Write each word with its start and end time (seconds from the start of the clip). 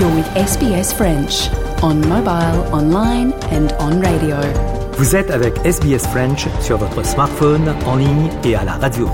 You're 0.00 0.12
with 0.12 0.26
SBS 0.34 0.92
French 0.92 1.48
on 1.80 2.00
mobile, 2.08 2.64
online 2.72 3.32
and 3.52 3.72
on 3.78 4.00
radio. 4.00 4.36
Vous 4.98 5.14
êtes 5.14 5.30
avec 5.30 5.54
SBS 5.64 6.04
French 6.08 6.48
sur 6.60 6.78
votre 6.78 7.06
smartphone, 7.06 7.72
en 7.86 7.94
ligne 7.94 8.28
et 8.42 8.56
à 8.56 8.64
la 8.64 8.72
radio. 8.72 9.08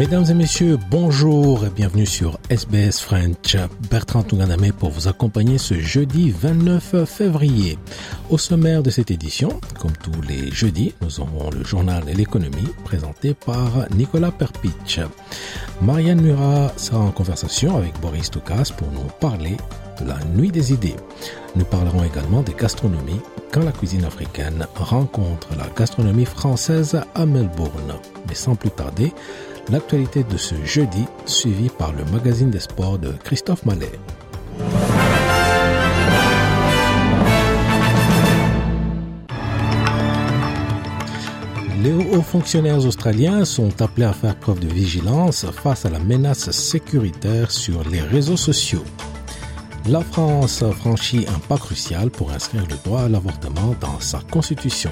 Mesdames 0.00 0.24
et 0.30 0.34
messieurs, 0.34 0.78
bonjour 0.90 1.66
et 1.66 1.68
bienvenue 1.68 2.06
sur 2.06 2.38
SBS 2.48 3.02
French. 3.02 3.54
Bertrand 3.90 4.22
Tunganame 4.22 4.72
pour 4.72 4.88
vous 4.88 5.08
accompagner 5.08 5.58
ce 5.58 5.74
jeudi 5.74 6.30
29 6.30 7.04
février. 7.04 7.76
Au 8.30 8.38
sommaire 8.38 8.82
de 8.82 8.88
cette 8.88 9.10
édition, 9.10 9.60
comme 9.78 9.92
tous 9.92 10.22
les 10.26 10.50
jeudis, 10.52 10.94
nous 11.02 11.20
aurons 11.20 11.50
le 11.50 11.62
journal 11.64 12.02
de 12.06 12.12
l'économie 12.12 12.70
présenté 12.82 13.34
par 13.34 13.90
Nicolas 13.94 14.30
Perpich. 14.30 15.00
Marianne 15.82 16.22
Murat 16.22 16.72
sera 16.78 17.00
en 17.00 17.10
conversation 17.10 17.76
avec 17.76 17.92
Boris 18.00 18.30
Toukas 18.30 18.72
pour 18.74 18.90
nous 18.92 19.06
parler 19.20 19.58
de 20.00 20.08
la 20.08 20.16
nuit 20.34 20.50
des 20.50 20.72
idées. 20.72 20.96
Nous 21.56 21.66
parlerons 21.66 22.04
également 22.04 22.40
des 22.40 22.54
gastronomies 22.54 23.20
quand 23.52 23.64
la 23.64 23.72
cuisine 23.72 24.06
africaine 24.06 24.66
rencontre 24.76 25.48
la 25.58 25.66
gastronomie 25.76 26.24
française 26.24 26.98
à 27.14 27.26
Melbourne. 27.26 27.96
Mais 28.28 28.34
sans 28.34 28.54
plus 28.54 28.70
tarder, 28.70 29.12
l'actualité 29.70 30.24
de 30.24 30.36
ce 30.36 30.54
jeudi, 30.64 31.04
suivie 31.26 31.68
par 31.68 31.92
le 31.92 32.04
magazine 32.06 32.50
des 32.50 32.60
sports 32.60 32.98
de 32.98 33.12
Christophe 33.24 33.64
Mallet. 33.64 33.92
Les 41.82 41.92
hauts 41.92 42.20
fonctionnaires 42.20 42.84
australiens 42.84 43.44
sont 43.46 43.80
appelés 43.80 44.04
à 44.04 44.12
faire 44.12 44.36
preuve 44.36 44.60
de 44.60 44.68
vigilance 44.68 45.46
face 45.50 45.86
à 45.86 45.90
la 45.90 45.98
menace 45.98 46.50
sécuritaire 46.50 47.50
sur 47.50 47.88
les 47.88 48.02
réseaux 48.02 48.36
sociaux. 48.36 48.84
La 49.88 50.02
France 50.02 50.62
franchit 50.78 51.24
un 51.26 51.38
pas 51.38 51.56
crucial 51.56 52.10
pour 52.10 52.32
inscrire 52.32 52.66
le 52.68 52.76
droit 52.84 53.02
à 53.02 53.08
l'avortement 53.08 53.74
dans 53.80 53.98
sa 53.98 54.20
constitution 54.30 54.90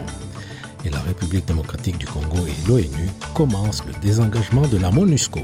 et 0.84 0.90
la 0.90 1.00
République 1.00 1.46
démocratique 1.46 1.98
du 1.98 2.06
Congo 2.06 2.46
et 2.46 2.68
l'ONU 2.68 3.08
commencent 3.34 3.84
le 3.86 3.92
désengagement 4.00 4.66
de 4.66 4.78
la 4.78 4.90
MONUSCO. 4.90 5.40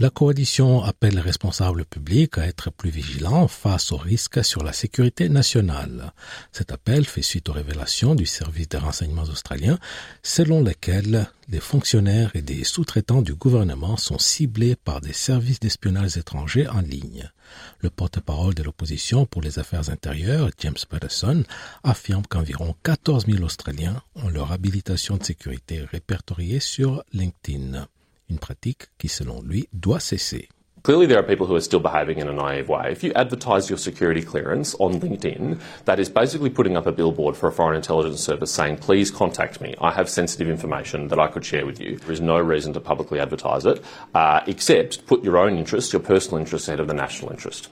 La 0.00 0.10
coalition 0.10 0.84
appelle 0.84 1.16
les 1.16 1.20
responsables 1.20 1.84
publics 1.84 2.38
à 2.38 2.46
être 2.46 2.70
plus 2.70 2.88
vigilants 2.88 3.48
face 3.48 3.90
aux 3.90 3.96
risques 3.96 4.44
sur 4.44 4.62
la 4.62 4.72
sécurité 4.72 5.28
nationale. 5.28 6.12
Cet 6.52 6.70
appel 6.70 7.04
fait 7.04 7.22
suite 7.22 7.48
aux 7.48 7.52
révélations 7.52 8.14
du 8.14 8.24
service 8.24 8.68
des 8.68 8.78
renseignements 8.78 9.22
australiens 9.22 9.76
selon 10.22 10.62
lesquelles 10.62 11.28
les 11.48 11.58
fonctionnaires 11.58 12.30
et 12.34 12.42
des 12.42 12.62
sous-traitants 12.62 13.22
du 13.22 13.34
gouvernement 13.34 13.96
sont 13.96 14.20
ciblés 14.20 14.76
par 14.76 15.00
des 15.00 15.12
services 15.12 15.58
d'espionnage 15.58 16.16
étrangers 16.16 16.68
en 16.68 16.80
ligne. 16.80 17.28
Le 17.80 17.90
porte-parole 17.90 18.54
de 18.54 18.62
l'opposition 18.62 19.26
pour 19.26 19.42
les 19.42 19.58
affaires 19.58 19.90
intérieures, 19.90 20.50
James 20.60 20.76
Patterson, 20.88 21.42
affirme 21.82 22.22
qu'environ 22.28 22.76
14 22.84 23.26
000 23.26 23.42
Australiens 23.42 24.00
ont 24.14 24.28
leur 24.28 24.52
habilitation 24.52 25.16
de 25.16 25.24
sécurité 25.24 25.80
répertoriée 25.90 26.60
sur 26.60 27.02
LinkedIn. 27.12 27.88
Une 28.28 28.38
pratique 28.38 28.88
qui, 28.98 29.08
selon 29.08 29.42
lui, 29.42 29.68
doit 29.72 30.00
cesser. 30.00 30.48
Clearly, 30.84 31.06
there 31.06 31.18
are 31.18 31.22
people 31.22 31.46
who 31.46 31.56
are 31.56 31.60
still 31.60 31.80
behaving 31.80 32.18
in 32.18 32.28
a 32.28 32.32
naive 32.32 32.68
way. 32.68 32.92
If 32.92 33.02
you 33.02 33.12
advertise 33.14 33.68
your 33.68 33.78
security 33.78 34.22
clearance 34.22 34.74
on 34.78 35.00
LinkedIn, 35.00 35.60
that 35.86 35.98
is 35.98 36.08
basically 36.08 36.50
putting 36.50 36.76
up 36.76 36.86
a 36.86 36.92
billboard 36.92 37.36
for 37.36 37.48
a 37.48 37.52
foreign 37.52 37.76
intelligence 37.76 38.22
service 38.22 38.52
saying, 38.52 38.78
please 38.78 39.10
contact 39.10 39.60
me. 39.60 39.74
I 39.80 39.90
have 39.90 40.08
sensitive 40.08 40.48
information 40.48 41.08
that 41.08 41.18
I 41.18 41.26
could 41.26 41.44
share 41.44 41.66
with 41.66 41.80
you. 41.80 41.96
There 41.96 42.12
is 42.12 42.20
no 42.20 42.38
reason 42.38 42.72
to 42.74 42.80
publicly 42.80 43.18
advertise 43.18 43.66
it, 43.66 43.82
uh, 44.14 44.40
except 44.46 45.06
put 45.06 45.24
your 45.24 45.36
own 45.36 45.58
interest, 45.58 45.92
your 45.92 46.00
personal 46.00 46.38
interest 46.38 46.68
ahead 46.68 46.80
of 46.80 46.86
the 46.86 46.94
national 46.94 47.32
interest. 47.32 47.68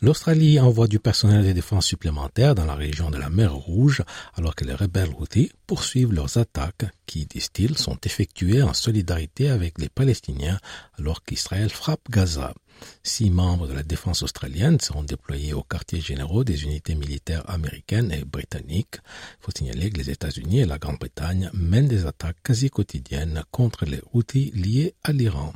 L'Australie 0.00 0.58
envoie 0.58 0.88
du 0.88 0.98
personnel 0.98 1.44
de 1.44 1.52
défense 1.52 1.86
supplémentaire 1.86 2.54
dans 2.54 2.64
la 2.64 2.74
région 2.74 3.10
de 3.10 3.18
la 3.18 3.30
mer 3.30 3.54
Rouge 3.54 4.02
alors 4.34 4.54
que 4.54 4.64
les 4.64 4.74
rebelles 4.74 5.14
Houthis 5.18 5.52
poursuivent 5.66 6.12
leurs 6.12 6.38
attaques 6.38 6.86
qui, 7.10 7.26
disent-ils, 7.26 7.76
sont 7.76 7.98
effectuées 8.04 8.62
en 8.62 8.72
solidarité 8.72 9.48
avec 9.48 9.80
les 9.80 9.88
Palestiniens 9.88 10.60
alors 10.96 11.24
qu'Israël 11.24 11.68
frappe 11.68 12.08
Gaza. 12.08 12.54
Six 13.02 13.30
membres 13.30 13.66
de 13.66 13.72
la 13.72 13.82
défense 13.82 14.22
australienne 14.22 14.78
seront 14.80 15.02
déployés 15.02 15.52
aux 15.52 15.62
quartiers 15.62 16.00
généraux 16.00 16.44
des 16.44 16.62
unités 16.62 16.94
militaires 16.94 17.48
américaines 17.50 18.12
et 18.12 18.24
britanniques. 18.24 18.96
Il 18.96 19.44
faut 19.44 19.52
signaler 19.56 19.90
que 19.90 19.98
les 19.98 20.10
États-Unis 20.10 20.60
et 20.60 20.66
la 20.66 20.78
Grande-Bretagne 20.78 21.50
mènent 21.52 21.88
des 21.88 22.06
attaques 22.06 22.42
quasi 22.42 22.70
quotidiennes 22.70 23.42
contre 23.50 23.84
les 23.84 24.00
Houthis 24.12 24.52
liés 24.54 24.94
à 25.02 25.12
l'Iran. 25.12 25.52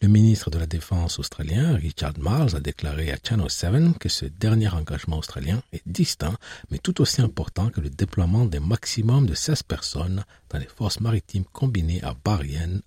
Le 0.00 0.08
ministre 0.08 0.50
de 0.50 0.58
la 0.58 0.66
Défense 0.66 1.18
australien, 1.18 1.74
Richard 1.74 2.18
Marles, 2.18 2.54
a 2.54 2.60
déclaré 2.60 3.10
à 3.12 3.18
Channel 3.22 3.50
7 3.50 3.98
que 3.98 4.08
ce 4.08 4.26
dernier 4.26 4.68
engagement 4.68 5.18
australien 5.18 5.62
est 5.72 5.82
distinct, 5.86 6.36
mais 6.70 6.78
tout 6.78 7.00
aussi 7.00 7.20
important 7.20 7.70
que 7.70 7.80
le 7.80 7.90
déploiement 7.90 8.44
d'un 8.44 8.60
maximum 8.60 9.26
de 9.26 9.34
16 9.34 9.64
personnes 9.64 10.24
dans 10.50 10.58
les 10.58 10.66
forces 10.66 10.87
maritimes 11.00 11.44
combinées 11.52 12.02
à 12.02 12.14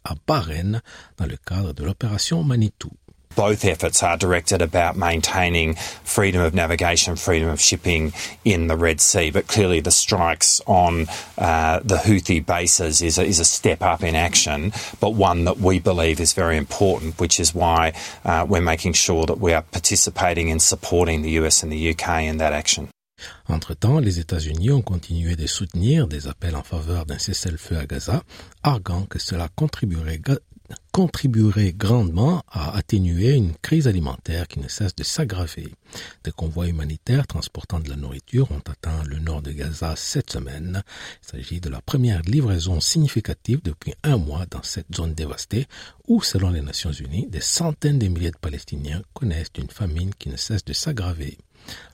à 0.03 0.16
dans 1.17 1.25
le 1.25 1.38
cadre 1.38 1.73
de 1.73 1.84
l'opération 1.84 2.44
Manitou. 2.44 2.91
Both 3.35 3.63
efforts 3.63 4.03
are 4.03 4.17
directed 4.17 4.62
about 4.62 4.97
maintaining 4.97 5.75
freedom 6.03 6.41
of 6.41 6.53
navigation, 6.53 7.16
freedom 7.16 7.47
of 7.47 7.61
shipping 7.61 8.11
in 8.44 8.67
the 8.67 8.75
Red 8.75 9.00
Sea. 9.00 9.31
But 9.31 9.47
clearly, 9.47 9.79
the 9.79 9.91
strikes 9.91 10.59
on 10.67 11.07
uh, 11.38 11.79
the 11.79 11.95
Houthi 11.95 12.45
bases 12.45 13.01
is 13.01 13.17
a, 13.17 13.23
is 13.23 13.40
a 13.40 13.45
step 13.45 13.81
up 13.81 14.03
in 14.03 14.16
action, 14.16 14.73
but 15.00 15.11
one 15.11 15.45
that 15.45 15.59
we 15.59 15.79
believe 15.79 16.19
is 16.19 16.34
very 16.34 16.57
important, 16.57 17.19
which 17.19 17.40
is 17.40 17.56
why 17.56 17.94
uh, 18.25 18.45
we're 18.47 18.61
making 18.61 18.94
sure 18.94 19.25
that 19.25 19.40
we 19.40 19.53
are 19.53 19.61
participating 19.61 20.51
and 20.51 20.61
supporting 20.61 21.22
the 21.22 21.31
US 21.31 21.63
and 21.63 21.72
the 21.72 21.91
UK 21.91 22.23
in 22.23 22.38
that 22.38 22.51
action. 22.51 22.91
Entre-temps, 23.51 24.00
les 24.00 24.19
États-Unis 24.19 24.72
ont 24.72 24.81
continué 24.81 25.35
de 25.35 25.45
soutenir 25.45 26.07
des 26.07 26.28
appels 26.28 26.56
en 26.56 26.63
faveur 26.63 27.06
d'un 27.06 27.17
cessez-le-feu 27.17 27.78
à 27.78 27.85
Gaza, 27.85 28.23
arguant 28.63 29.03
que 29.03 29.19
cela 29.19 29.50
contribuerait 29.50 30.22
grandement 31.73 32.44
à 32.50 32.78
atténuer 32.78 33.34
une 33.34 33.53
crise 33.57 33.90
alimentaire 33.90 34.47
qui 34.47 34.61
ne 34.61 34.69
cesse 34.69 34.95
de 34.95 35.03
s'aggraver. 35.03 35.75
Des 36.23 36.31
convois 36.31 36.69
humanitaires 36.69 37.28
transportant 37.28 37.81
de 37.81 37.90
la 37.90 37.97
nourriture 37.97 38.50
ont 38.53 38.72
atteint 38.72 39.03
le 39.03 39.19
nord 39.19 39.41
de 39.41 39.51
Gaza 39.51 39.97
cette 39.97 40.31
semaine. 40.31 40.81
Il 41.22 41.31
s'agit 41.31 41.59
de 41.59 41.69
la 41.69 41.81
première 41.81 42.22
livraison 42.22 42.79
significative 42.79 43.59
depuis 43.66 43.95
un 44.03 44.16
mois 44.16 44.45
dans 44.50 44.63
cette 44.63 44.95
zone 44.95 45.13
dévastée 45.13 45.67
où, 46.07 46.22
selon 46.22 46.51
les 46.51 46.61
Nations 46.61 46.94
Unies, 46.94 47.28
des 47.28 47.41
centaines 47.41 48.00
de 48.00 48.07
milliers 48.07 48.31
de 48.31 48.38
Palestiniens 48.38 49.02
connaissent 49.14 49.52
une 49.58 49.70
famine 49.70 50.16
qui 50.16 50.29
ne 50.29 50.37
cesse 50.37 50.64
de 50.64 50.72
s'aggraver. 50.72 51.37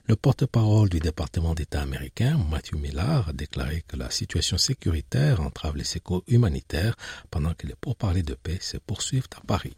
Le 0.08 0.16
porte-parole 0.16 0.88
du 0.88 1.00
département 1.00 1.54
d'État 1.54 1.82
américain, 1.82 2.38
Matthew 2.50 2.78
Miller, 2.78 3.28
a 3.28 3.32
déclaré 3.32 3.84
que 3.86 3.96
la 3.96 4.10
situation 4.10 4.56
sécuritaire 4.56 5.40
entrave 5.40 5.76
les 5.76 5.84
secours 5.84 6.22
humanitaires 6.28 6.94
pendant 7.30 7.52
que 7.54 7.66
les 7.66 7.74
pourparlers 7.78 8.22
de 8.22 8.34
paix 8.34 8.58
se 8.60 8.78
poursuivent 8.78 9.28
à 9.36 9.46
Paris. 9.46 9.76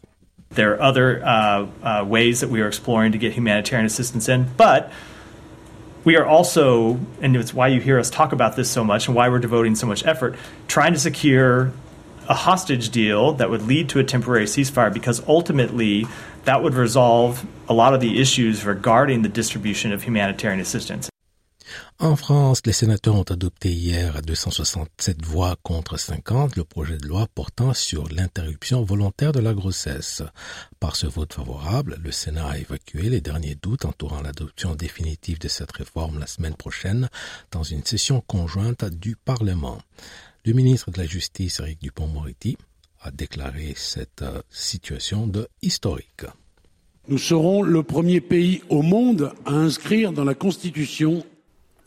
There 0.55 0.73
are 0.73 0.81
other 0.81 1.21
uh, 1.23 1.65
uh, 1.83 2.05
ways 2.05 2.39
that 2.41 2.49
we 2.49 2.61
are 2.61 2.67
exploring 2.67 3.11
to 3.13 3.17
get 3.17 3.33
humanitarian 3.33 3.85
assistance 3.85 4.29
in, 4.29 4.45
but 4.57 4.91
we 6.03 6.17
are 6.17 6.25
also, 6.25 6.97
and 7.21 7.35
it's 7.35 7.53
why 7.53 7.67
you 7.67 7.79
hear 7.79 7.99
us 7.99 8.09
talk 8.09 8.33
about 8.33 8.55
this 8.55 8.69
so 8.69 8.83
much 8.83 9.07
and 9.07 9.15
why 9.15 9.29
we're 9.29 9.39
devoting 9.39 9.75
so 9.75 9.85
much 9.85 10.05
effort, 10.05 10.35
trying 10.67 10.93
to 10.93 10.99
secure 10.99 11.71
a 12.27 12.33
hostage 12.33 12.89
deal 12.89 13.33
that 13.33 13.49
would 13.49 13.63
lead 13.63 13.89
to 13.89 13.99
a 13.99 14.03
temporary 14.03 14.45
ceasefire 14.45 14.93
because 14.93 15.21
ultimately 15.27 16.07
that 16.45 16.61
would 16.63 16.73
resolve 16.73 17.45
a 17.67 17.73
lot 17.73 17.93
of 17.93 17.99
the 17.99 18.19
issues 18.19 18.65
regarding 18.65 19.21
the 19.21 19.29
distribution 19.29 19.91
of 19.91 20.03
humanitarian 20.03 20.59
assistance. 20.59 21.09
En 21.99 22.15
France, 22.15 22.61
les 22.65 22.73
sénateurs 22.73 23.15
ont 23.15 23.29
adopté 23.29 23.71
hier 23.71 24.17
à 24.17 24.21
267 24.21 25.23
voix 25.23 25.55
contre 25.61 25.97
50 25.97 26.55
le 26.55 26.63
projet 26.63 26.97
de 26.97 27.07
loi 27.07 27.27
portant 27.35 27.73
sur 27.73 28.09
l'interruption 28.09 28.83
volontaire 28.83 29.31
de 29.31 29.39
la 29.39 29.53
grossesse. 29.53 30.23
Par 30.79 30.95
ce 30.95 31.05
vote 31.05 31.33
favorable, 31.33 31.99
le 32.03 32.11
Sénat 32.11 32.49
a 32.49 32.57
évacué 32.57 33.09
les 33.09 33.21
derniers 33.21 33.53
doutes 33.53 33.85
entourant 33.85 34.21
l'adoption 34.21 34.73
définitive 34.73 35.37
de 35.37 35.47
cette 35.47 35.71
réforme 35.71 36.19
la 36.19 36.25
semaine 36.25 36.55
prochaine 36.55 37.07
dans 37.51 37.63
une 37.63 37.85
session 37.85 38.21
conjointe 38.21 38.83
du 38.85 39.15
Parlement. 39.15 39.77
Le 40.43 40.53
ministre 40.53 40.89
de 40.89 40.97
la 40.97 41.05
Justice, 41.05 41.59
Eric 41.59 41.81
Dupont-Moretti, 41.83 42.57
a 43.03 43.11
déclaré 43.11 43.73
cette 43.75 44.21
euh, 44.21 44.41
situation 44.49 45.27
de 45.27 45.47
historique. 45.61 46.25
Nous 47.07 47.17
serons 47.17 47.63
le 47.63 47.83
premier 47.83 48.21
pays 48.21 48.61
au 48.69 48.83
monde 48.83 49.33
à 49.45 49.53
inscrire 49.53 50.11
dans 50.11 50.23
la 50.23 50.35
Constitution 50.35 51.23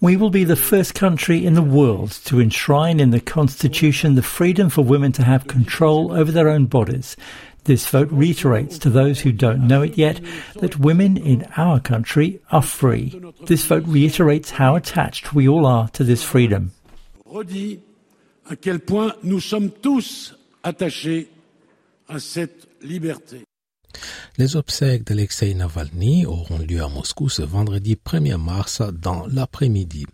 We 0.03 0.17
will 0.17 0.31
be 0.31 0.45
the 0.45 0.57
first 0.57 0.93
country 0.93 1.47
in 1.47 1.55
the 1.55 1.63
world 1.63 2.11
to 2.25 2.39
enshrine 2.39 3.01
in 3.01 3.11
the 3.11 3.21
Constitution 3.21 4.17
the 4.17 4.23
freedom 4.23 4.69
for 4.69 4.85
women 4.85 5.13
to 5.13 5.23
have 5.23 5.47
control 5.47 6.13
over 6.13 6.31
their 6.31 6.49
own 6.49 6.67
bodies. 6.67 7.17
This 7.65 7.87
vote 7.87 8.11
reiterates 8.11 8.77
to 8.81 8.91
those 8.91 9.21
who 9.21 9.33
don't 9.33 9.67
know 9.67 9.81
it 9.81 9.97
yet 9.97 10.21
that 10.61 10.79
women 10.79 11.17
in 11.17 11.47
our 11.57 11.81
country 11.81 12.41
are 12.51 12.61
free. 12.61 13.19
This 13.47 13.65
vote 13.65 13.85
reiterates 13.87 14.51
how 14.51 14.75
attached 14.75 15.33
we 15.33 15.49
all 15.49 15.65
are 15.65 15.89
to 15.91 16.05
this 16.05 16.23
freedom. 16.23 16.73
Redit 17.25 17.81
à 18.51 18.57
quel 18.57 18.81
point 18.81 19.15
nous 19.23 19.41
sommes 19.41 19.71
tous 19.71 20.35
attachés 20.65 21.29
à 22.09 22.19
cette 22.19 22.69
liberté. 22.83 23.45
Les 24.37 24.57
obsèques 24.57 25.05
d'Alexei 25.05 25.55
Navalny 25.55 26.27
auront 26.27 26.59
lieu 26.59 26.83
à 26.83 26.89
Moscou 26.89 27.29
ce 27.29 27.43
vendredi 27.43 27.95
1er 27.95 28.37
mars 28.37 28.83
dans 28.93 29.29
l'après-midi. 29.29 30.07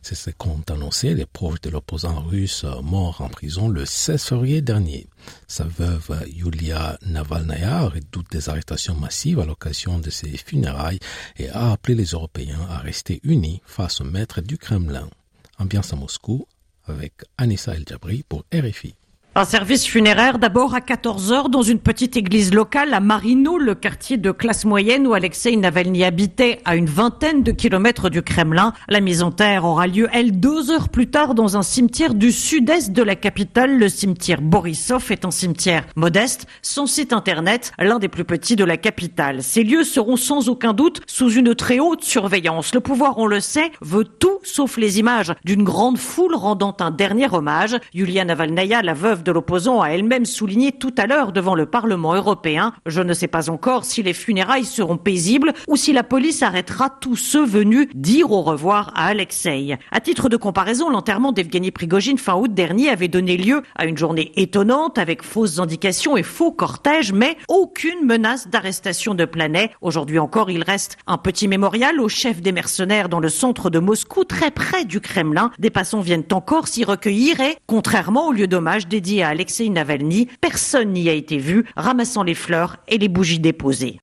C'est 0.00 0.14
ce 0.14 0.30
qu'ont 0.30 0.62
annoncé 0.70 1.12
les 1.12 1.26
proches 1.26 1.60
de 1.60 1.68
l'opposant 1.68 2.22
russe 2.22 2.64
mort 2.82 3.20
en 3.20 3.28
prison 3.28 3.68
le 3.68 3.84
16 3.84 4.22
février 4.22 4.62
dernier. 4.62 5.08
Sa 5.46 5.64
veuve 5.64 6.24
Yulia 6.32 6.98
Navalnaya 7.04 7.88
redoute 7.88 8.30
des 8.30 8.48
arrestations 8.48 8.94
massives 8.94 9.40
à 9.40 9.44
l'occasion 9.44 9.98
de 9.98 10.08
ses 10.08 10.38
funérailles 10.38 11.00
et 11.36 11.50
a 11.50 11.72
appelé 11.72 11.94
les 11.94 12.12
Européens 12.12 12.66
à 12.70 12.78
rester 12.78 13.20
unis 13.24 13.60
face 13.66 14.00
au 14.00 14.04
maître 14.04 14.40
du 14.40 14.56
Kremlin. 14.56 15.10
Ambiance 15.58 15.92
à 15.92 15.96
Moscou 15.96 16.46
avec 16.86 17.12
Anissa 17.36 17.74
El 17.74 17.84
Jabri 17.86 18.24
pour 18.26 18.44
RFI. 18.54 18.94
Un 19.38 19.44
service 19.44 19.84
funéraire 19.84 20.38
d'abord 20.38 20.74
à 20.74 20.80
14 20.80 21.30
heures 21.30 21.50
dans 21.50 21.60
une 21.60 21.78
petite 21.78 22.16
église 22.16 22.54
locale 22.54 22.94
à 22.94 23.00
Marino, 23.00 23.58
le 23.58 23.74
quartier 23.74 24.16
de 24.16 24.30
classe 24.30 24.64
moyenne 24.64 25.06
où 25.06 25.12
Alexei 25.12 25.54
Navalny 25.56 26.04
habitait 26.04 26.62
à 26.64 26.74
une 26.74 26.86
vingtaine 26.86 27.42
de 27.42 27.52
kilomètres 27.52 28.08
du 28.08 28.22
Kremlin. 28.22 28.72
La 28.88 29.00
mise 29.00 29.22
en 29.22 29.30
terre 29.32 29.66
aura 29.66 29.88
lieu, 29.88 30.08
elle, 30.10 30.40
deux 30.40 30.70
heures 30.70 30.88
plus 30.88 31.10
tard 31.10 31.34
dans 31.34 31.58
un 31.58 31.62
cimetière 31.62 32.14
du 32.14 32.32
sud-est 32.32 32.92
de 32.92 33.02
la 33.02 33.14
capitale. 33.14 33.76
Le 33.76 33.90
cimetière 33.90 34.40
Borisov 34.40 35.12
est 35.12 35.26
un 35.26 35.30
cimetière 35.30 35.84
modeste. 35.96 36.46
Son 36.62 36.86
site 36.86 37.12
internet, 37.12 37.72
l'un 37.78 37.98
des 37.98 38.08
plus 38.08 38.24
petits 38.24 38.56
de 38.56 38.64
la 38.64 38.78
capitale. 38.78 39.42
Ces 39.42 39.64
lieux 39.64 39.84
seront 39.84 40.16
sans 40.16 40.48
aucun 40.48 40.72
doute 40.72 41.02
sous 41.06 41.30
une 41.30 41.54
très 41.54 41.78
haute 41.78 42.04
surveillance. 42.04 42.72
Le 42.72 42.80
pouvoir, 42.80 43.18
on 43.18 43.26
le 43.26 43.40
sait, 43.40 43.70
veut 43.82 44.04
tout 44.04 44.38
sauf 44.44 44.78
les 44.78 44.98
images 44.98 45.34
d'une 45.44 45.62
grande 45.62 45.98
foule 45.98 46.34
rendant 46.34 46.74
un 46.80 46.90
dernier 46.90 47.28
hommage. 47.30 47.76
Yulia 47.92 48.24
Navalnaya, 48.24 48.80
la 48.80 48.94
veuve 48.94 49.24
de 49.26 49.32
l'opposant 49.32 49.82
a 49.82 49.88
elle-même 49.88 50.24
souligné 50.24 50.70
tout 50.70 50.94
à 50.96 51.06
l'heure 51.06 51.32
devant 51.32 51.56
le 51.56 51.66
Parlement 51.66 52.14
européen. 52.14 52.72
Je 52.86 53.02
ne 53.02 53.12
sais 53.12 53.26
pas 53.26 53.50
encore 53.50 53.84
si 53.84 54.02
les 54.02 54.12
funérailles 54.12 54.64
seront 54.64 54.96
paisibles 54.96 55.52
ou 55.66 55.76
si 55.76 55.92
la 55.92 56.04
police 56.04 56.42
arrêtera 56.42 56.90
tous 56.90 57.16
ceux 57.16 57.44
venus 57.44 57.88
dire 57.94 58.30
au 58.30 58.42
revoir 58.42 58.92
à 58.94 59.06
Alexei. 59.06 59.76
À 59.90 60.00
titre 60.00 60.28
de 60.28 60.36
comparaison, 60.36 60.90
l'enterrement 60.90 61.32
d'Evgeny 61.32 61.72
Prigogine 61.72 62.18
fin 62.18 62.36
août 62.36 62.54
dernier 62.54 62.88
avait 62.88 63.08
donné 63.08 63.36
lieu 63.36 63.62
à 63.74 63.86
une 63.86 63.98
journée 63.98 64.32
étonnante 64.36 64.96
avec 64.96 65.24
fausses 65.24 65.58
indications 65.58 66.16
et 66.16 66.22
faux 66.22 66.52
cortèges, 66.52 67.12
mais 67.12 67.36
aucune 67.48 68.06
menace 68.06 68.48
d'arrestation 68.48 69.14
de 69.14 69.24
Planet. 69.24 69.72
Aujourd'hui 69.80 70.20
encore, 70.20 70.50
il 70.50 70.62
reste 70.62 70.98
un 71.08 71.18
petit 71.18 71.48
mémorial 71.48 72.00
au 72.00 72.08
chef 72.08 72.40
des 72.40 72.52
mercenaires 72.52 73.08
dans 73.08 73.20
le 73.20 73.28
centre 73.28 73.70
de 73.70 73.80
Moscou, 73.80 74.24
très 74.24 74.52
près 74.52 74.84
du 74.84 75.00
Kremlin. 75.00 75.50
Des 75.58 75.70
passants 75.70 76.00
viennent 76.00 76.24
encore 76.30 76.68
s'y 76.68 76.84
recueillir 76.84 77.40
et, 77.40 77.56
contrairement 77.66 78.28
au 78.28 78.32
lieu 78.32 78.46
d'hommage 78.46 78.86
dédié 78.86 79.15
à 79.22 79.28
Alexei 79.28 79.68
Navalny, 79.68 80.28
personne 80.40 80.92
n'y 80.92 81.08
a 81.08 81.12
été 81.12 81.38
vu 81.38 81.64
ramassant 81.76 82.22
les 82.22 82.34
fleurs 82.34 82.78
et 82.88 82.98
les 82.98 83.08
bougies 83.08 83.40
déposées. 83.40 83.98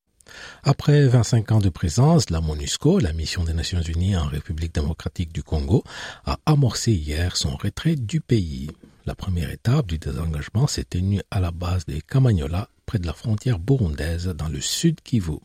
Après 0.64 1.06
25 1.08 1.52
ans 1.52 1.60
de 1.60 1.70
présence, 1.70 2.30
la 2.30 2.42
MONUSCO, 2.42 3.00
la 3.00 3.14
mission 3.14 3.44
des 3.44 3.54
Nations 3.54 3.82
Unies 3.82 4.16
en 4.16 4.26
République 4.26 4.74
démocratique 4.74 5.34
du 5.34 5.44
Congo, 5.44 5.84
a 6.26 6.38
amorcé 6.46 6.92
hier 6.92 7.36
son 7.36 7.56
retrait 7.56 7.96
du 7.96 8.22
pays. 8.22 8.70
La 9.06 9.16
première 9.16 9.52
étape 9.52 9.88
du 9.88 9.98
désengagement 9.98 10.68
s'est 10.68 10.86
tenue 10.86 11.22
à 11.30 11.42
la 11.42 11.52
base 11.52 11.86
des 11.86 12.02
Kamagnola, 12.02 12.70
près 12.86 13.00
de 13.00 13.06
la 13.06 13.14
frontière 13.14 13.60
burundaise, 13.60 14.28
dans 14.28 14.48
le 14.48 14.62
sud 14.62 15.02
Kivu. 15.02 15.40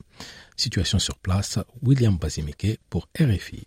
Situation 0.57 0.99
sur 0.99 1.19
place, 1.19 1.59
William 1.83 2.17
Bazimeke 2.17 2.79
pour 2.89 3.09
RFI. 3.19 3.67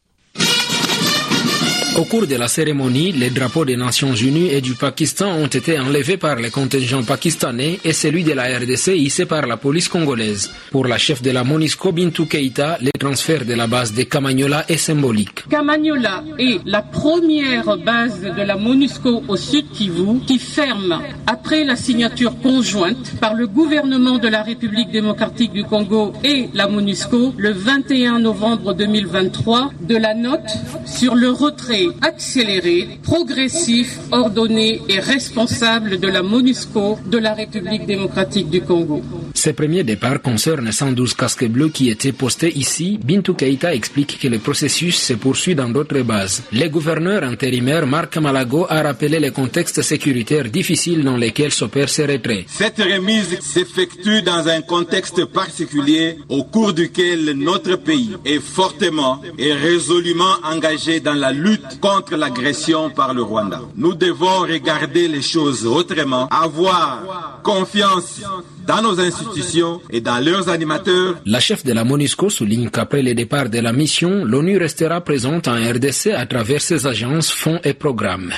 Au 1.98 2.06
cours 2.06 2.26
de 2.26 2.36
la 2.36 2.48
cérémonie, 2.48 3.12
les 3.12 3.30
drapeaux 3.30 3.66
des 3.66 3.76
Nations 3.76 4.16
Unies 4.16 4.50
et 4.50 4.62
du 4.62 4.76
Pakistan 4.76 5.36
ont 5.36 5.48
été 5.48 5.78
enlevés 5.78 6.16
par 6.16 6.38
les 6.38 6.50
contingents 6.50 7.04
pakistanais 7.04 7.80
et 7.84 7.92
celui 7.92 8.24
de 8.24 8.32
la 8.32 8.44
RDC 8.58 8.96
hissé 8.96 9.26
par 9.26 9.46
la 9.46 9.58
police 9.58 9.90
congolaise. 9.90 10.50
Pour 10.72 10.88
la 10.88 10.98
chef 10.98 11.22
de 11.22 11.32
la 11.32 11.44
MONUSCO, 11.44 11.92
Bintou 11.92 12.26
Keita, 12.28 12.78
le 12.82 12.92
transfert 12.98 13.46
de 13.46 13.54
la 13.54 13.68
base 13.68 13.94
de 13.94 14.04
Kamagnola 14.04 14.64
est 14.70 14.78
symbolique. 14.78 15.48
Kamagnola 15.50 16.24
est 16.40 16.62
la 16.66 16.82
première 16.82 17.78
base 17.78 18.22
de 18.22 18.42
la 18.42 18.56
MONUSCO 18.56 19.24
au 19.28 19.36
sud 19.36 19.70
Kivu 19.72 20.22
qui 20.26 20.40
ferme, 20.40 21.02
après 21.28 21.66
la 21.66 21.76
signature 21.76 22.40
conjointe 22.42 23.20
par 23.20 23.34
le 23.36 23.48
gouvernement 23.48 24.18
de 24.18 24.30
la 24.30 24.44
République 24.44 24.92
démocratique 24.92 25.52
du 25.52 25.66
Congo 25.66 26.14
et 26.24 26.48
la 26.54 26.68
MONUSCO 26.68 27.34
le 27.38 27.52
21 27.52 28.20
novembre 28.20 28.74
2023 28.74 29.72
de 29.82 29.98
la 29.98 30.14
note 30.14 30.50
sur 30.86 31.16
le 31.16 31.21
retrait 31.28 31.88
accéléré, 32.02 33.00
progressif, 33.04 33.98
ordonné 34.12 34.82
et 34.90 35.00
responsable 35.00 36.00
de 36.00 36.08
la 36.08 36.24
MONUSCO 36.24 37.00
de 37.06 37.18
la 37.18 37.34
République 37.34 37.86
démocratique 37.86 38.50
du 38.50 38.62
Congo. 38.62 39.02
Ces 39.34 39.54
premiers 39.54 39.84
départs 39.84 40.22
concernent 40.22 40.72
112 40.72 41.14
casques 41.14 41.48
bleus 41.48 41.70
qui 41.70 41.90
étaient 41.90 42.12
postés 42.12 42.56
ici. 42.58 43.00
Bintou 43.04 43.34
Keita 43.34 43.74
explique 43.74 44.20
que 44.20 44.28
le 44.28 44.40
processus 44.40 44.98
se 44.98 45.14
poursuit 45.14 45.56
dans 45.56 45.70
d'autres 45.70 46.02
bases. 46.02 46.44
Le 46.52 46.68
gouverneur 46.68 47.24
intérimaire 47.24 47.88
Marc 47.88 48.18
Malago 48.18 48.66
a 48.70 48.82
rappelé 48.82 49.20
les 49.20 49.32
contextes 49.32 49.82
sécuritaires 49.82 50.50
difficiles 50.50 51.04
dans 51.04 51.18
lesquels 51.18 51.52
s'opèrent 51.52 51.90
ces 51.90 52.06
retraits. 52.06 52.46
Cette 52.48 52.78
remise 52.78 53.40
s'effectue 53.42 54.22
dans 54.22 54.48
un 54.48 54.62
contexte 54.62 55.26
particulier 55.26 56.18
au 56.30 56.44
cours 56.44 56.74
duquel 56.74 57.34
notre 57.36 57.76
pays 57.78 58.16
est 58.26 58.40
fortement 58.40 59.22
et 59.38 59.54
résolument 59.54 60.36
engagé 60.44 61.00
dans 61.00 61.11
la 61.14 61.32
lutte 61.32 61.80
contre 61.80 62.16
l'agression 62.16 62.90
par 62.90 63.14
le 63.14 63.22
Rwanda. 63.22 63.62
Nous 63.76 63.94
devons 63.94 64.42
regarder 64.42 65.08
les 65.08 65.22
choses 65.22 65.66
autrement, 65.66 66.28
avoir 66.30 67.42
confiance 67.44 68.22
dans 68.68 68.82
nos 68.82 69.00
institutions 69.00 69.82
et 69.90 70.02
dans 70.02 70.24
leurs 70.24 70.50
animateurs. 70.50 71.16
La 71.26 71.40
chef 71.40 71.64
de 71.64 71.74
la 71.74 71.84
MONUSCO 71.84 72.30
souligne 72.30 72.70
qu'après 72.70 73.02
le 73.02 73.14
départ 73.14 73.50
de 73.50 73.60
la 73.60 73.74
mission, 73.74 74.24
l'ONU 74.26 74.58
restera 74.58 75.02
présente 75.02 75.48
en 75.48 75.56
RDC 75.56 76.12
à 76.16 76.26
travers 76.26 76.62
ses 76.62 76.88
agences, 76.88 77.32
fonds 77.32 77.60
et 77.64 77.74
programmes. 77.74 78.32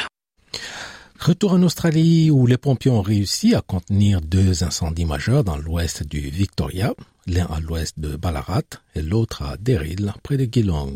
Retour 1.25 1.53
en 1.53 1.63
Australie 1.63 2.30
où 2.32 2.46
les 2.46 2.58
pompiers 2.58 2.92
ont 2.92 3.01
réussi 3.01 3.56
à 3.56 3.62
contenir 3.62 4.20
deux 4.20 4.65
incendies 4.65 5.06
majeurs 5.06 5.46
dans 5.46 5.56
l'ouest 5.56 6.03
du 6.03 6.20
Victoria, 6.20 6.94
l'un 7.27 7.46
à 7.46 7.62
l'ouest 7.62 7.98
de 7.98 8.18
Ballarat 8.18 8.63
et 8.94 9.01
l'autre 9.01 9.42
à 9.42 9.56
Derril, 9.56 10.12
près 10.22 10.36
de 10.36 10.46
Geelong. 10.51 10.96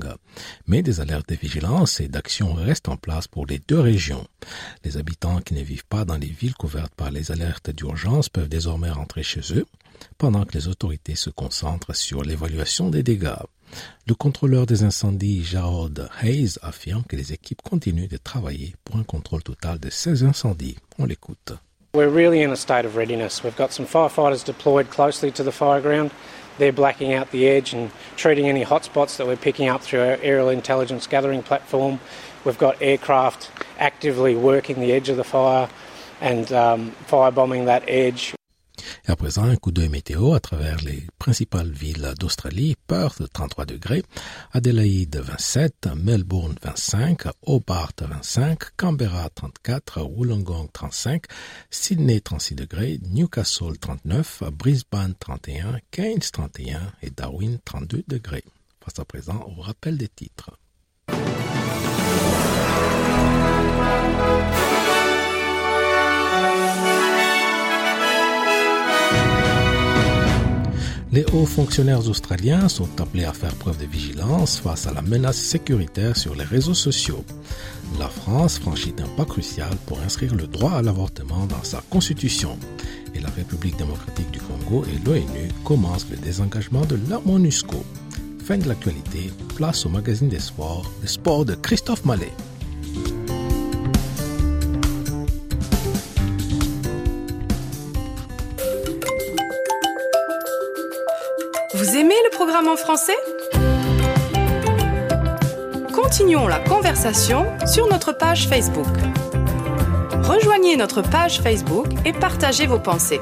Mais 0.65 0.83
des 0.83 0.99
alertes 0.99 1.29
de 1.29 1.35
vigilance 1.35 2.01
et 2.01 2.09
d'action 2.09 2.53
restent 2.53 2.89
en 2.89 2.97
place 2.97 3.29
pour 3.29 3.45
les 3.45 3.59
deux 3.69 3.79
régions. 3.79 4.27
Les 4.83 4.97
habitants 4.97 5.39
qui 5.39 5.53
ne 5.53 5.61
vivent 5.61 5.87
pas 5.87 6.03
dans 6.03 6.17
les 6.17 6.27
villes 6.27 6.55
couvertes 6.55 6.95
par 6.95 7.09
les 7.09 7.31
alertes 7.31 7.69
d'urgence 7.69 8.27
peuvent 8.27 8.49
désormais 8.49 8.91
rentrer 8.91 9.23
chez 9.23 9.53
eux, 9.53 9.65
pendant 10.17 10.43
que 10.43 10.57
les 10.57 10.67
autorités 10.67 11.15
se 11.15 11.29
concentrent 11.29 11.95
sur 11.95 12.21
l'évaluation 12.21 12.89
des 12.89 13.01
dégâts. 13.01 13.31
Le 14.07 14.15
contrôleur 14.15 14.65
des 14.65 14.83
incendies, 14.83 15.43
Jarod 15.43 16.09
Hayes, 16.21 16.57
affirme 16.61 17.03
que 17.03 17.15
les 17.15 17.33
équipes 17.33 17.61
continuent 17.61 18.07
de 18.07 18.17
travailler 18.17 18.75
pour 18.83 18.97
un 18.97 19.03
contrôle 19.03 19.43
total 19.43 19.79
de 19.79 19.89
ces 19.89 20.23
incendies. 20.23 20.77
On 20.97 21.05
l'écoute. 21.05 21.53
We're 21.93 22.09
really 22.09 22.43
in 22.43 22.51
a 22.51 22.55
state 22.55 22.85
of 22.85 22.95
readiness. 22.95 23.43
We've 23.43 23.55
got 23.55 23.71
some 23.71 23.85
firefighters 23.85 24.45
deployed 24.45 24.89
closely 24.89 25.31
to 25.31 25.43
the 25.43 25.51
fire 25.51 25.81
ground. 25.81 26.11
They're 26.57 26.71
blacking 26.71 27.13
out 27.13 27.31
the 27.31 27.47
edge 27.47 27.73
and 27.73 27.91
treating 28.15 28.47
any 28.47 28.63
hotspots 28.63 29.17
that 29.17 29.27
we're 29.27 29.35
picking 29.35 29.67
up 29.67 29.81
through 29.81 30.01
our 30.01 30.17
aerial 30.21 30.49
intelligence 30.49 31.07
gathering 31.07 31.43
platform. 31.43 31.99
We've 32.45 32.57
got 32.57 32.81
aircraft 32.81 33.51
actively 33.77 34.35
working 34.35 34.79
the 34.79 34.93
edge 34.93 35.09
of 35.09 35.17
the 35.17 35.23
fire 35.23 35.69
and 36.21 36.51
um, 36.51 36.95
firebombing 37.07 37.65
that 37.65 37.83
edge. 37.87 38.36
Et 39.05 39.11
à 39.11 39.15
présent, 39.15 39.43
un 39.43 39.55
coup 39.55 39.71
d'œil 39.71 39.89
météo 39.89 40.33
à 40.33 40.39
travers 40.39 40.77
les 40.83 41.05
principales 41.19 41.71
villes 41.71 42.13
d'Australie. 42.19 42.75
Perth, 42.87 43.21
33 43.31 43.65
degrés. 43.65 44.03
Adélaïde, 44.51 45.17
27. 45.17 45.89
Melbourne, 45.95 46.55
25. 46.61 47.23
Hobart, 47.43 47.93
25. 47.99 48.59
Canberra, 48.75 49.29
34. 49.29 50.01
Wollongong, 50.03 50.69
35. 50.71 51.25
Sydney, 51.69 52.21
36 52.21 52.55
degrés. 52.55 52.99
Newcastle, 53.09 53.77
39. 53.77 54.43
Brisbane, 54.51 55.13
31. 55.19 55.79
Keynes, 55.91 56.19
31. 56.31 56.81
Et 57.01 57.09
Darwin, 57.09 57.59
32 57.65 58.03
degrés. 58.07 58.43
Face 58.83 58.99
à 58.99 59.05
présent 59.05 59.53
au 59.57 59.61
rappel 59.61 59.97
des 59.97 60.07
titres. 60.07 60.51
Les 71.17 71.25
hauts 71.33 71.47
fonctionnaires 71.47 72.07
australiens 72.07 72.69
sont 72.69 73.01
appelés 73.01 73.25
à 73.25 73.33
faire 73.33 73.55
preuve 73.55 73.79
de 73.79 73.87
vigilance 73.87 74.59
face 74.59 74.85
à 74.85 74.93
la 74.93 75.01
menace 75.01 75.39
sécuritaire 75.39 76.15
sur 76.15 76.35
les 76.35 76.43
réseaux 76.43 76.75
sociaux. 76.75 77.25
La 77.97 78.07
France 78.07 78.59
franchit 78.59 78.93
un 78.99 79.07
pas 79.17 79.25
crucial 79.25 79.71
pour 79.87 79.99
inscrire 79.99 80.35
le 80.35 80.45
droit 80.45 80.73
à 80.73 80.83
l'avortement 80.83 81.47
dans 81.47 81.63
sa 81.63 81.81
constitution. 81.89 82.59
Et 83.15 83.19
la 83.19 83.29
République 83.29 83.77
démocratique 83.77 84.29
du 84.29 84.39
Congo 84.39 84.85
et 84.85 85.03
l'ONU 85.03 85.47
commencent 85.63 86.05
le 86.11 86.17
désengagement 86.17 86.85
de 86.85 86.99
la 87.09 87.19
MONUSCO. 87.25 87.83
Fin 88.45 88.59
de 88.59 88.67
l'actualité, 88.67 89.31
place 89.55 89.87
au 89.87 89.89
magazine 89.89 90.29
des 90.29 90.37
sports, 90.37 90.85
des 91.01 91.07
sports 91.07 91.45
de 91.45 91.55
Christophe 91.55 92.05
Mallet. 92.05 92.33
Français? 102.75 103.15
Continuons 105.93 106.47
la 106.47 106.59
conversation 106.59 107.45
sur 107.65 107.87
notre 107.87 108.11
page 108.11 108.47
Facebook. 108.47 108.87
Rejoignez 110.23 110.75
notre 110.75 111.01
page 111.01 111.39
Facebook 111.39 111.87
et 112.05 112.13
partagez 112.13 112.67
vos 112.67 112.79
pensées. 112.79 113.21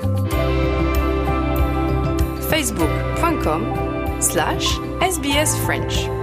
facebook.com 2.50 3.74
slash 4.20 4.80
sbsfrench. 5.02 6.15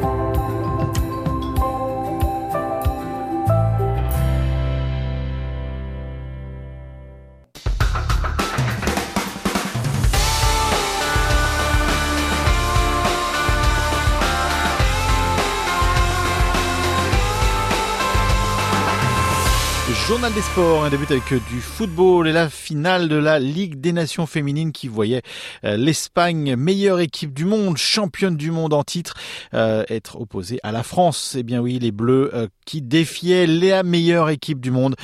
Journal 20.22 20.40
des 20.40 20.46
sports, 20.52 20.84
un 20.84 20.90
début 20.90 21.06
avec 21.10 21.34
du 21.48 21.60
football 21.60 22.28
et 22.28 22.32
la 22.32 22.48
finale 22.48 23.08
de 23.08 23.16
la 23.16 23.40
Ligue 23.40 23.80
des 23.80 23.92
Nations 23.92 24.24
féminines 24.24 24.70
qui 24.70 24.86
voyait 24.86 25.22
euh, 25.64 25.76
l'Espagne, 25.76 26.54
meilleure 26.54 27.00
équipe 27.00 27.34
du 27.34 27.44
monde, 27.44 27.76
championne 27.76 28.36
du 28.36 28.52
monde 28.52 28.72
en 28.72 28.84
titre, 28.84 29.14
euh, 29.52 29.82
être 29.88 30.20
opposée 30.20 30.60
à 30.62 30.70
la 30.70 30.84
France. 30.84 31.34
Eh 31.36 31.42
bien 31.42 31.60
oui, 31.60 31.80
les 31.80 31.90
Bleus 31.90 32.30
euh, 32.34 32.46
qui 32.66 32.82
défiaient 32.82 33.48
la 33.48 33.82
meilleure 33.82 34.30
équipe 34.30 34.60
du 34.60 34.70
monde. 34.70 34.94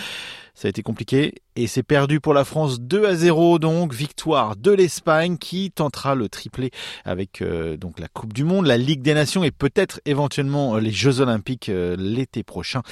Ça 0.55 0.69
a 0.69 0.69
été 0.69 0.83
compliqué 0.85 1.35
et 1.57 1.67
c'est 1.67 1.83
perdu 1.83 2.21
pour 2.21 2.33
la 2.33 2.45
France 2.45 2.81
2 2.81 3.05
à 3.05 3.17
0 3.17 3.59
donc 3.59 3.93
victoire 3.93 4.55
de 4.55 4.71
l'Espagne 4.71 5.37
qui 5.37 5.73
tentera 5.73 6.15
le 6.15 6.29
triplé 6.29 6.71
avec 7.05 7.43
donc 7.79 7.99
la 7.99 8.07
Coupe 8.07 8.33
du 8.33 8.45
monde, 8.45 8.67
la 8.67 8.77
Ligue 8.77 9.03
des 9.03 9.15
Nations 9.15 9.43
et 9.43 9.51
peut-être 9.51 10.01
éventuellement 10.05 10.77
les 10.77 10.93
Jeux 10.93 11.21
olympiques 11.21 11.71
l'été 11.97 12.45
prochain. 12.45 12.83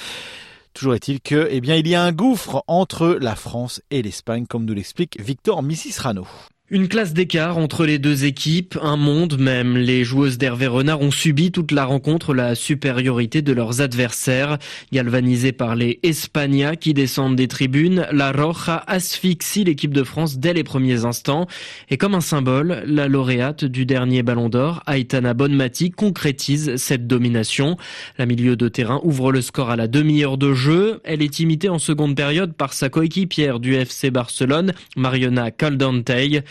Toujours 0.77 0.93
est-il 0.93 1.21
que, 1.21 1.47
eh 1.49 1.59
bien, 1.59 1.75
il 1.75 1.87
y 1.87 1.95
a 1.95 2.03
un 2.03 2.11
gouffre 2.11 2.63
entre 2.67 3.17
la 3.19 3.35
France 3.35 3.81
et 3.89 4.03
l'Espagne, 4.03 4.45
comme 4.45 4.63
nous 4.63 4.75
l'explique 4.75 5.19
Victor 5.19 5.63
Missisrano. 5.63 6.27
Une 6.69 6.89
classe 6.89 7.13
d'écart 7.13 7.57
entre 7.57 7.85
les 7.85 7.97
deux 7.97 8.25
équipes, 8.25 8.77
un 8.81 8.97
monde 8.97 9.39
même. 9.39 9.77
Les 9.77 10.03
joueuses 10.03 10.37
d'Hervé 10.37 10.67
Renard 10.67 10.99
ont 10.99 11.11
subi 11.11 11.49
toute 11.49 11.71
la 11.71 11.85
rencontre 11.85 12.33
la 12.33 12.55
supériorité 12.55 13.41
de 13.41 13.53
leurs 13.53 13.79
adversaires. 13.79 14.57
Galvanisées 14.91 15.53
par 15.53 15.77
les 15.77 15.97
Espagnas 16.03 16.75
qui 16.75 16.93
descendent 16.93 17.37
des 17.37 17.47
tribunes, 17.47 18.05
la 18.11 18.33
Roja 18.33 18.83
asphyxie 18.85 19.63
l'équipe 19.63 19.93
de 19.93 20.03
France 20.03 20.39
dès 20.39 20.51
les 20.51 20.65
premiers 20.65 21.05
instants. 21.05 21.47
Et 21.89 21.95
comme 21.95 22.15
un 22.15 22.19
symbole, 22.19 22.83
la 22.85 23.07
lauréate 23.07 23.63
du 23.63 23.85
dernier 23.85 24.21
Ballon 24.21 24.49
d'Or, 24.49 24.83
Aitana 24.87 25.33
Bonmati, 25.33 25.91
concrétise 25.91 26.75
cette 26.75 27.07
domination. 27.07 27.77
La 28.17 28.25
milieu 28.25 28.57
de 28.57 28.67
terrain 28.67 28.99
ouvre 29.03 29.31
le 29.31 29.41
score 29.41 29.69
à 29.69 29.77
la 29.77 29.87
demi-heure 29.87 30.37
de 30.37 30.53
jeu. 30.53 30.99
Elle 31.05 31.21
est 31.21 31.39
imitée 31.39 31.69
en 31.69 31.79
seconde 31.79 32.17
période 32.17 32.51
par 32.51 32.73
sa 32.73 32.89
coéquipière 32.89 33.61
du 33.61 33.75
FC 33.75 34.11
Barcelone, 34.11 34.73
Mariona 34.97 35.49
Caldentey. 35.49 36.43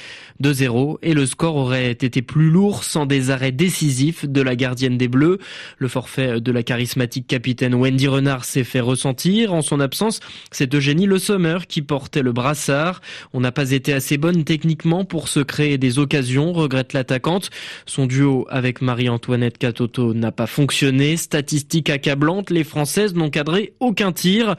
2-0 0.42 0.98
et 1.02 1.14
le 1.14 1.26
score 1.26 1.56
aurait 1.56 1.90
été 1.90 2.22
plus 2.22 2.50
lourd 2.50 2.84
sans 2.84 3.06
des 3.06 3.30
arrêts 3.30 3.52
décisifs 3.52 4.26
de 4.26 4.42
la 4.42 4.56
gardienne 4.56 4.98
des 4.98 5.08
Bleus. 5.08 5.38
Le 5.78 5.88
forfait 5.88 6.40
de 6.40 6.52
la 6.52 6.62
charismatique 6.62 7.26
capitaine 7.26 7.74
Wendy 7.74 8.08
Renard 8.08 8.44
s'est 8.44 8.64
fait 8.64 8.80
ressentir. 8.80 9.54
En 9.54 9.62
son 9.62 9.80
absence, 9.80 10.20
c'est 10.50 10.74
Eugénie 10.74 11.06
Le 11.06 11.18
Sommer 11.18 11.58
qui 11.68 11.82
portait 11.82 12.22
le 12.22 12.32
brassard. 12.32 13.00
On 13.32 13.40
n'a 13.40 13.52
pas 13.52 13.70
été 13.70 13.92
assez 13.92 14.18
bonne 14.18 14.44
techniquement 14.44 15.04
pour 15.04 15.28
se 15.28 15.40
créer 15.40 15.78
des 15.78 15.98
occasions, 15.98 16.52
regrette 16.52 16.92
l'attaquante. 16.92 17.50
Son 17.86 18.06
duo 18.06 18.46
avec 18.50 18.80
Marie-Antoinette 18.80 19.58
Catoto 19.58 20.14
n'a 20.14 20.32
pas 20.32 20.46
fonctionné. 20.46 21.16
Statistique 21.16 21.90
accablante, 21.90 22.50
les 22.50 22.64
Françaises 22.64 23.14
n'ont 23.14 23.30
cadré 23.30 23.74
aucun 23.80 24.12
tir. 24.12 24.56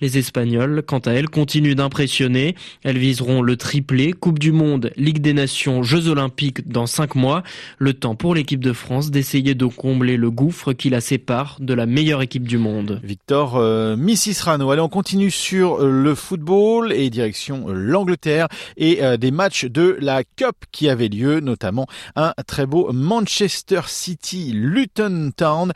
Les 0.00 0.18
Espagnols, 0.18 0.82
quant 0.86 0.98
à 0.98 1.12
elles, 1.12 1.28
continuent 1.28 1.74
d'impressionner. 1.74 2.54
Elles 2.82 2.98
viseront 2.98 3.42
le 3.42 3.56
triplé, 3.56 4.12
Coupe 4.12 4.38
du 4.38 4.52
Monde, 4.52 4.87
Ligue 4.96 5.20
des 5.20 5.32
Nations, 5.32 5.82
Jeux 5.82 6.08
Olympiques 6.08 6.68
dans 6.68 6.86
cinq 6.86 7.14
mois. 7.14 7.42
Le 7.78 7.94
temps 7.94 8.14
pour 8.14 8.34
l'équipe 8.34 8.62
de 8.62 8.72
France 8.72 9.10
d'essayer 9.10 9.54
de 9.54 9.66
combler 9.66 10.16
le 10.16 10.30
gouffre 10.30 10.72
qui 10.72 10.90
la 10.90 11.00
sépare 11.00 11.56
de 11.60 11.74
la 11.74 11.86
meilleure 11.86 12.22
équipe 12.22 12.46
du 12.46 12.58
monde. 12.58 13.00
Victor 13.02 13.56
euh, 13.56 13.96
Missisrano. 13.96 14.70
Allez, 14.70 14.80
on 14.80 14.88
continue 14.88 15.30
sur 15.30 15.82
euh, 15.82 15.90
le 15.90 16.14
football 16.14 16.92
et 16.92 17.10
direction 17.10 17.68
euh, 17.68 17.72
l'Angleterre 17.72 18.48
et 18.76 19.02
euh, 19.02 19.16
des 19.16 19.30
matchs 19.30 19.64
de 19.64 19.96
la 20.00 20.24
Cup 20.24 20.56
qui 20.72 20.88
avaient 20.88 21.08
lieu, 21.08 21.40
notamment 21.40 21.86
un 22.16 22.32
très 22.46 22.66
beau 22.66 22.92
Manchester 22.92 23.82
City 23.86 24.52
Luton 24.52 25.32
Town. 25.36 25.72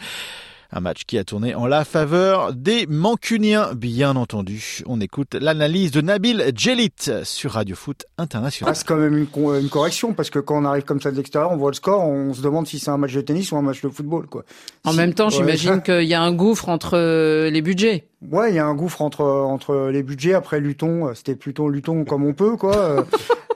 Un 0.74 0.80
match 0.80 1.02
qui 1.06 1.18
a 1.18 1.24
tourné 1.24 1.54
en 1.54 1.66
la 1.66 1.84
faveur 1.84 2.54
des 2.54 2.86
Mancuniens, 2.86 3.74
bien 3.74 4.16
entendu. 4.16 4.80
On 4.86 5.02
écoute 5.02 5.34
l'analyse 5.34 5.90
de 5.90 6.00
Nabil 6.00 6.50
Djelit 6.54 6.94
sur 7.24 7.52
Radio 7.52 7.76
Foot 7.76 8.06
International. 8.16 8.72
Ah, 8.72 8.74
c'est 8.74 8.86
quand 8.86 8.96
même 8.96 9.18
une, 9.18 9.68
correction 9.68 10.14
parce 10.14 10.30
que 10.30 10.38
quand 10.38 10.56
on 10.62 10.64
arrive 10.64 10.84
comme 10.84 10.98
ça 11.02 11.10
de 11.10 11.16
l'extérieur, 11.16 11.52
on 11.52 11.58
voit 11.58 11.70
le 11.70 11.74
score, 11.76 12.02
on 12.08 12.32
se 12.32 12.40
demande 12.40 12.66
si 12.66 12.78
c'est 12.78 12.90
un 12.90 12.96
match 12.96 13.12
de 13.12 13.20
tennis 13.20 13.52
ou 13.52 13.56
un 13.58 13.62
match 13.62 13.82
de 13.82 13.90
football. 13.90 14.26
Quoi. 14.28 14.44
En 14.84 14.92
Si- 14.92 14.96
même 14.96 15.12
temps, 15.12 15.26
Ouais. 15.26 15.32
j'imagine 15.32 15.82
qu'il 15.84 16.04
y 16.04 16.14
a 16.14 16.22
un 16.22 16.32
gouffre 16.32 16.70
entre 16.70 16.96
euh, 16.96 17.50
les 17.50 17.60
budgets. 17.60 18.06
Ouais, 18.30 18.50
il 18.50 18.54
y 18.54 18.58
a 18.58 18.64
un 18.64 18.74
gouffre 18.74 19.02
entre 19.02 19.24
entre 19.24 19.90
les 19.92 20.02
budgets. 20.02 20.32
Après 20.32 20.58
Luton, 20.60 21.08
euh, 21.08 21.14
c'était 21.14 21.34
plutôt 21.34 21.68
Luton 21.68 22.04
comme 22.06 22.24
on 22.24 22.32
peut, 22.32 22.56
quoi. 22.56 23.04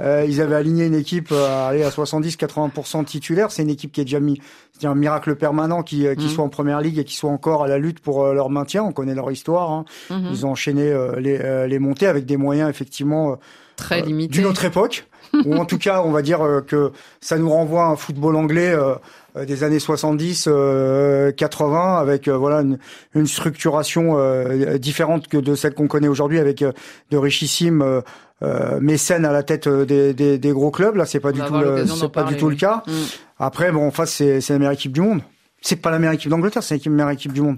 Euh, 0.03 0.27
ils 0.29 0.43
avaient 0.43 0.57
aligné 0.57 0.85
une 0.85 0.95
équipe 0.95 1.33
à 1.33 1.69
aller 1.69 1.83
à 1.85 1.89
70-80% 1.91 3.05
titulaire. 3.05 3.51
C'est 3.53 3.63
une 3.63 3.71
équipe 3.71 3.93
qui 3.93 4.01
est 4.03 4.05
déjà 4.05 4.21
mis, 4.21 4.39
c'est 4.79 4.87
un 4.87 4.95
miracle 4.95 5.35
permanent 5.37 5.83
qui, 5.83 6.07
euh, 6.07 6.15
qui 6.15 6.25
Mhm. 6.27 6.31
soit 6.31 6.45
en 6.45 6.49
première 6.49 6.81
ligue 6.81 6.99
et 6.99 7.05
qui 7.05 7.17
soit 7.17 7.31
encore 7.31 7.65
à 7.65 7.69
la 7.69 7.79
lutte 7.79 8.01
pour 8.01 8.25
euh, 8.25 8.35
leur 8.35 8.51
maintien. 8.51 8.83
On 8.85 8.93
connaît 8.93 9.15
leur 9.15 9.31
histoire. 9.31 9.71
hein. 9.71 9.85
Mhm. 10.11 10.29
Ils 10.33 10.47
ont 10.47 10.51
enchaîné 10.51 10.91
euh, 10.91 11.19
les, 11.21 11.67
les 11.69 11.79
montées 11.79 12.07
avec 12.07 12.27
des 12.27 12.37
moyens 12.37 12.69
effectivement 12.71 13.39
Très 13.77 14.01
limités. 14.03 14.33
d'une 14.33 14.47
autre 14.47 14.65
époque. 14.65 15.07
ou 15.45 15.57
en 15.57 15.65
tout 15.65 15.79
cas, 15.79 16.03
on 16.05 16.13
va 16.13 16.23
dire 16.23 16.41
que 16.67 16.93
ça 17.21 17.37
nous 17.37 17.51
renvoie 17.51 17.85
à 17.85 17.89
un 17.89 17.97
football 17.97 18.37
anglais 18.37 18.75
des 19.37 19.65
années 19.65 19.81
70, 19.81 20.47
euh, 20.49 21.33
80, 21.33 21.99
avec 21.99 22.29
euh, 22.29 22.37
voilà 22.37 22.61
une, 22.63 22.79
une 23.15 23.27
structuration 23.27 24.15
euh, 24.19 24.79
différente 24.79 25.27
que 25.29 25.37
de 25.37 25.55
celle 25.57 25.75
qu'on 25.75 25.89
connaît 25.89 26.09
aujourd'hui, 26.09 26.39
avec 26.39 26.65
de 27.11 27.17
richissimes 27.19 28.03
mécènes 28.81 29.25
à 29.25 29.33
la 29.33 29.43
tête 29.43 29.69
des, 29.69 30.15
des, 30.15 30.39
des 30.39 30.51
gros 30.53 30.71
clubs. 30.71 30.95
Là, 30.97 31.07
c'est 31.07 31.21
pas 31.21 31.31
On 31.31 31.33
du 31.33 31.41
tout 31.41 31.95
c'est 31.97 32.13
pas 32.13 32.25
du 32.25 32.37
tout 32.37 32.49
le 32.49 32.57
cas. 32.57 32.83
Après, 33.39 33.71
bon, 33.73 33.87
en 33.87 33.91
face, 33.91 34.13
c'est 34.13 34.41
c'est 34.41 34.53
la 34.53 34.59
meilleure 34.59 34.73
équipe 34.75 34.93
du 34.93 35.01
monde. 35.01 35.21
C'est 35.63 35.77
pas 35.77 35.91
la 35.91 35.99
meilleure 35.99 36.15
équipe 36.15 36.31
d'Angleterre, 36.31 36.63
c'est 36.63 36.85
la 36.85 36.91
meilleure 36.91 37.11
équipe 37.11 37.33
du 37.33 37.41
monde. 37.43 37.57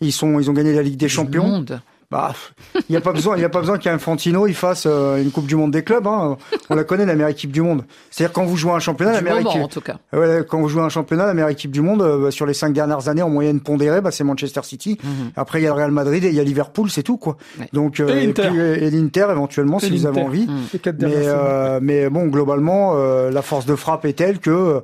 Ils 0.00 0.12
sont, 0.12 0.38
ils 0.40 0.50
ont 0.50 0.54
gagné 0.54 0.72
la 0.74 0.82
Ligue 0.82 0.96
des 0.96 1.08
Champions. 1.08 1.46
monde. 1.46 1.80
Bah, 2.10 2.32
il 2.76 2.82
n'y 2.90 2.96
a 2.96 3.00
pas 3.00 3.12
besoin, 3.12 3.36
il 3.36 3.40
y 3.40 3.44
a 3.44 3.48
pas 3.48 3.60
besoin 3.60 3.78
qu'Infantino 3.78 4.46
il 4.46 4.54
fasse 4.54 4.84
euh, 4.86 5.20
une 5.20 5.30
Coupe 5.32 5.46
du 5.46 5.56
Monde 5.56 5.70
des 5.72 5.82
clubs. 5.82 6.06
Hein. 6.06 6.36
On 6.68 6.74
la 6.76 6.84
connaît, 6.84 7.06
la 7.06 7.14
meilleure 7.14 7.30
équipe 7.30 7.50
du 7.50 7.62
monde. 7.62 7.84
C'est-à-dire 8.10 8.32
quand 8.32 8.44
vous 8.44 8.56
jouez 8.56 8.72
un 8.72 8.78
championnat, 8.78 9.12
Du 9.12 9.16
la 9.16 9.22
meilleure 9.22 9.38
moment, 9.38 9.50
équipe. 9.50 9.62
en 9.64 9.68
tout 9.68 9.80
cas. 9.80 9.96
Ouais, 10.12 10.44
quand 10.48 10.60
vous 10.60 10.68
jouez 10.68 10.82
un 10.82 10.90
championnat, 10.90 11.26
la 11.26 11.34
meilleure 11.34 11.48
équipe 11.48 11.70
du 11.72 11.80
monde 11.80 12.02
euh, 12.02 12.24
bah, 12.24 12.30
sur 12.30 12.44
les 12.46 12.54
cinq 12.54 12.72
dernières 12.72 13.08
années 13.08 13.22
en 13.22 13.30
moyenne 13.30 13.60
pondérée, 13.60 14.00
bah, 14.00 14.10
c'est 14.12 14.22
Manchester 14.22 14.60
City. 14.62 14.98
Mhm. 15.02 15.30
Après, 15.34 15.60
il 15.60 15.64
y 15.64 15.66
a 15.66 15.70
le 15.70 15.74
Real 15.76 15.90
Madrid 15.90 16.22
et 16.24 16.28
il 16.28 16.34
y 16.34 16.40
a 16.40 16.44
Liverpool, 16.44 16.90
c'est 16.90 17.02
tout 17.02 17.16
quoi. 17.16 17.36
Donc 17.72 17.98
euh, 17.98 18.08
Et 18.08 18.26
l'Inter. 18.26 18.48
puis, 18.50 18.58
et 18.60 18.90
l'Inter 18.90 19.26
éventuellement 19.30 19.78
Et 19.78 19.86
si 19.86 19.90
vous 19.96 20.06
avez 20.06 20.20
envie. 20.20 20.46
Mais, 20.46 20.92
euh, 21.02 21.80
mais 21.82 22.10
bon, 22.10 22.26
globalement, 22.26 22.92
euh, 22.96 23.30
la 23.30 23.42
force 23.42 23.64
de 23.66 23.74
frappe 23.74 24.04
est 24.04 24.12
telle 24.12 24.38
que, 24.38 24.50
euh, 24.50 24.80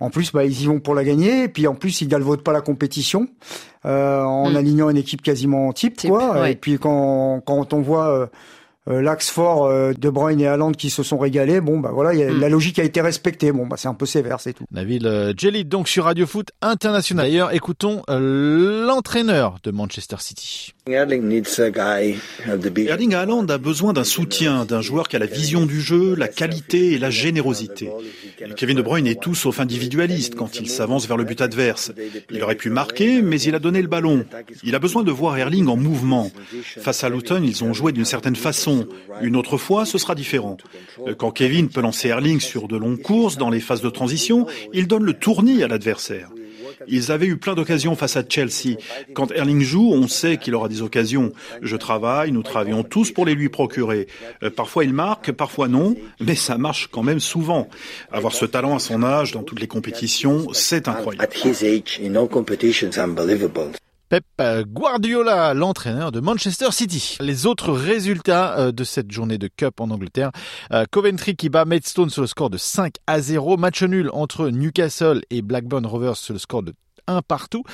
en 0.00 0.10
plus, 0.10 0.32
bah, 0.32 0.44
ils 0.44 0.62
y 0.62 0.66
vont 0.66 0.80
pour 0.80 0.94
la 0.94 1.04
gagner. 1.04 1.44
Et 1.44 1.48
puis, 1.48 1.66
en 1.66 1.74
plus, 1.74 2.00
ils 2.00 2.08
galvaudent 2.08 2.42
pas 2.42 2.52
la 2.52 2.60
compétition 2.60 3.28
euh, 3.86 4.22
en 4.22 4.50
Mm. 4.50 4.56
alignant 4.56 4.90
une 4.90 4.96
équipe 4.96 5.22
quasiment 5.22 5.72
type, 5.72 6.00
quoi. 6.08 6.40
ouais. 6.40 6.52
Et 6.52 6.56
puis, 6.56 6.78
quand, 6.78 7.40
quand 7.44 7.72
on 7.72 7.80
voit 7.80 8.28
euh, 8.88 9.00
l'axe 9.00 9.30
fort 9.30 9.64
euh, 9.66 9.92
de 9.98 10.10
Bruyne 10.10 10.40
et 10.40 10.46
Haaland 10.46 10.72
qui 10.72 10.90
se 10.90 11.02
sont 11.02 11.18
régalés, 11.18 11.60
bon, 11.60 11.78
bah 11.80 11.90
voilà, 11.92 12.12
il 12.14 12.20
y 12.20 12.22
a- 12.22 12.30
Mm. 12.30 12.40
la 12.40 12.48
logique 12.48 12.78
a 12.78 12.84
été 12.84 13.00
respectée. 13.00 13.50
Bon, 13.52 13.66
bah 13.66 13.76
c'est 13.78 13.88
un 13.88 13.94
peu 13.94 14.06
sévère, 14.06 14.40
c'est 14.40 14.52
tout. 14.52 14.64
Nabil 14.72 15.06
euh, 15.06 15.32
Djellit, 15.36 15.64
donc 15.64 15.88
sur 15.88 16.04
Radio 16.04 16.26
Foot 16.26 16.50
International. 16.62 17.26
D'ailleurs, 17.26 17.52
écoutons 17.54 18.02
euh, 18.10 18.86
l'entraîneur 18.86 19.56
de 19.62 19.70
Manchester 19.70 20.16
City. 20.20 20.72
Erling 22.86 23.14
Haaland 23.14 23.46
a 23.48 23.58
besoin 23.58 23.92
d'un 23.92 24.04
soutien, 24.04 24.64
d'un 24.64 24.80
joueur 24.80 25.08
qui 25.08 25.16
a 25.16 25.18
la 25.18 25.26
vision 25.26 25.66
du 25.66 25.80
jeu, 25.80 26.14
la 26.14 26.28
qualité 26.28 26.92
et 26.92 26.98
la 26.98 27.10
générosité. 27.10 27.90
Kevin 28.56 28.76
De 28.76 28.82
Bruyne 28.82 29.06
est 29.06 29.20
tout 29.20 29.34
sauf 29.34 29.60
individualiste 29.60 30.34
quand 30.34 30.58
il 30.60 30.68
s'avance 30.68 31.06
vers 31.06 31.16
le 31.16 31.24
but 31.24 31.40
adverse. 31.40 31.92
Il 32.30 32.42
aurait 32.42 32.54
pu 32.54 32.70
marquer, 32.70 33.22
mais 33.22 33.40
il 33.40 33.54
a 33.54 33.58
donné 33.58 33.80
le 33.82 33.88
ballon. 33.88 34.24
Il 34.62 34.74
a 34.74 34.78
besoin 34.78 35.02
de 35.02 35.10
voir 35.10 35.36
Erling 35.38 35.68
en 35.68 35.76
mouvement. 35.76 36.30
Face 36.80 37.04
à 37.04 37.08
Luton, 37.08 37.42
ils 37.42 37.64
ont 37.64 37.72
joué 37.72 37.92
d'une 37.92 38.04
certaine 38.04 38.36
façon. 38.36 38.73
Une 39.22 39.36
autre 39.36 39.56
fois, 39.58 39.84
ce 39.86 39.98
sera 39.98 40.14
différent. 40.14 40.56
Euh, 41.06 41.14
Quand 41.14 41.30
Kevin 41.30 41.68
peut 41.68 41.80
lancer 41.80 42.08
Erling 42.08 42.40
sur 42.40 42.68
de 42.68 42.76
longues 42.76 43.02
courses 43.02 43.36
dans 43.36 43.50
les 43.50 43.60
phases 43.60 43.82
de 43.82 43.90
transition, 43.90 44.46
il 44.72 44.86
donne 44.86 45.04
le 45.04 45.14
tournis 45.14 45.62
à 45.62 45.68
l'adversaire. 45.68 46.30
Ils 46.86 47.12
avaient 47.12 47.26
eu 47.26 47.36
plein 47.36 47.54
d'occasions 47.54 47.96
face 47.96 48.16
à 48.16 48.22
Chelsea. 48.28 48.76
Quand 49.14 49.30
Erling 49.32 49.60
joue, 49.62 49.92
on 49.92 50.08
sait 50.08 50.36
qu'il 50.36 50.54
aura 50.54 50.68
des 50.68 50.82
occasions. 50.82 51.32
Je 51.62 51.76
travaille, 51.76 52.32
nous 52.32 52.42
travaillons 52.42 52.82
tous 52.82 53.10
pour 53.10 53.24
les 53.26 53.34
lui 53.34 53.48
procurer. 53.48 54.06
Euh, 54.42 54.50
parfois 54.50 54.84
il 54.84 54.92
marque, 54.92 55.32
parfois 55.32 55.68
non, 55.68 55.94
mais 56.20 56.34
ça 56.34 56.58
marche 56.58 56.88
quand 56.90 57.02
même 57.02 57.20
souvent. 57.20 57.68
Avoir 58.10 58.32
ce 58.34 58.44
talent 58.44 58.74
à 58.74 58.78
son 58.80 59.02
âge 59.02 59.32
dans 59.32 59.42
toutes 59.42 59.60
les 59.60 59.66
compétitions, 59.68 60.48
c'est 60.52 60.88
incroyable. 60.88 61.24
Pep 64.08 64.24
Guardiola, 64.66 65.54
l'entraîneur 65.54 66.12
de 66.12 66.20
Manchester 66.20 66.70
City. 66.70 67.16
Les 67.20 67.46
autres 67.46 67.72
résultats 67.72 68.58
euh, 68.58 68.72
de 68.72 68.84
cette 68.84 69.10
journée 69.10 69.38
de 69.38 69.48
Cup 69.48 69.80
en 69.80 69.90
Angleterre. 69.90 70.30
Euh, 70.72 70.84
Coventry 70.90 71.36
qui 71.36 71.48
bat 71.48 71.64
Maidstone 71.64 72.10
sur 72.10 72.20
le 72.20 72.26
score 72.26 72.50
de 72.50 72.58
5 72.58 72.94
à 73.06 73.20
0. 73.20 73.56
Match 73.56 73.82
nul 73.82 74.10
entre 74.12 74.50
Newcastle 74.50 75.22
et 75.30 75.42
Blackburn 75.42 75.86
Rovers 75.86 76.16
sur 76.16 76.34
le 76.34 76.38
score 76.38 76.62
de 76.62 76.74
1 77.06 77.22
partout. 77.22 77.64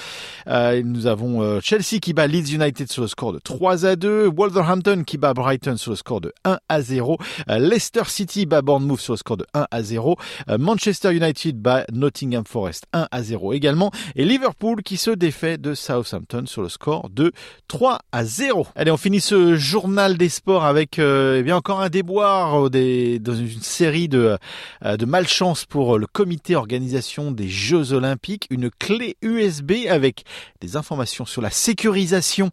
Euh, 0.47 0.83
nous 0.85 1.07
avons 1.07 1.43
euh, 1.43 1.61
Chelsea 1.63 2.01
qui 2.01 2.13
bat 2.13 2.27
Leeds 2.27 2.55
United 2.55 2.91
sur 2.91 3.03
le 3.03 3.09
score 3.09 3.33
de 3.33 3.39
3 3.39 3.87
à 3.87 3.97
2. 3.97 4.31
Wolverhampton 4.35 5.05
qui 5.07 5.19
bat 5.19 5.35
Brighton 5.35 5.77
sur 5.77 5.93
le 5.93 5.97
score 5.97 6.21
de 6.21 6.33
1 6.45 6.59
à 6.69 6.83
0. 6.83 7.19
Euh, 7.49 7.59
Leicester 7.59 8.03
City 8.07 8.47
bat 8.47 8.63
Bournemouth 8.63 9.01
sur 9.01 9.13
le 9.15 9.19
score 9.19 9.37
de 9.37 9.47
1 9.55 9.67
à 9.71 9.83
0. 9.83 10.17
Euh, 10.49 10.59
Manchester 10.59 11.15
United 11.15 11.57
bat 11.61 11.85
Nottingham 11.93 12.45
Forest 12.47 12.87
1 12.93 13.09
à 13.11 13.23
0 13.23 13.53
également. 13.53 13.91
Et 14.17 14.25
Liverpool 14.25 14.83
qui 14.83 14.97
se 14.97 15.11
défait 15.11 15.59
de 15.59 15.75
Southampton 15.75 16.45
sur 16.47 16.63
le 16.63 16.69
score 16.69 17.11
de 17.11 17.33
3 17.69 18.01
à 18.13 18.25
0. 18.25 18.67
Allez, 18.75 18.91
on 18.91 18.97
finit 18.97 19.21
ce 19.21 19.57
journal 19.57 20.17
des 20.17 20.29
sports 20.29 20.65
avec 20.65 20.99
euh, 20.99 21.39
eh 21.39 21.43
bien 21.43 21.57
encore 21.57 21.81
un 21.81 21.89
déboire 21.89 22.71
des, 22.71 23.19
dans 23.19 23.35
une 23.35 23.63
série 23.63 24.09
de, 24.09 24.39
de 24.85 25.05
malchance 25.05 25.65
pour 25.65 25.99
le 25.99 26.07
comité 26.07 26.57
organisation 26.57 27.31
des 27.33 27.49
Jeux 27.49 27.93
Olympiques. 27.93 28.47
Une 28.51 28.71
clé 28.71 29.17
USB 29.23 29.87
avec 29.89 30.25
des 30.61 30.77
informations 30.77 31.25
sur 31.25 31.43
la 31.43 31.51
sécurisation 31.51 32.51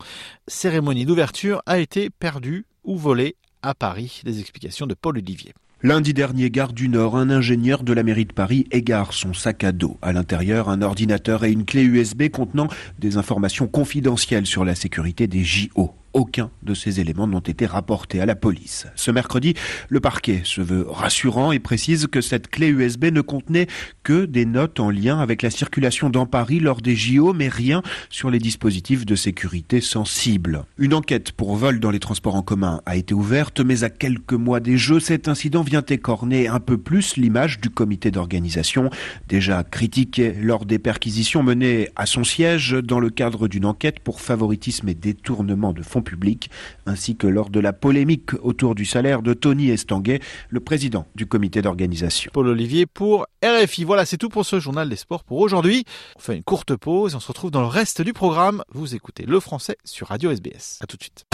cérémonie 0.48 1.06
d'ouverture 1.06 1.62
a 1.66 1.80
été 1.80 2.10
perdue 2.10 2.66
ou 2.84 2.98
volée 2.98 3.36
à 3.62 3.74
Paris. 3.74 4.22
Les 4.24 4.40
explications 4.40 4.88
de 4.88 4.94
Paul 4.94 5.18
Olivier. 5.18 5.54
Lundi 5.84 6.16
dernier, 6.16 6.50
gare 6.50 6.74
du 6.74 6.90
Nord, 6.90 7.16
un 7.16 7.30
ingénieur 7.30 7.84
de 7.84 7.94
la 7.94 8.02
mairie 8.02 8.26
de 8.26 8.34
Paris 8.34 8.66
égare 8.72 9.14
son 9.14 9.36
sac 9.36 9.64
à 9.64 9.72
dos. 9.72 9.98
À 10.02 10.12
l'intérieur, 10.12 10.70
un 10.70 10.82
ordinateur 10.82 11.44
et 11.44 11.52
une 11.52 11.66
clé 11.66 11.84
USB 11.84 12.30
contenant 12.30 12.68
des 12.98 13.18
informations 13.18 13.68
confidentielles 13.68 14.48
sur 14.48 14.66
la 14.66 14.74
sécurité 14.74 15.28
des 15.28 15.44
JO. 15.44 15.94
Aucun 16.14 16.50
de 16.64 16.74
ces 16.74 17.00
éléments 17.00 17.28
n'ont 17.28 17.40
été 17.40 17.66
rapportés 17.66 18.22
à 18.22 18.26
la 18.26 18.36
police. 18.36 18.88
Ce 18.96 19.12
mercredi, 19.12 19.54
le 19.90 20.00
parquet 20.00 20.42
se 20.44 20.62
veut 20.62 20.86
rassurant 20.90 21.52
et 21.52 21.60
précise 21.60 22.08
que 22.08 22.22
cette 22.22 22.48
clé 22.48 22.70
USB 22.70 23.06
ne 23.06 23.22
contenait 23.22 23.68
que 24.04 24.26
des 24.26 24.46
notes 24.46 24.80
en 24.80 24.90
lien 24.90 25.20
avec 25.20 25.42
la 25.42 25.50
circulation 25.50 26.10
dans 26.10 26.26
Paris 26.26 26.60
lors 26.60 26.82
des 26.82 26.96
JO, 26.96 27.34
mais 27.34 27.50
rien 27.50 27.82
sur 28.10 28.30
les 28.30 28.40
dispositifs 28.40 29.06
de 29.06 29.16
sécurité 29.16 29.82
sensibles. 29.82 30.64
Une 30.78 30.94
enquête 30.94 31.32
pour 31.32 31.56
vol 31.56 31.80
dans 31.80 31.92
les 31.92 32.00
transports 32.00 32.36
en 32.36 32.42
commun 32.42 32.82
a 32.86 32.96
été 32.96 33.14
ouverte, 33.14 33.60
mais 33.60 33.84
à 33.84 33.90
quelques 33.90 34.34
mois 34.34 34.60
des 34.60 34.78
Jeux, 34.78 35.00
cet 35.00 35.28
incident 35.28 35.62
vient 35.62 35.84
écorner 35.88 36.48
un 36.48 36.60
peu 36.60 36.78
plus 36.78 37.18
l'image 37.18 37.60
du 37.60 37.70
comité 37.70 38.12
d'organisation, 38.12 38.90
déjà 39.28 39.64
critiqué 39.64 40.34
lors 40.34 40.66
des 40.66 40.80
perquisitions 40.80 41.44
menées 41.44 41.90
à 41.96 42.06
son 42.06 42.24
siège 42.24 42.72
dans 42.72 43.00
le 43.00 43.10
cadre 43.10 43.48
d'une 43.48 43.66
enquête 43.66 44.00
pour 44.00 44.22
favoritisme 44.22 44.90
et 44.90 44.94
détournement 44.94 45.74
de 45.74 45.82
fonds 45.82 45.97
publics, 46.02 46.50
ainsi 46.86 47.16
que 47.16 47.28
lors 47.28 47.50
de 47.50 47.60
la 47.60 47.74
polémique 47.74 48.34
autour 48.42 48.76
du 48.76 48.86
salaire 48.86 49.22
de 49.22 49.34
Tony 49.34 49.70
Estanguet, 49.70 50.20
le 50.50 50.60
président 50.60 51.06
du 51.16 51.26
comité 51.26 51.62
d'organisation. 51.62 52.32
Paul 52.34 52.48
Olivier 52.48 52.86
pour 52.86 53.28
RFI. 53.44 53.84
Voilà, 53.84 54.06
c'est 54.06 54.18
tout 54.18 54.30
pour 54.30 54.46
ce 54.46 54.60
journal 54.60 54.90
des 54.90 54.96
sports 54.96 55.24
pour 55.24 55.40
aujourd'hui. 55.40 55.86
On 56.16 56.20
fait 56.20 56.36
une 56.36 56.44
courte 56.44 56.76
pause 56.76 57.14
et 57.14 57.16
on 57.16 57.20
se 57.20 57.28
retrouve 57.28 57.52
dans 57.52 57.62
le 57.62 57.68
reste 57.68 58.02
du 58.02 58.14
programme. 58.14 58.64
Vous 58.72 58.96
écoutez 58.96 59.26
le 59.26 59.40
français 59.40 59.78
sur 59.84 60.08
Radio 60.08 60.32
SBS. 60.32 60.80
À 60.82 60.88
tout 60.88 60.98
de 60.98 61.04
suite. 61.04 61.26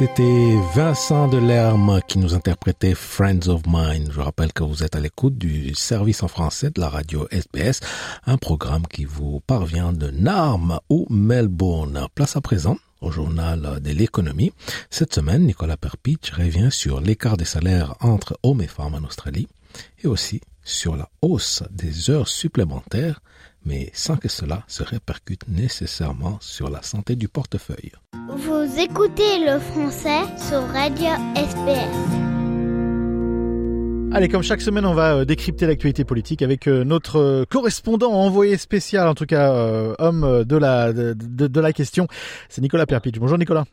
C'était 0.00 0.56
Vincent 0.74 1.28
Delerme 1.28 2.00
qui 2.08 2.18
nous 2.18 2.32
interprétait 2.32 2.94
Friends 2.94 3.48
of 3.48 3.60
Mine. 3.66 4.08
Je 4.10 4.22
rappelle 4.22 4.50
que 4.50 4.62
vous 4.62 4.82
êtes 4.82 4.96
à 4.96 4.98
l'écoute 4.98 5.36
du 5.36 5.74
service 5.74 6.22
en 6.22 6.28
français 6.28 6.70
de 6.70 6.80
la 6.80 6.88
radio 6.88 7.28
SBS, 7.30 7.80
un 8.24 8.38
programme 8.38 8.86
qui 8.86 9.04
vous 9.04 9.40
parvient 9.40 9.92
de 9.92 10.08
Narm 10.08 10.80
ou 10.88 11.06
Melbourne. 11.10 12.06
Place 12.14 12.34
à 12.34 12.40
présent 12.40 12.78
au 13.02 13.10
journal 13.10 13.78
de 13.82 13.90
l'économie. 13.90 14.52
Cette 14.88 15.12
semaine, 15.12 15.44
Nicolas 15.44 15.76
Perpich 15.76 16.30
revient 16.30 16.70
sur 16.70 17.02
l'écart 17.02 17.36
des 17.36 17.44
salaires 17.44 17.94
entre 18.00 18.38
hommes 18.42 18.62
et 18.62 18.68
femmes 18.68 18.94
en 18.94 19.06
Australie 19.06 19.48
et 20.02 20.06
aussi 20.06 20.40
sur 20.64 20.96
la 20.96 21.10
hausse 21.20 21.62
des 21.70 22.08
heures 22.08 22.28
supplémentaires, 22.28 23.20
mais 23.64 23.90
sans 23.92 24.16
que 24.16 24.28
cela 24.28 24.62
se 24.66 24.82
répercute 24.82 25.46
nécessairement 25.48 26.38
sur 26.40 26.70
la 26.70 26.82
santé 26.82 27.16
du 27.16 27.28
portefeuille. 27.28 27.92
Vous 28.28 28.78
écoutez 28.78 29.38
le 29.44 29.58
français 29.58 30.20
sur 30.48 30.60
Radio 30.68 31.08
SBS. 31.36 32.30
Allez, 34.12 34.28
comme 34.28 34.42
chaque 34.42 34.60
semaine, 34.60 34.84
on 34.86 34.94
va 34.94 35.14
euh, 35.18 35.24
décrypter 35.24 35.66
l'actualité 35.68 36.04
politique 36.04 36.42
avec 36.42 36.66
euh, 36.66 36.82
notre 36.82 37.20
euh, 37.20 37.44
correspondant 37.48 38.10
envoyé 38.12 38.56
spécial, 38.56 39.06
en 39.06 39.14
tout 39.14 39.24
cas 39.26 39.52
homme 40.00 40.42
de 40.44 40.56
la, 40.56 40.92
de, 40.92 41.14
de- 41.14 41.46
de 41.46 41.60
la 41.60 41.72
question, 41.72 42.08
c'est 42.48 42.60
Nicolas 42.60 42.86
Perpich. 42.86 43.20
Bonjour 43.20 43.38
Nicolas. 43.38 43.64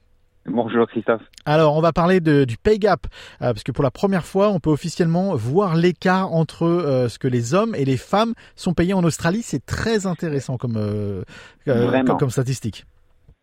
Bonjour 0.48 0.88
Christophe. 0.88 1.22
Alors, 1.46 1.76
on 1.76 1.82
va 1.82 1.92
parler 1.92 2.20
de, 2.20 2.46
du 2.46 2.58
pay 2.58 2.80
gap, 2.80 3.02
euh, 3.42 3.52
parce 3.54 3.64
que 3.64 3.72
pour 3.72 3.84
la 3.84 3.92
première 3.92 4.24
fois, 4.26 4.50
on 4.50 4.60
peut 4.60 4.70
officiellement 4.70 5.36
voir 5.36 5.76
l'écart 5.76 6.34
entre 6.34 6.64
euh, 6.64 7.10
ce 7.10 7.20
que 7.20 7.28
les 7.28 7.54
hommes 7.54 7.76
et 7.76 7.84
les 7.86 7.98
femmes 7.98 8.34
sont 8.56 8.74
payés 8.74 8.94
en 8.94 9.04
Australie. 9.04 9.42
C'est 9.42 9.66
très 9.66 10.08
intéressant 10.08 10.58
comme, 10.58 10.78
euh, 10.78 11.24
comme, 11.66 12.18
comme 12.18 12.30
statistique. 12.30 12.86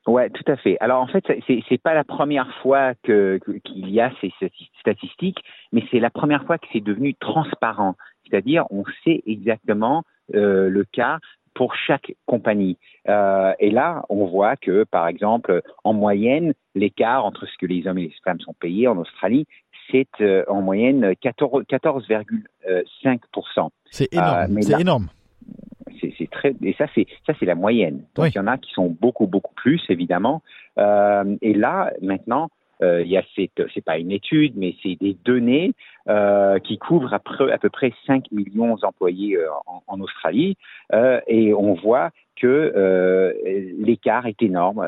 Ouais, 0.07 0.29
tout 0.31 0.51
à 0.51 0.57
fait. 0.57 0.77
Alors 0.81 1.01
en 1.01 1.07
fait, 1.07 1.25
c'est 1.47 1.63
c'est 1.67 1.81
pas 1.81 1.95
la 1.95 2.05
première 2.05 2.49
fois 2.63 2.93
que 3.05 3.39
que- 3.39 3.53
qu'il 3.53 3.89
y 3.89 4.03
a 4.03 4.13
ces 4.21 4.29
stati- 4.39 4.69
statistiques, 4.79 5.39
mais 5.73 5.83
c'est 5.91 5.99
la 5.99 6.11
première 6.11 6.45
fois 6.45 6.59
que 6.59 6.67
c'est 6.75 6.83
devenu 6.85 7.15
transparent. 7.15 7.95
C'est-à-dire, 8.29 8.65
on 8.71 8.85
sait 9.05 9.23
exactement 9.27 10.03
euh, 10.35 10.69
le 10.69 10.85
cas 10.85 11.19
pour 11.55 11.75
chaque 11.75 12.15
compagnie. 12.27 12.77
Euh, 13.09 13.55
et 13.59 13.71
là, 13.71 14.05
on 14.09 14.27
voit 14.27 14.57
que, 14.57 14.85
par 14.85 15.09
exemple, 15.09 15.63
en 15.85 15.95
moyenne, 15.95 16.53
l'écart 16.75 17.25
entre 17.25 17.47
ce 17.47 17.57
que 17.59 17.65
les 17.67 17.87
hommes 17.87 17.99
et 17.99 18.03
les 18.03 18.13
femmes 18.25 18.41
sont 18.41 18.55
payés 18.55 18.89
en 18.89 18.99
Australie, 18.99 19.47
c'est 19.91 20.09
euh, 20.21 20.45
en 20.49 20.63
moyenne 20.63 21.13
14,5%. 21.13 23.69
C'est 23.91 24.13
énorme. 24.13 24.63
c'est 24.63 24.81
énorme. 24.81 25.09
C'est 26.01 26.31
très 26.31 26.55
et 26.63 26.73
ça 26.75 26.87
c'est 26.95 27.07
ça 27.27 27.35
c'est 27.39 27.47
la 27.47 27.55
moyenne. 27.55 28.05
Donc 28.15 28.35
il 28.35 28.37
y 28.37 28.39
en 28.39 28.47
a 28.47 28.59
qui 28.59 28.71
sont 28.73 28.89
beaucoup 28.89 29.27
beaucoup 29.27 29.55
plus 29.55 29.83
évidemment. 29.89 30.43
et 30.77 31.55
là 31.55 31.93
maintenant 32.03 32.51
euh, 32.83 33.03
il 33.03 33.09
y 33.09 33.17
a 33.17 33.23
cette, 33.35 33.63
c'est 33.73 33.85
pas 33.85 33.99
une 33.99 34.11
étude, 34.11 34.55
mais 34.57 34.75
c'est 34.83 34.97
des 35.01 35.17
données 35.25 35.73
euh, 36.09 36.59
qui 36.59 36.79
couvrent 36.79 37.15
à 37.15 37.19
peu, 37.19 37.53
à 37.53 37.59
peu, 37.59 37.71
près 37.71 37.93
5 38.07 38.31
millions 38.33 38.77
d'employés 38.77 39.37
euh, 39.37 39.49
en, 39.67 39.83
en, 39.87 40.01
Australie, 40.01 40.57
euh, 40.93 41.21
et 41.27 41.55
on 41.55 41.75
voit 41.75 42.11
que 42.37 43.33
l'écart 43.79 44.27
est 44.27 44.43
énorme. 44.43 44.85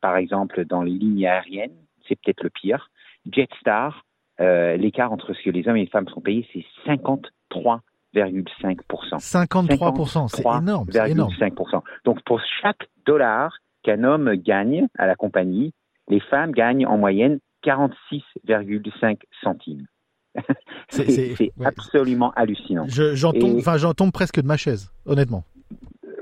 par 0.00 0.16
exemple, 0.16 0.64
dans 0.64 0.82
les 0.82 0.92
lignes 0.92 1.26
aériennes, 1.26 1.74
c'est 2.08 2.14
peut-être 2.20 2.44
le 2.44 2.50
pire. 2.50 2.90
Jetstar, 3.30 4.04
l'écart 4.38 5.12
entre 5.12 5.34
ce 5.34 5.42
que 5.42 5.50
les 5.50 5.66
hommes 5.66 5.76
et 5.76 5.80
les 5.80 5.86
femmes 5.88 6.08
sont 6.08 6.20
payés, 6.20 6.46
c'est 6.52 6.64
53 6.86 7.80
53%. 8.14 9.18
53%, 9.18 10.28
c'est 10.28 10.42
énorme. 10.42 10.88
53,5%. 10.88 11.82
Donc 12.04 12.22
pour 12.22 12.40
chaque 12.62 12.88
dollar 13.04 13.58
qu'un 13.82 14.04
homme 14.04 14.34
gagne 14.36 14.86
à 14.98 15.06
la 15.06 15.16
compagnie, 15.16 15.72
les 16.08 16.20
femmes 16.20 16.52
gagnent 16.52 16.86
en 16.86 16.98
moyenne 16.98 17.38
46,5 17.64 19.18
centimes. 19.42 19.86
c'est 20.88 21.52
absolument 21.64 22.32
hallucinant. 22.34 22.86
J'en 22.88 23.32
tombe, 23.32 23.56
enfin, 23.58 23.76
tombe 23.94 24.12
presque 24.12 24.40
de 24.40 24.46
ma 24.46 24.56
chaise, 24.56 24.90
honnêtement. 25.06 25.44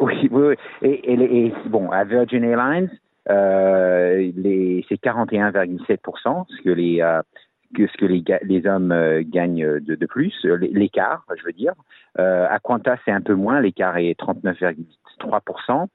Oui, 0.00 0.28
oui, 0.32 0.56
Et, 0.82 1.12
et, 1.12 1.54
bon, 1.66 1.92
à 1.92 2.02
Virgin 2.02 2.42
Airlines, 2.42 2.90
euh, 3.30 4.32
c'est 4.88 5.00
41,7%, 5.00 6.46
ce 6.48 6.62
que 6.62 6.70
les 6.70 7.00
euh, 7.00 7.22
que 7.76 7.86
ce 7.86 7.96
que 7.96 8.06
les, 8.06 8.24
les 8.42 8.66
hommes 8.66 8.90
euh, 8.90 9.22
gagnent 9.24 9.78
de, 9.78 9.94
de 9.94 10.06
plus, 10.06 10.34
l'écart, 10.44 11.24
je 11.38 11.44
veux 11.44 11.52
dire. 11.52 11.74
À 12.18 12.58
Qantas, 12.58 12.98
c'est 13.04 13.12
un 13.12 13.20
peu 13.20 13.34
moins, 13.34 13.60
l'écart 13.60 13.96
est 13.96 14.18
39,3%. 14.18 15.86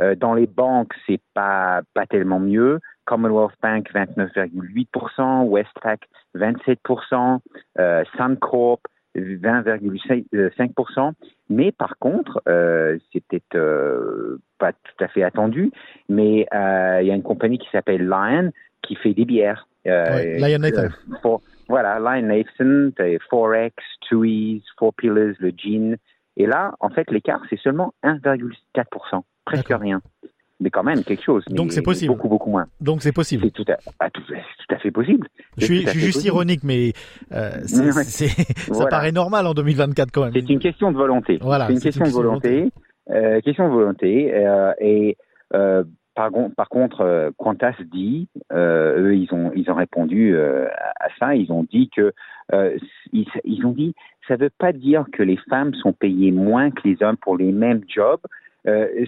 Euh, 0.00 0.14
dans 0.14 0.34
les 0.34 0.46
banques, 0.46 0.92
c'est 1.06 1.20
pas 1.34 1.82
pas 1.94 2.06
tellement 2.06 2.40
mieux. 2.40 2.80
Commonwealth 3.04 3.54
Bank 3.62 3.90
29,8%, 3.92 5.44
Westpac 5.48 6.00
27%, 6.36 7.40
euh, 7.78 8.04
Suncorp 8.16 8.80
20,5%. 9.16 11.12
Mais 11.48 11.72
par 11.72 11.98
contre, 11.98 12.40
euh, 12.48 12.98
c'est 13.12 13.24
peut-être 13.26 13.56
euh, 13.56 14.38
pas 14.58 14.72
tout 14.72 15.04
à 15.04 15.08
fait 15.08 15.24
attendu, 15.24 15.72
mais 16.08 16.46
euh, 16.54 17.00
il 17.02 17.08
y 17.08 17.10
a 17.10 17.14
une 17.14 17.22
compagnie 17.22 17.58
qui 17.58 17.68
s'appelle 17.72 18.06
Lion 18.06 18.52
qui 18.82 18.94
fait 18.94 19.14
des 19.14 19.24
bières. 19.24 19.66
Euh, 19.86 20.38
Lion 20.38 20.58
Nathan. 20.58 20.88
Euh, 21.24 21.36
voilà, 21.68 21.98
Lion 21.98 22.22
Nathan, 22.22 22.90
Forex, 23.28 23.74
Tooheys, 24.08 24.62
Four 24.78 24.94
Pillars, 24.94 25.34
le 25.38 25.50
gin. 25.50 25.96
Et 26.40 26.46
là, 26.46 26.72
en 26.80 26.88
fait, 26.88 27.10
l'écart, 27.10 27.42
c'est 27.50 27.60
seulement 27.60 27.92
1,4% 28.02 29.20
presque 29.44 29.68
rien. 29.68 30.00
Mais 30.58 30.70
quand 30.70 30.82
même 30.82 31.04
quelque 31.04 31.22
chose. 31.22 31.44
Donc 31.50 31.70
c'est 31.72 31.82
possible. 31.82 32.14
Beaucoup, 32.14 32.30
beaucoup 32.30 32.50
moins. 32.50 32.64
Donc 32.80 33.02
c'est 33.02 33.12
possible. 33.12 33.44
C'est 33.44 33.50
tout, 33.50 33.64
à, 33.98 34.08
tout, 34.08 34.22
à 34.70 34.78
fait 34.78 34.90
possible. 34.90 35.28
Je 35.58 35.66
suis, 35.66 35.82
je 35.82 35.90
suis 35.90 36.00
juste 36.00 36.24
ironique, 36.24 36.64
mais 36.64 36.94
euh, 37.32 37.50
ça 37.66 38.86
paraît 38.86 39.12
normal 39.12 39.46
en 39.46 39.52
2024 39.52 40.10
quand 40.10 40.24
même. 40.24 40.32
C'est 40.32 40.48
une 40.48 40.58
question 40.58 40.92
de 40.92 40.96
volonté. 40.96 41.38
Voilà, 41.42 41.66
c'est 41.66 41.74
une, 41.74 41.80
question 41.80 42.06
de 42.06 42.10
volonté. 42.10 42.72
Euh, 43.10 43.40
question 43.42 43.68
de 43.68 43.72
volonté. 43.74 44.34
Euh, 44.34 44.72
et 44.80 45.18
euh, 45.52 45.84
par, 46.14 46.68
contre, 46.68 47.00
euh, 47.02 47.30
Qantas 47.38 47.76
dit, 47.92 48.28
euh, 48.52 48.98
eux, 49.00 49.16
ils 49.16 49.32
ont, 49.32 49.52
ils 49.54 49.70
ont 49.70 49.74
répondu 49.74 50.36
à 50.36 51.08
ça. 51.18 51.34
Ils 51.34 51.50
ont 51.52 51.64
dit 51.64 51.90
que, 51.94 52.12
ont 52.52 53.72
dit, 53.72 53.94
ça 54.28 54.36
ne 54.36 54.42
veut 54.42 54.50
pas 54.58 54.72
dire 54.72 55.04
que 55.12 55.22
les 55.22 55.38
femmes 55.48 55.74
sont 55.74 55.92
payées 55.92 56.32
moins 56.32 56.70
que 56.70 56.86
les 56.86 57.02
hommes 57.02 57.16
pour 57.16 57.36
les 57.36 57.52
mêmes 57.52 57.82
jobs 57.88 58.20
euh, 58.66 59.06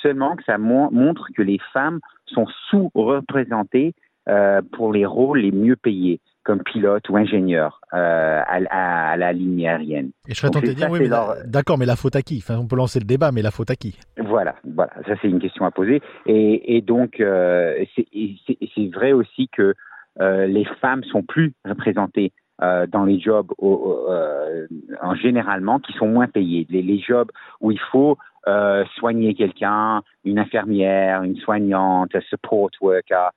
seulement 0.00 0.36
que 0.36 0.44
ça 0.44 0.56
montre 0.58 1.28
que 1.36 1.42
les 1.42 1.58
femmes 1.72 2.00
sont 2.26 2.46
sous-représentées 2.70 3.94
euh, 4.28 4.62
pour 4.72 4.92
les 4.92 5.04
rôles 5.04 5.40
les 5.40 5.52
mieux 5.52 5.76
payés 5.76 6.20
comme 6.48 6.62
pilote 6.62 7.06
ou 7.10 7.18
ingénieur 7.18 7.82
euh, 7.92 8.40
à, 8.46 9.10
à, 9.10 9.16
la 9.18 9.34
ligne 9.34 9.68
aérienne. 9.68 10.12
Et 10.26 10.32
je 10.32 10.40
serais 10.40 10.50
tenté 10.50 10.68
de 10.68 10.72
dire, 10.72 10.90
oui, 10.90 11.06
d'accord, 11.44 11.76
mais 11.76 11.84
la 11.84 11.94
faute 11.94 12.16
à 12.16 12.22
qui? 12.22 12.38
Enfin, 12.38 12.58
On 12.58 12.66
peut 12.66 12.74
lancer 12.74 12.98
le 13.00 13.04
débat, 13.04 13.32
mais 13.32 13.42
la 13.42 13.50
faute 13.50 13.70
à 13.70 13.76
qui? 13.76 13.98
Voilà, 14.16 14.54
voilà, 14.64 14.92
ça 15.06 15.12
c'est 15.20 15.28
une 15.28 15.40
question 15.40 15.66
à 15.66 15.70
poser. 15.70 16.00
Et, 16.24 16.74
et 16.74 16.80
donc, 16.80 17.20
euh, 17.20 17.84
c'est 17.94 18.90
vrai 18.94 19.12
aussi 19.12 19.50
que 19.52 19.74
euh, 20.22 20.46
les 20.46 20.64
femmes 20.80 21.04
sont 21.04 21.22
plus 21.22 21.52
représentées 21.66 22.32
euh, 22.62 22.86
dans 22.86 23.04
les 23.04 23.20
jobs 23.20 23.52
euh, 23.62 24.66
en 25.02 25.14
généralement 25.16 25.78
qui 25.80 25.92
sont 25.92 26.08
moins 26.08 26.28
payés. 26.28 26.66
Les, 26.70 26.80
les 26.80 26.98
jobs 26.98 27.30
où 27.60 27.72
il 27.72 27.80
faut 27.92 28.16
euh, 28.46 28.86
soigner 28.96 29.34
quelqu'un, 29.34 30.00
une 30.24 30.38
infirmière, 30.38 31.24
une 31.24 31.36
soignante, 31.36 32.14
un 32.14 32.20
support 32.22 32.70
worker, 32.80 33.32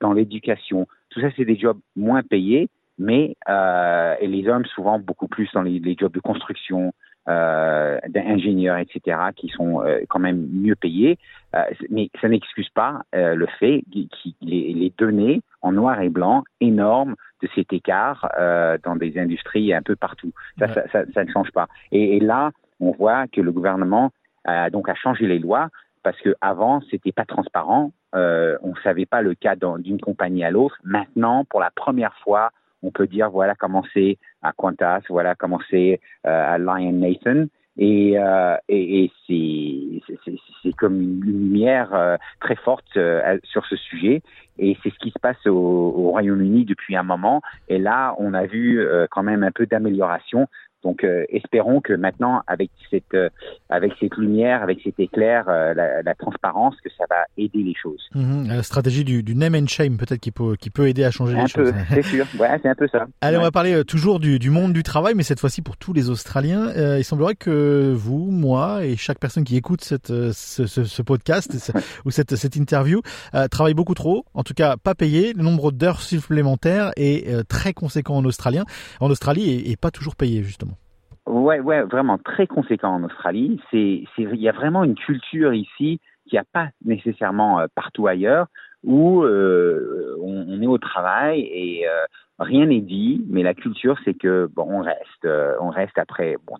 dans 0.00 0.12
l'éducation. 0.12 0.86
Tout 1.14 1.20
ça, 1.20 1.28
c'est 1.36 1.44
des 1.44 1.56
jobs 1.56 1.78
moins 1.94 2.22
payés, 2.22 2.68
mais 2.98 3.36
euh, 3.48 4.16
et 4.20 4.26
les 4.26 4.48
hommes 4.48 4.64
souvent 4.66 4.98
beaucoup 4.98 5.28
plus 5.28 5.48
dans 5.54 5.62
les, 5.62 5.78
les 5.78 5.96
jobs 5.98 6.12
de 6.12 6.18
construction, 6.18 6.92
euh, 7.28 7.98
d'ingénieurs, 8.08 8.78
etc., 8.78 9.16
qui 9.36 9.48
sont 9.48 9.80
euh, 9.80 10.00
quand 10.08 10.18
même 10.18 10.48
mieux 10.52 10.74
payés. 10.74 11.18
Mais 11.88 12.10
ça 12.20 12.28
n'excuse 12.28 12.68
pas 12.70 13.02
le 13.12 13.46
fait 13.60 13.84
que 13.92 14.00
les, 14.42 14.72
les, 14.72 14.92
données 14.98 15.40
en 15.62 15.70
noir 15.70 16.00
et 16.00 16.08
blanc 16.08 16.42
énormes 16.60 17.14
de 17.42 17.48
cet 17.54 17.72
écart 17.72 18.28
dans 18.82 18.96
des 18.96 19.16
industries 19.18 19.72
un 19.72 19.82
peu 19.82 19.94
partout. 19.94 20.32
Ça, 20.58 20.66
ouais. 20.66 20.74
ça, 20.74 20.82
ça, 20.90 21.04
ça, 21.14 21.24
ne 21.24 21.30
change 21.30 21.52
pas. 21.52 21.68
Et, 21.92 22.16
et, 22.16 22.20
là, 22.20 22.50
on 22.80 22.90
voit 22.90 23.28
que 23.28 23.40
le 23.40 23.52
gouvernement 23.52 24.10
a 24.44 24.68
donc 24.68 24.88
a 24.88 24.96
changé 24.96 25.28
les 25.28 25.38
lois 25.38 25.68
parce 26.02 26.20
que 26.20 26.34
avant 26.40 26.80
c'était 26.90 27.12
pas 27.12 27.24
transparent. 27.24 27.92
Euh, 28.14 28.56
on 28.62 28.74
savait 28.76 29.06
pas 29.06 29.22
le 29.22 29.34
cas 29.34 29.56
d'une 29.56 30.00
compagnie 30.00 30.44
à 30.44 30.50
l'autre. 30.50 30.78
Maintenant, 30.84 31.44
pour 31.44 31.60
la 31.60 31.70
première 31.70 32.14
fois, 32.22 32.50
on 32.82 32.90
peut 32.90 33.06
dire 33.06 33.30
voilà 33.30 33.54
comment 33.54 33.82
c'est 33.92 34.18
à 34.42 34.52
Qantas, 34.52 35.00
voilà 35.08 35.34
comment 35.34 35.60
c'est 35.70 36.00
euh, 36.26 36.54
à 36.54 36.58
Lion 36.58 36.92
Nathan. 36.92 37.46
Et, 37.76 38.16
euh, 38.16 38.56
c'est 38.68 40.72
comme 40.78 41.00
une 41.00 41.20
lumière 41.20 42.18
très 42.40 42.54
forte 42.54 42.96
sur 43.42 43.66
ce 43.66 43.74
sujet. 43.74 44.22
Et 44.58 44.76
c'est 44.82 44.90
ce 44.90 44.98
qui 45.00 45.10
se 45.10 45.18
passe 45.20 45.44
au, 45.46 45.50
au 45.50 46.10
Royaume-Uni 46.10 46.64
depuis 46.64 46.94
un 46.94 47.02
moment. 47.02 47.40
Et 47.68 47.78
là, 47.78 48.14
on 48.18 48.32
a 48.32 48.46
vu 48.46 48.86
quand 49.10 49.24
même 49.24 49.42
un 49.42 49.50
peu 49.50 49.66
d'amélioration. 49.66 50.46
Donc, 50.84 51.02
euh, 51.02 51.24
espérons 51.30 51.80
que 51.80 51.94
maintenant, 51.94 52.42
avec 52.46 52.70
cette, 52.90 53.14
euh, 53.14 53.30
avec 53.70 53.92
cette 53.98 54.16
lumière, 54.16 54.62
avec 54.62 54.80
cet 54.84 55.00
éclair, 55.00 55.48
euh, 55.48 55.72
la, 55.72 56.02
la, 56.02 56.14
transparence, 56.14 56.74
que 56.84 56.90
ça 56.96 57.04
va 57.08 57.24
aider 57.38 57.62
les 57.62 57.74
choses. 57.74 58.02
Mmh, 58.14 58.48
la 58.48 58.62
stratégie 58.62 59.02
du, 59.02 59.22
du 59.22 59.34
name 59.34 59.54
and 59.54 59.66
shame, 59.66 59.96
peut-être, 59.96 60.20
qui 60.20 60.30
peut, 60.30 60.56
qui 60.56 60.68
peut 60.68 60.86
aider 60.86 61.02
à 61.04 61.10
changer 61.10 61.38
un 61.38 61.44
les 61.44 61.52
peu, 61.52 61.64
choses. 61.64 61.74
C'est 61.88 62.02
sûr, 62.02 62.26
ouais, 62.38 62.48
c'est 62.62 62.68
un 62.68 62.74
peu 62.74 62.86
ça. 62.88 63.06
Allez, 63.22 63.36
ouais. 63.36 63.40
on 63.40 63.44
va 63.44 63.50
parler 63.50 63.82
toujours 63.84 64.20
du, 64.20 64.38
du, 64.38 64.50
monde 64.50 64.74
du 64.74 64.82
travail, 64.82 65.14
mais 65.16 65.22
cette 65.22 65.40
fois-ci 65.40 65.62
pour 65.62 65.78
tous 65.78 65.94
les 65.94 66.10
Australiens. 66.10 66.70
Il 66.98 67.04
semblerait 67.04 67.34
que 67.34 67.92
vous, 67.94 68.30
moi 68.30 68.84
et 68.84 68.96
chaque 68.96 69.18
personne 69.18 69.44
qui 69.44 69.56
écoute 69.56 69.82
cette, 69.82 70.08
ce, 70.08 70.66
ce, 70.66 70.84
ce 70.84 71.02
podcast 71.02 71.72
ou 72.04 72.10
cette, 72.10 72.36
cette 72.36 72.56
interview 72.56 73.00
travaille 73.50 73.74
beaucoup 73.74 73.94
trop, 73.94 74.26
en 74.34 74.42
tout 74.42 74.54
cas 74.54 74.76
pas 74.76 74.94
payé. 74.94 75.32
Le 75.32 75.42
nombre 75.42 75.72
d'heures 75.72 76.02
supplémentaires 76.02 76.90
est 76.96 77.46
très 77.48 77.72
conséquent 77.72 78.16
en 78.16 78.24
Australien, 78.24 78.64
en 79.00 79.10
Australie 79.10 79.50
et, 79.50 79.70
et 79.70 79.76
pas 79.76 79.90
toujours 79.90 80.16
payé 80.16 80.42
justement. 80.42 80.73
Ouais, 81.26 81.60
ouais, 81.60 81.82
vraiment 81.82 82.18
très 82.18 82.46
conséquent 82.46 82.94
en 82.94 83.04
Australie. 83.04 83.60
C'est, 83.70 84.04
c'est, 84.14 84.22
il 84.22 84.40
y 84.40 84.48
a 84.48 84.52
vraiment 84.52 84.84
une 84.84 84.94
culture 84.94 85.54
ici 85.54 86.00
qu'il 86.28 86.36
n'y 86.36 86.38
a 86.38 86.44
pas 86.52 86.68
nécessairement 86.84 87.60
euh, 87.60 87.66
partout 87.74 88.06
ailleurs, 88.06 88.46
où 88.82 89.22
euh, 89.22 90.16
on, 90.20 90.60
est 90.60 90.66
au 90.66 90.78
travail 90.78 91.40
et 91.40 91.88
euh, 91.88 92.04
rien 92.38 92.66
n'est 92.66 92.80
dit, 92.80 93.24
mais 93.28 93.42
la 93.42 93.54
culture 93.54 93.98
c'est 94.04 94.14
que 94.14 94.50
bon, 94.54 94.66
on 94.68 94.82
reste, 94.82 95.24
euh, 95.24 95.54
on 95.60 95.70
reste 95.70 95.96
après, 95.98 96.36
bon, 96.46 96.56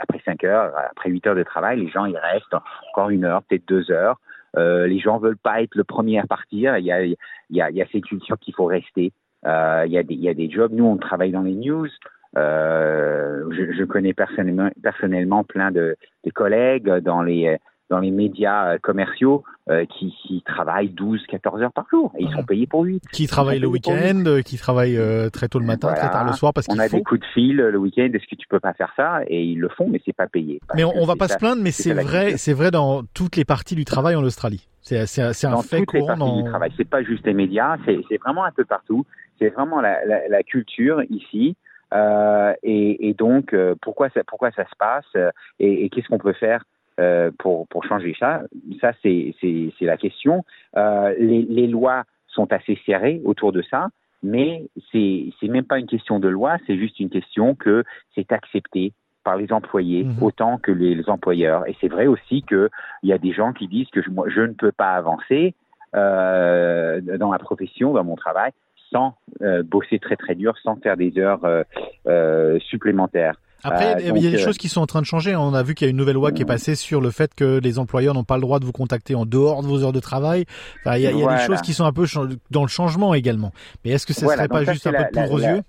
après 0.00 0.20
cinq 0.24 0.44
heures, 0.44 0.72
après 0.90 1.10
huit 1.10 1.26
heures 1.26 1.34
de 1.34 1.42
travail, 1.42 1.80
les 1.80 1.88
gens 1.88 2.04
ils 2.04 2.16
restent 2.16 2.54
encore 2.90 3.10
une 3.10 3.24
heure, 3.24 3.42
peut-être 3.42 3.66
deux 3.66 3.90
heures. 3.90 4.18
Euh, 4.56 4.86
les 4.86 5.00
gens 5.00 5.18
veulent 5.18 5.36
pas 5.36 5.62
être 5.62 5.74
le 5.74 5.84
premier 5.84 6.20
à 6.20 6.26
partir. 6.26 6.78
Il 6.78 6.84
y 6.84 6.92
a, 6.92 7.04
il 7.04 7.16
y 7.50 7.60
a, 7.60 7.70
il 7.70 7.76
y 7.76 7.82
a 7.82 7.86
ces 7.90 8.00
cultures 8.00 8.38
qu'il 8.38 8.54
faut 8.54 8.66
rester. 8.66 9.12
Euh, 9.46 9.82
il 9.86 9.92
y 9.92 9.98
a 9.98 10.02
des, 10.02 10.14
il 10.14 10.20
y 10.20 10.28
a 10.28 10.34
des 10.34 10.48
jobs. 10.48 10.72
Nous, 10.72 10.84
on 10.84 10.96
travaille 10.96 11.32
dans 11.32 11.42
les 11.42 11.54
news. 11.54 11.88
Euh, 12.36 13.44
je, 13.50 13.72
je, 13.72 13.84
connais 13.84 14.12
personnellement, 14.12 14.70
personnellement 14.82 15.44
plein 15.44 15.70
de, 15.70 15.96
de, 16.24 16.30
collègues 16.30 16.90
dans 17.02 17.22
les 17.22 17.58
dans 17.90 17.98
les 17.98 18.10
médias 18.10 18.78
commerciaux 18.78 19.44
qui, 19.90 20.14
qui, 20.22 20.42
travaillent 20.42 20.88
12, 20.88 21.26
14 21.28 21.62
heures 21.62 21.72
par 21.72 21.86
jour 21.90 22.12
et 22.18 22.24
ils 22.24 22.32
sont 22.32 22.42
payés 22.42 22.66
pour 22.66 22.82
8. 22.82 23.02
Qui 23.12 23.26
travaillent 23.26 23.60
le 23.60 23.66
week-end, 23.66 24.40
qui 24.42 24.56
travaillent 24.56 24.98
très 25.30 25.48
tôt 25.48 25.58
le 25.58 25.66
matin, 25.66 25.92
très 25.92 26.10
tard 26.10 26.26
le 26.26 26.32
soir 26.32 26.54
parce 26.54 26.66
qu'il 26.66 26.76
faut. 26.76 26.80
On 26.80 26.84
a 26.84 26.88
des 26.88 27.02
coups 27.02 27.20
de 27.20 27.26
fil 27.26 27.56
le 27.56 27.76
week-end, 27.76 28.08
est-ce 28.14 28.26
que 28.26 28.36
tu 28.36 28.48
peux 28.48 28.58
pas 28.58 28.72
faire 28.72 28.92
ça? 28.96 29.20
Et 29.28 29.44
ils 29.44 29.60
le 29.60 29.68
font, 29.68 29.86
mais 29.88 30.00
c'est 30.04 30.16
pas 30.16 30.26
payé. 30.26 30.60
Mais 30.74 30.84
on, 30.84 31.04
va 31.04 31.14
pas 31.14 31.28
se 31.28 31.36
plaindre, 31.36 31.62
mais 31.62 31.72
c'est 31.72 31.92
vrai, 31.92 32.38
c'est 32.38 32.54
vrai 32.54 32.70
dans 32.70 33.02
toutes 33.12 33.36
les 33.36 33.44
parties 33.44 33.74
du 33.74 33.84
travail 33.84 34.16
en 34.16 34.24
Australie. 34.24 34.66
C'est 34.84 34.98
un 34.98 35.50
dans 35.50 35.62
fait 35.62 35.78
toutes 35.78 35.94
les 35.94 36.06
parties 36.06 36.20
dans... 36.20 36.42
du 36.42 36.48
travail. 36.48 36.70
C'est 36.76 36.88
pas 36.88 37.02
juste 37.02 37.26
les 37.26 37.34
médias, 37.34 37.76
c'est 37.86 38.18
vraiment 38.18 38.44
un 38.44 38.52
peu 38.52 38.64
partout. 38.64 39.06
C'est 39.38 39.48
vraiment 39.48 39.80
la, 39.80 40.04
la, 40.04 40.28
la, 40.28 40.42
culture 40.42 41.02
ici. 41.10 41.56
Euh, 41.94 42.52
et, 42.62 43.08
et, 43.08 43.14
donc, 43.14 43.52
euh, 43.52 43.74
pourquoi, 43.80 44.08
ça, 44.10 44.22
pourquoi 44.24 44.50
ça 44.50 44.64
se 44.64 44.76
passe 44.78 45.06
euh, 45.16 45.30
et, 45.60 45.84
et 45.84 45.88
qu'est-ce 45.90 46.08
qu'on 46.08 46.18
peut 46.18 46.32
faire 46.32 46.64
euh, 47.00 47.30
pour, 47.38 47.68
pour 47.68 47.84
changer 47.84 48.16
ça? 48.18 48.42
Ça, 48.80 48.92
c'est 49.02 49.34
la 49.80 49.96
question. 49.96 50.44
Euh, 50.76 51.14
les, 51.18 51.42
les 51.42 51.66
lois 51.66 52.04
sont 52.28 52.52
assez 52.52 52.78
serrées 52.84 53.20
autour 53.24 53.52
de 53.52 53.62
ça, 53.62 53.88
mais 54.22 54.64
c'est 54.90 55.30
même 55.42 55.64
pas 55.64 55.78
une 55.78 55.86
question 55.86 56.18
de 56.18 56.28
loi, 56.28 56.56
c'est 56.66 56.76
juste 56.76 56.98
une 56.98 57.10
question 57.10 57.54
que 57.54 57.84
c'est 58.14 58.32
accepté 58.32 58.92
par 59.22 59.36
les 59.36 59.52
employés 59.52 60.04
mmh. 60.04 60.22
autant 60.22 60.58
que 60.58 60.72
les, 60.72 60.94
les 60.94 61.08
employeurs. 61.08 61.66
Et 61.68 61.76
c'est 61.80 61.88
vrai 61.88 62.06
aussi 62.06 62.42
qu'il 62.42 62.68
y 63.04 63.12
a 63.12 63.18
des 63.18 63.32
gens 63.32 63.52
qui 63.52 63.68
disent 63.68 63.88
que 63.88 64.02
je, 64.02 64.10
moi, 64.10 64.28
je 64.28 64.40
ne 64.40 64.52
peux 64.52 64.72
pas 64.72 64.92
avancer 64.92 65.54
euh, 65.94 67.00
dans 67.18 67.30
ma 67.30 67.38
profession, 67.38 67.92
dans 67.92 68.04
mon 68.04 68.16
travail, 68.16 68.52
sans 68.94 69.16
euh, 69.42 69.62
bosser 69.62 69.98
très 69.98 70.16
très 70.16 70.34
dur, 70.34 70.54
sans 70.62 70.76
faire 70.76 70.96
des 70.96 71.18
heures 71.18 71.44
euh, 71.44 71.62
euh 72.06 72.58
supplémentaires. 72.60 73.34
Après, 73.66 73.96
il 73.98 74.22
y 74.22 74.28
a 74.28 74.30
des 74.30 74.38
choses 74.38 74.58
qui 74.58 74.68
sont 74.68 74.82
en 74.82 74.86
train 74.86 75.00
de 75.00 75.06
changer. 75.06 75.34
On 75.34 75.54
a 75.54 75.62
vu 75.62 75.74
qu'il 75.74 75.86
y 75.86 75.88
a 75.88 75.90
une 75.90 75.96
nouvelle 75.96 76.16
loi 76.16 76.32
qui 76.32 76.42
est 76.42 76.46
passée 76.46 76.74
sur 76.74 77.00
le 77.00 77.10
fait 77.10 77.34
que 77.34 77.58
les 77.60 77.78
employeurs 77.78 78.12
n'ont 78.12 78.22
pas 78.22 78.36
le 78.36 78.42
droit 78.42 78.60
de 78.60 78.66
vous 78.66 78.72
contacter 78.72 79.14
en 79.14 79.24
dehors 79.24 79.62
de 79.62 79.66
vos 79.66 79.82
heures 79.82 79.94
de 79.94 80.00
travail. 80.00 80.44
Enfin, 80.80 80.96
il 80.96 81.02
y 81.02 81.06
a, 81.06 81.12
il 81.12 81.18
y 81.18 81.24
a 81.24 81.38
des 81.38 81.42
choses 81.42 81.62
qui 81.62 81.72
sont 81.72 81.86
un 81.86 81.92
peu 81.92 82.04
dans 82.50 82.60
le 82.60 82.68
changement 82.68 83.14
également. 83.14 83.52
Mais 83.82 83.92
est-ce 83.92 84.06
que 84.06 84.12
ce 84.12 84.26
ne 84.26 84.30
serait 84.30 84.48
pas 84.48 84.64
juste 84.64 84.86
un 84.86 84.92
peu 84.92 85.04
de 85.04 85.08
poudre 85.08 85.32
aux 85.32 85.38
yeux? 85.38 85.62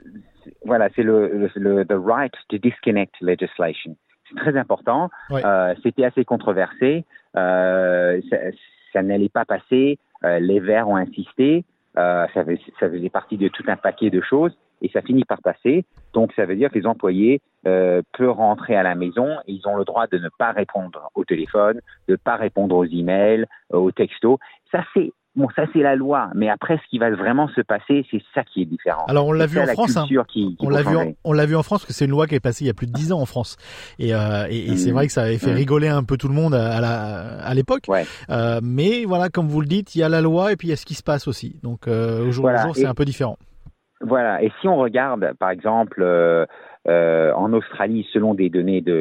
Voilà, 0.66 0.90
c'est 0.96 1.04
le, 1.04 1.50
le, 1.56 1.86
the 1.86 1.96
right 1.98 2.34
to 2.50 2.58
disconnect 2.58 3.14
legislation. 3.22 3.96
C'est 4.30 4.36
très 4.36 4.58
important. 4.58 5.10
Euh, 5.32 5.74
C'était 5.82 6.04
assez 6.04 6.26
controversé. 6.26 7.06
Euh, 7.38 8.20
ça, 8.30 8.38
ça 8.92 9.04
n'allait 9.04 9.30
pas 9.30 9.46
passer. 9.46 10.00
Euh, 10.24 10.40
les 10.40 10.60
Verts 10.60 10.90
ont 10.90 10.98
insisté. 10.98 11.64
Euh, 11.98 12.26
ça, 12.34 12.44
faisait, 12.44 12.60
ça 12.80 12.90
faisait 12.90 13.10
partie 13.10 13.38
de 13.38 13.48
tout 13.48 13.64
un 13.68 13.78
paquet 13.78 14.10
de 14.10 14.22
choses 14.22 14.52
et 14.82 14.90
ça 14.90 15.02
finit 15.02 15.24
par 15.24 15.42
passer. 15.42 15.86
Donc 16.14 16.34
ça 16.36 16.46
veut 16.46 16.56
dire 16.56 16.70
que 16.70 16.78
les 16.78 16.86
employés 16.86 17.42
euh, 17.66 18.02
peuvent 18.18 18.32
rentrer 18.32 18.76
à 18.76 18.84
la 18.84 18.96
maison 18.96 19.38
ils 19.48 19.66
ont 19.66 19.78
le 19.78 19.86
droit 19.86 20.08
de 20.08 20.18
ne 20.18 20.30
pas 20.38 20.52
répondre 20.52 21.10
au 21.16 21.24
téléphone, 21.24 21.80
de 22.08 22.14
ne 22.14 22.18
pas 22.18 22.36
répondre 22.36 22.76
aux 22.76 22.86
emails, 22.86 23.46
euh, 23.74 23.78
aux 23.78 23.92
textos. 23.92 24.38
Ça 24.72 24.84
c'est 24.94 25.12
Bon, 25.36 25.48
ça 25.54 25.66
c'est 25.74 25.82
la 25.82 25.96
loi, 25.96 26.30
mais 26.34 26.50
après 26.50 26.78
ce 26.78 26.90
qui 26.90 26.98
va 26.98 27.10
vraiment 27.10 27.50
se 27.50 27.60
passer, 27.60 28.06
c'est 28.10 28.22
ça 28.34 28.44
qui 28.44 28.62
est 28.62 28.66
différent. 28.66 29.04
Alors 29.08 29.28
on 29.28 29.34
l'a 29.34 29.48
vu 29.48 29.60
en 29.60 29.66
France, 29.66 29.98
hein. 29.98 30.06
on 30.60 30.70
l'a 30.70 30.82
vu, 30.82 30.96
on 31.26 31.34
l'a 31.34 31.46
vu 31.46 31.56
en 31.58 31.64
France, 31.64 31.82
parce 31.82 31.88
que 31.88 31.94
c'est 31.94 32.06
une 32.06 32.12
loi 32.12 32.26
qui 32.26 32.36
est 32.36 32.40
passée 32.40 32.64
il 32.64 32.68
y 32.68 32.72
a 32.72 32.74
plus 32.74 32.88
de 32.88 32.94
dix 32.94 33.12
ans 33.12 33.20
en 33.20 33.26
France, 33.26 33.58
et, 34.00 34.14
euh, 34.14 34.48
et, 34.50 34.72
et 34.72 34.78
c'est 34.78 34.92
mm. 34.92 34.94
vrai 34.94 35.08
que 35.08 35.12
ça 35.12 35.24
avait 35.24 35.38
fait 35.38 35.52
mm. 35.52 35.58
rigoler 35.58 35.88
un 35.90 36.04
peu 36.04 36.16
tout 36.16 36.30
le 36.30 36.34
monde 36.34 36.54
à, 36.54 36.80
la, 36.80 37.40
à 37.44 37.54
l'époque. 37.54 37.84
Ouais. 37.90 38.06
Euh, 38.30 38.62
mais 38.64 39.04
voilà, 39.04 39.28
comme 39.28 39.48
vous 39.48 39.60
le 39.60 39.68
dites, 39.68 39.94
il 39.96 40.00
y 40.00 40.04
a 40.04 40.10
la 40.10 40.22
loi 40.22 40.54
et 40.54 40.56
puis 40.56 40.70
il 40.70 40.72
y 40.72 40.74
a 40.74 40.78
ce 40.78 40.86
qui 40.86 40.96
se 40.96 41.04
passe 41.04 41.28
aussi. 41.28 41.60
Donc 41.64 41.88
euh, 41.88 42.28
au 42.28 42.32
jour 42.32 42.50
le 42.50 42.58
jour, 42.58 42.76
c'est 42.76 42.86
un 42.86 42.94
peu 42.94 43.04
différent. 43.06 43.38
Voilà. 44.00 44.42
Et 44.42 44.52
si 44.62 44.68
on 44.68 44.78
regarde, 44.78 45.34
par 45.38 45.50
exemple. 45.50 46.02
Euh, 46.88 47.34
en 47.34 47.52
Australie, 47.54 48.08
selon 48.14 48.36
des 48.36 48.50
données 48.50 48.82
de 48.82 48.94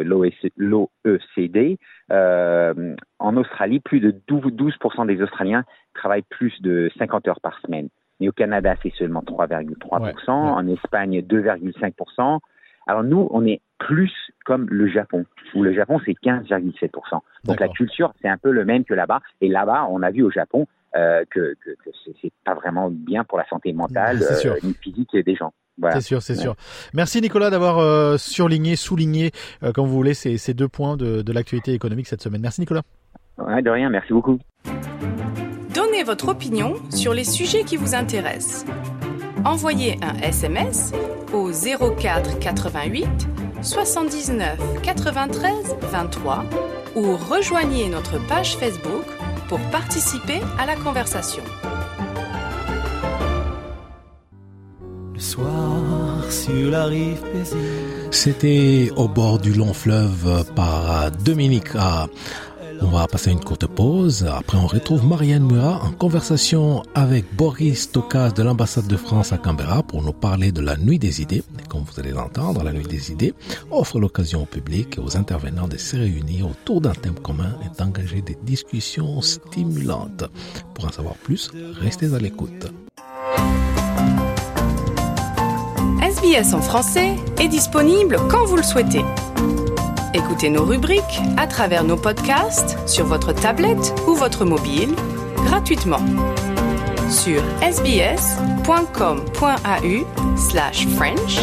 l'OECD, 0.57 1.77
euh, 2.11 2.95
en 3.19 3.37
Australie, 3.37 3.81
plus 3.81 4.01
de 4.01 4.15
12%, 4.29 5.07
des 5.07 5.23
Australiens 5.23 5.65
travaillent 5.95 6.23
plus 6.23 6.61
de 6.61 6.91
50 6.99 7.29
heures 7.29 7.41
par 7.41 7.59
semaine. 7.61 7.89
Mais 8.21 8.29
au 8.29 8.33
Canada, 8.33 8.75
c'est 8.83 8.93
seulement 8.95 9.23
3,3%, 9.23 10.31
en 10.31 10.69
Espagne, 10.69 11.21
2,5%. 11.21 12.39
Alors 12.87 13.03
nous, 13.03 13.29
on 13.31 13.47
est 13.47 13.61
plus 13.79 14.13
comme 14.45 14.67
le 14.69 14.89
Japon, 14.89 15.25
où 15.55 15.63
le 15.63 15.73
Japon, 15.73 16.01
c'est 16.05 16.13
15,7%. 16.13 17.21
Donc 17.45 17.61
la 17.61 17.69
culture, 17.69 18.13
c'est 18.21 18.29
un 18.29 18.37
peu 18.37 18.51
le 18.51 18.65
même 18.65 18.85
que 18.85 18.95
là-bas. 18.95 19.21
Et 19.41 19.49
là-bas, 19.49 19.87
on 19.91 20.03
a 20.03 20.11
vu 20.11 20.23
au 20.23 20.31
Japon 20.31 20.67
euh, 20.97 21.25
que, 21.31 21.55
que, 21.65 21.71
que 21.71 21.91
c'est 22.23 22.33
pas 22.45 22.55
vraiment 22.55 22.91
bien 22.91 23.25
pour 23.25 23.39
la 23.39 23.47
santé 23.49 23.73
mentale 23.73 24.21
euh, 24.45 24.57
ni 24.63 24.75
physique 24.75 25.17
des 25.17 25.35
gens. 25.35 25.53
C'est 25.93 26.01
sûr, 26.01 26.23
c'est 26.23 26.37
sûr. 26.37 26.55
Merci 26.93 27.21
Nicolas 27.21 27.51
d'avoir 27.51 27.79
euh, 27.79 28.17
surligné, 28.17 28.77
souligné, 28.77 29.33
euh, 29.63 29.73
comme 29.73 29.87
vous 29.87 29.95
voulez, 29.95 30.15
ces, 30.15 30.39
ces 30.39 30.55
deux 30.55 30.69
points 30.69 30.97
de, 30.97 31.23
de 31.23 31.33
l'actualité 31.33 31.73
économique 31.73 32.07
cette 32.07 32.23
semaine. 32.23 32.41
Merci 32.41 32.61
Nicolas. 32.61 32.83
Ouais, 33.39 33.61
de 33.63 33.71
rien, 33.71 33.91
merci 33.91 34.13
beaucoup. 34.13 34.39
Donnez 35.75 36.05
votre 36.05 36.29
opinion 36.29 36.77
sur 36.91 37.13
les 37.13 37.25
sujets 37.25 37.65
qui 37.65 37.77
vous 37.77 37.95
intéressent. 37.95 38.65
Envoyez 39.45 39.99
un 40.03 40.17
SMS 40.23 40.93
au 41.33 41.51
04 41.51 42.39
88 42.39 43.07
79 43.61 44.59
93 44.83 45.77
23 45.91 46.45
ou 46.95 47.17
rejoignez 47.17 47.89
notre 47.89 48.25
page 48.29 48.57
Facebook 48.57 49.05
pour 49.49 49.59
participer 49.71 50.41
à 50.59 50.67
la 50.67 50.77
conversation. 50.77 51.43
Soir 55.25 56.23
sur 56.31 56.71
la 56.71 56.87
C'était 58.11 58.91
au 58.95 59.09
bord 59.09 59.39
du 59.39 59.55
long 59.55 59.73
fleuve 59.73 60.45
par 60.55 61.11
Dominique 61.13 61.75
On 62.83 62.89
va 62.89 63.07
passer 63.07 63.31
une 63.31 63.41
courte 63.41 63.67
pause. 63.67 64.27
Après, 64.31 64.59
on 64.59 64.67
retrouve 64.67 65.07
Marianne 65.07 65.45
Murat 65.45 65.81
en 65.83 65.93
conversation 65.93 66.83
avec 66.95 67.25
Boris 67.35 67.91
Tokas 67.91 68.33
de 68.33 68.43
l'ambassade 68.43 68.87
de 68.87 68.99
France 68.99 69.33
à 69.33 69.39
Canberra 69.39 69.83
pour 69.83 70.03
nous 70.03 70.13
parler 70.13 70.53
de 70.53 70.61
la 70.61 70.77
Nuit 70.77 70.99
des 70.99 71.23
idées. 71.23 71.43
comme 71.71 71.85
vous 71.85 71.99
allez 71.99 72.13
l'entendre, 72.13 72.63
la 72.63 72.73
Nuit 72.75 72.87
des 72.87 73.11
idées 73.11 73.33
offre 73.71 73.99
l'occasion 73.99 74.43
au 74.43 74.47
public 74.47 74.99
et 74.99 75.01
aux 75.01 75.17
intervenants 75.17 75.69
de 75.69 75.79
se 75.79 75.97
réunir 75.97 76.51
autour 76.51 76.83
d'un 76.83 76.93
thème 76.93 77.15
commun 77.15 77.57
et 77.65 77.79
d'engager 77.79 78.21
des 78.21 78.37
discussions 78.43 79.23
stimulantes. 79.23 80.25
Pour 80.75 80.85
en 80.85 80.93
savoir 80.93 81.15
plus, 81.15 81.51
restez 81.81 82.13
à 82.15 82.19
l'écoute. 82.19 82.67
SBS 86.25 86.55
en 86.55 86.63
français 86.63 87.17
est 87.39 87.49
disponible 87.49 88.17
quand 88.31 88.47
vous 88.47 88.57
le 88.57 88.63
souhaitez. 88.63 89.05
Écoutez 90.15 90.49
nos 90.49 90.65
rubriques 90.65 91.21
à 91.37 91.47
travers 91.47 91.85
nos 91.85 91.99
podcasts 91.99 92.79
sur 92.89 93.05
votre 93.05 93.35
tablette 93.35 93.93
ou 94.07 94.15
votre 94.15 94.47
mobile 94.47 94.95
gratuitement 95.45 96.01
sur 97.11 97.43
sbs.com.au 97.61 98.47
slash 100.39 100.87
French 100.97 101.41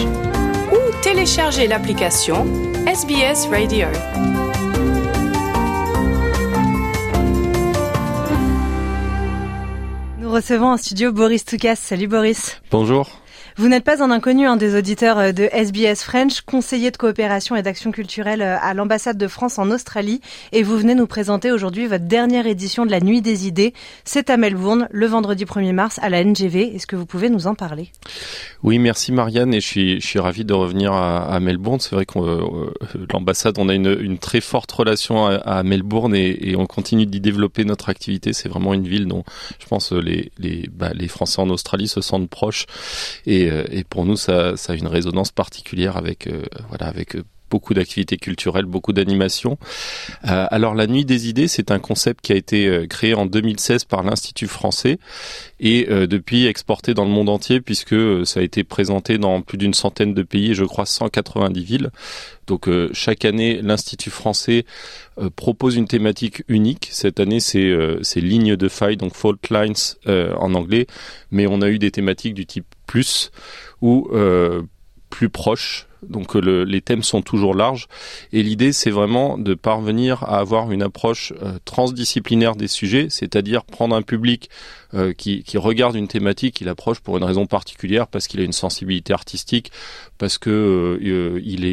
ou 0.72 0.78
téléchargez 1.04 1.68
l'application 1.68 2.48
SBS 2.88 3.50
Radio. 3.52 3.86
Nous 10.20 10.32
recevons 10.32 10.72
en 10.72 10.78
studio 10.78 11.12
Boris 11.12 11.46
Toukas. 11.46 11.76
Salut 11.76 12.08
Boris. 12.08 12.60
Bonjour. 12.72 13.22
Vous 13.58 13.68
n'êtes 13.68 13.84
pas 13.84 14.02
un 14.02 14.12
inconnu 14.12 14.48
un 14.48 14.56
des 14.56 14.78
auditeurs 14.78 15.18
euh, 15.20 15.32
de 15.34 15.44
SBS 15.52 16.04
French, 16.04 16.42
conseiller 16.42 16.90
de 16.90 16.98
coopération 16.98 17.56
et 17.56 17.62
d'action 17.62 17.92
culturelle 17.92 18.42
euh, 18.42 18.58
à 18.62 18.74
l'ambassade 18.74 19.18
de 19.18 19.28
France 19.28 19.60
en 19.60 19.70
Australie, 19.72 20.22
et 20.54 20.64
vous 20.64 20.78
venez 20.78 20.96
nous 20.96 21.08
présenter 21.08 21.52
aujourd'hui 21.52 21.88
votre 21.88 22.06
dernière 22.06 22.48
édition 22.48 22.86
de 22.86 22.92
la 22.92 23.02
Nuit 23.02 23.22
des 23.22 23.48
idées. 23.48 23.74
C'est 24.06 24.30
à 24.30 24.38
Melbourne, 24.38 24.88
le 24.92 25.06
vendredi 25.06 25.44
1er 25.44 25.74
mars, 25.74 26.00
à 26.02 26.10
la 26.10 26.24
NGV. 26.24 26.76
Est-ce 26.76 26.88
que 26.88 26.96
vous 26.96 27.06
pouvez 27.06 27.30
nous 27.30 27.48
en 27.48 27.54
parler? 27.54 27.92
Oui, 28.64 28.80
merci 28.80 29.12
Marianne, 29.12 29.54
et 29.54 29.60
je 29.60 29.68
suis, 29.68 30.02
je 30.02 30.20
ravi 30.20 30.46
de 30.46 30.54
revenir 30.54 30.94
à, 30.94 31.40
Melbourne. 31.42 31.80
C'est 31.80 31.96
vrai 31.96 32.06
que 32.06 32.20
euh, 32.20 32.72
l'ambassade, 33.12 33.56
on 33.58 33.68
a 33.68 33.74
une, 33.74 34.18
très 34.18 34.42
forte 34.42 34.72
relation 34.72 35.26
à, 35.26 35.64
Melbourne, 35.64 36.16
et, 36.16 36.52
et, 36.52 36.56
on 36.56 36.68
continue 36.68 37.06
d'y 37.06 37.20
développer 37.20 37.66
notre 37.66 37.90
activité. 37.90 38.32
C'est 38.34 38.50
vraiment 38.50 38.74
une 38.74 38.88
ville 38.88 39.08
dont 39.08 39.24
je 39.60 39.66
pense 39.66 39.92
les, 39.92 40.32
les, 40.38 40.70
bah, 40.72 40.92
les 40.94 41.08
Français 41.08 41.42
en 41.42 41.50
Australie 41.50 41.88
se 41.88 42.02
sentent 42.02 42.30
proches. 42.30 42.66
Et 43.26 43.41
euh, 43.50 43.66
et, 43.72 43.84
pour 43.84 44.06
nous, 44.06 44.18
ça, 44.18 44.54
a 44.68 44.74
une 44.74 44.88
résonance 44.88 45.32
particulière 45.32 45.98
avec, 45.98 46.28
euh, 46.28 46.44
voilà, 46.70 46.88
avec 46.88 47.16
euh, 47.16 47.24
beaucoup 47.50 47.74
d'activités 47.74 48.16
culturelles, 48.16 48.64
beaucoup 48.64 48.94
d'animations. 48.94 49.58
alors 50.24 50.74
la 50.74 50.88
Nuit 50.88 51.04
des 51.04 51.28
idées, 51.28 51.50
c'est 51.50 51.70
un 51.70 51.80
concept 51.80 52.22
qui 52.22 52.32
a 52.32 52.38
été 52.38 52.88
créé 52.90 53.14
en 53.14 53.26
2016 53.26 53.84
par 53.84 54.04
l'Institut 54.04 54.48
français 54.48 55.00
et 55.60 55.86
depuis 56.08 56.46
exporté 56.46 56.94
dans 56.94 57.04
le 57.04 57.12
monde 57.12 57.28
entier 57.28 57.60
puisque 57.60 58.26
ça 58.26 58.40
a 58.40 58.44
été 58.44 58.64
présenté 58.64 59.18
dans 59.18 59.42
plus 59.42 59.58
d'une 59.58 59.74
centaine 59.74 60.14
de 60.14 60.24
pays 60.24 60.52
et 60.52 60.54
je 60.54 60.64
crois 60.64 60.86
190 60.86 61.62
villes. 61.62 61.90
Donc 62.48 62.70
chaque 62.94 63.26
année, 63.26 63.62
l'Institut 63.62 64.12
français 64.12 64.64
propose 65.36 65.76
une 65.76 65.90
thématique 65.90 66.44
unique. 66.48 66.88
Cette 66.90 67.20
année, 67.20 67.42
c'est 67.42 67.76
c'est 68.02 68.22
ligne 68.22 68.56
de 68.56 68.70
faille, 68.70 68.96
donc 68.96 69.14
fault 69.14 69.36
lines 69.50 69.74
en 70.08 70.54
anglais, 70.54 70.88
mais 71.32 71.48
on 71.48 71.62
a 71.62 71.68
eu 71.68 71.80
des 71.80 71.92
thématiques 71.92 72.34
du 72.34 72.46
type 72.46 72.66
plus 72.92 73.32
ou 73.80 74.10
euh, 74.12 74.64
plus 75.10 75.30
proche 75.30 75.88
Donc 76.04 76.36
les 76.36 76.82
thèmes 76.82 77.04
sont 77.04 77.22
toujours 77.22 77.56
larges. 77.56 77.88
Et 78.34 78.44
l'idée, 78.44 78.74
c'est 78.74 78.90
vraiment 78.90 79.38
de 79.38 79.54
parvenir 79.54 80.24
à 80.24 80.40
avoir 80.40 80.72
une 80.72 80.84
approche 80.84 81.32
transdisciplinaire 81.64 82.56
des 82.58 82.68
sujets, 82.68 83.08
c'est-à-dire 83.10 83.64
prendre 83.64 83.96
un 83.96 84.02
public 84.02 84.50
qui, 85.18 85.44
qui, 85.44 85.58
regarde 85.58 85.96
une 85.96 86.08
thématique, 86.08 86.60
il 86.60 86.70
approche 86.70 87.00
pour 87.00 87.18
une 87.18 87.24
raison 87.24 87.46
particulière, 87.46 88.08
parce 88.08 88.28
qu'il 88.28 88.40
a 88.42 88.44
une 88.44 88.52
sensibilité 88.66 89.14
artistique, 89.14 89.72
parce 90.18 90.38
que 90.38 91.00
il 91.02 91.66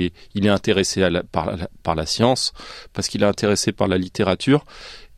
est 0.46 0.48
intéressé 0.48 1.08
par, 1.32 1.96
la, 1.96 2.06
science, 2.06 2.52
parce 2.92 3.08
qu'il 3.08 3.22
est 3.22 3.32
intéressé 3.34 3.72
par 3.72 3.88
la 3.88 3.98
littérature, 3.98 4.64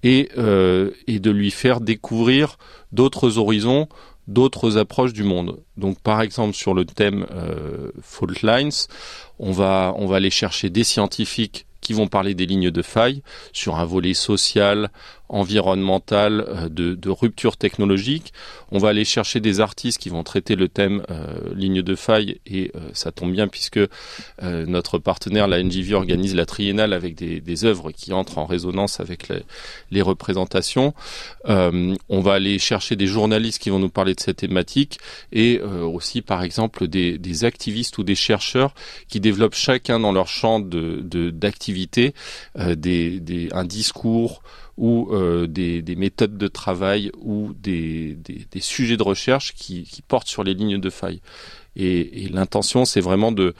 euh, 0.06 0.90
et 1.06 1.18
de 1.18 1.30
lui 1.30 1.50
faire 1.50 1.82
découvrir 1.82 2.56
d'autres 2.90 3.36
horizons, 3.36 3.86
d'autres 4.30 4.78
approches 4.78 5.12
du 5.12 5.24
monde. 5.24 5.60
Donc 5.76 6.00
par 6.00 6.22
exemple 6.22 6.54
sur 6.54 6.72
le 6.72 6.84
thème 6.84 7.26
euh, 7.32 7.90
fault 8.00 8.42
lines, 8.42 8.70
on 9.38 9.52
va 9.52 9.92
on 9.96 10.06
va 10.06 10.16
aller 10.16 10.30
chercher 10.30 10.70
des 10.70 10.84
scientifiques 10.84 11.66
qui 11.80 11.92
vont 11.92 12.08
parler 12.08 12.34
des 12.34 12.46
lignes 12.46 12.70
de 12.70 12.82
faille 12.82 13.22
sur 13.52 13.76
un 13.76 13.84
volet 13.84 14.14
social, 14.14 14.90
environnemental, 15.30 16.44
euh, 16.48 16.68
de, 16.68 17.10
rupture 17.10 17.56
technologique. 17.56 18.32
On 18.70 18.78
va 18.78 18.90
aller 18.90 19.04
chercher 19.04 19.40
des 19.40 19.60
artistes 19.60 19.98
qui 19.98 20.08
vont 20.08 20.22
traiter 20.22 20.54
le 20.54 20.68
thème 20.68 21.02
euh, 21.10 21.54
ligne 21.54 21.82
de 21.82 21.94
faille 21.94 22.40
et 22.46 22.70
euh, 22.74 22.90
ça 22.92 23.10
tombe 23.10 23.32
bien 23.32 23.48
puisque 23.48 23.80
notre 24.42 24.98
partenaire, 24.98 25.48
la 25.48 25.62
NGV, 25.62 25.94
organise 25.94 26.34
la 26.34 26.46
triennale 26.46 26.92
avec 26.92 27.14
des, 27.14 27.64
œuvres 27.64 27.90
qui 27.90 28.12
entrent 28.12 28.38
en 28.38 28.46
résonance 28.46 29.00
avec 29.00 29.28
les, 29.90 30.02
représentations. 30.02 30.94
on 31.46 32.20
va 32.20 32.32
aller 32.32 32.58
chercher 32.58 32.96
des 32.96 33.06
journalistes 33.06 33.60
qui 33.60 33.70
vont 33.70 33.78
nous 33.78 33.90
parler 33.90 34.14
de 34.14 34.20
cette 34.20 34.38
thématique 34.38 34.98
et 35.32 35.60
aussi 35.60 36.22
par 36.22 36.42
exemple 36.42 36.88
des, 36.88 37.44
activistes 37.44 37.98
ou 37.98 38.02
des 38.02 38.14
chercheurs 38.14 38.74
qui 39.08 39.20
développent 39.20 39.54
chacun 39.54 40.00
dans 40.00 40.12
leur 40.12 40.28
champ 40.28 40.60
d'activité 40.60 41.69
des, 42.76 43.48
un 43.52 43.64
discours 43.64 44.42
ou 44.76 45.08
euh, 45.12 45.46
des, 45.46 45.82
des, 45.82 45.94
méthodes 45.94 46.38
de 46.38 46.48
travail 46.48 47.10
ou 47.18 47.52
des, 47.52 48.16
sujets 48.60 48.96
de 48.96 49.02
recherche 49.02 49.54
qui, 49.54 49.86
portent 50.08 50.28
sur 50.28 50.42
les 50.42 50.54
lignes 50.54 50.80
de 50.80 50.90
faille. 50.90 51.20
Et, 51.76 52.28
l'intention, 52.32 52.84
c'est 52.84 53.00
vraiment 53.00 53.32
de 53.32 53.54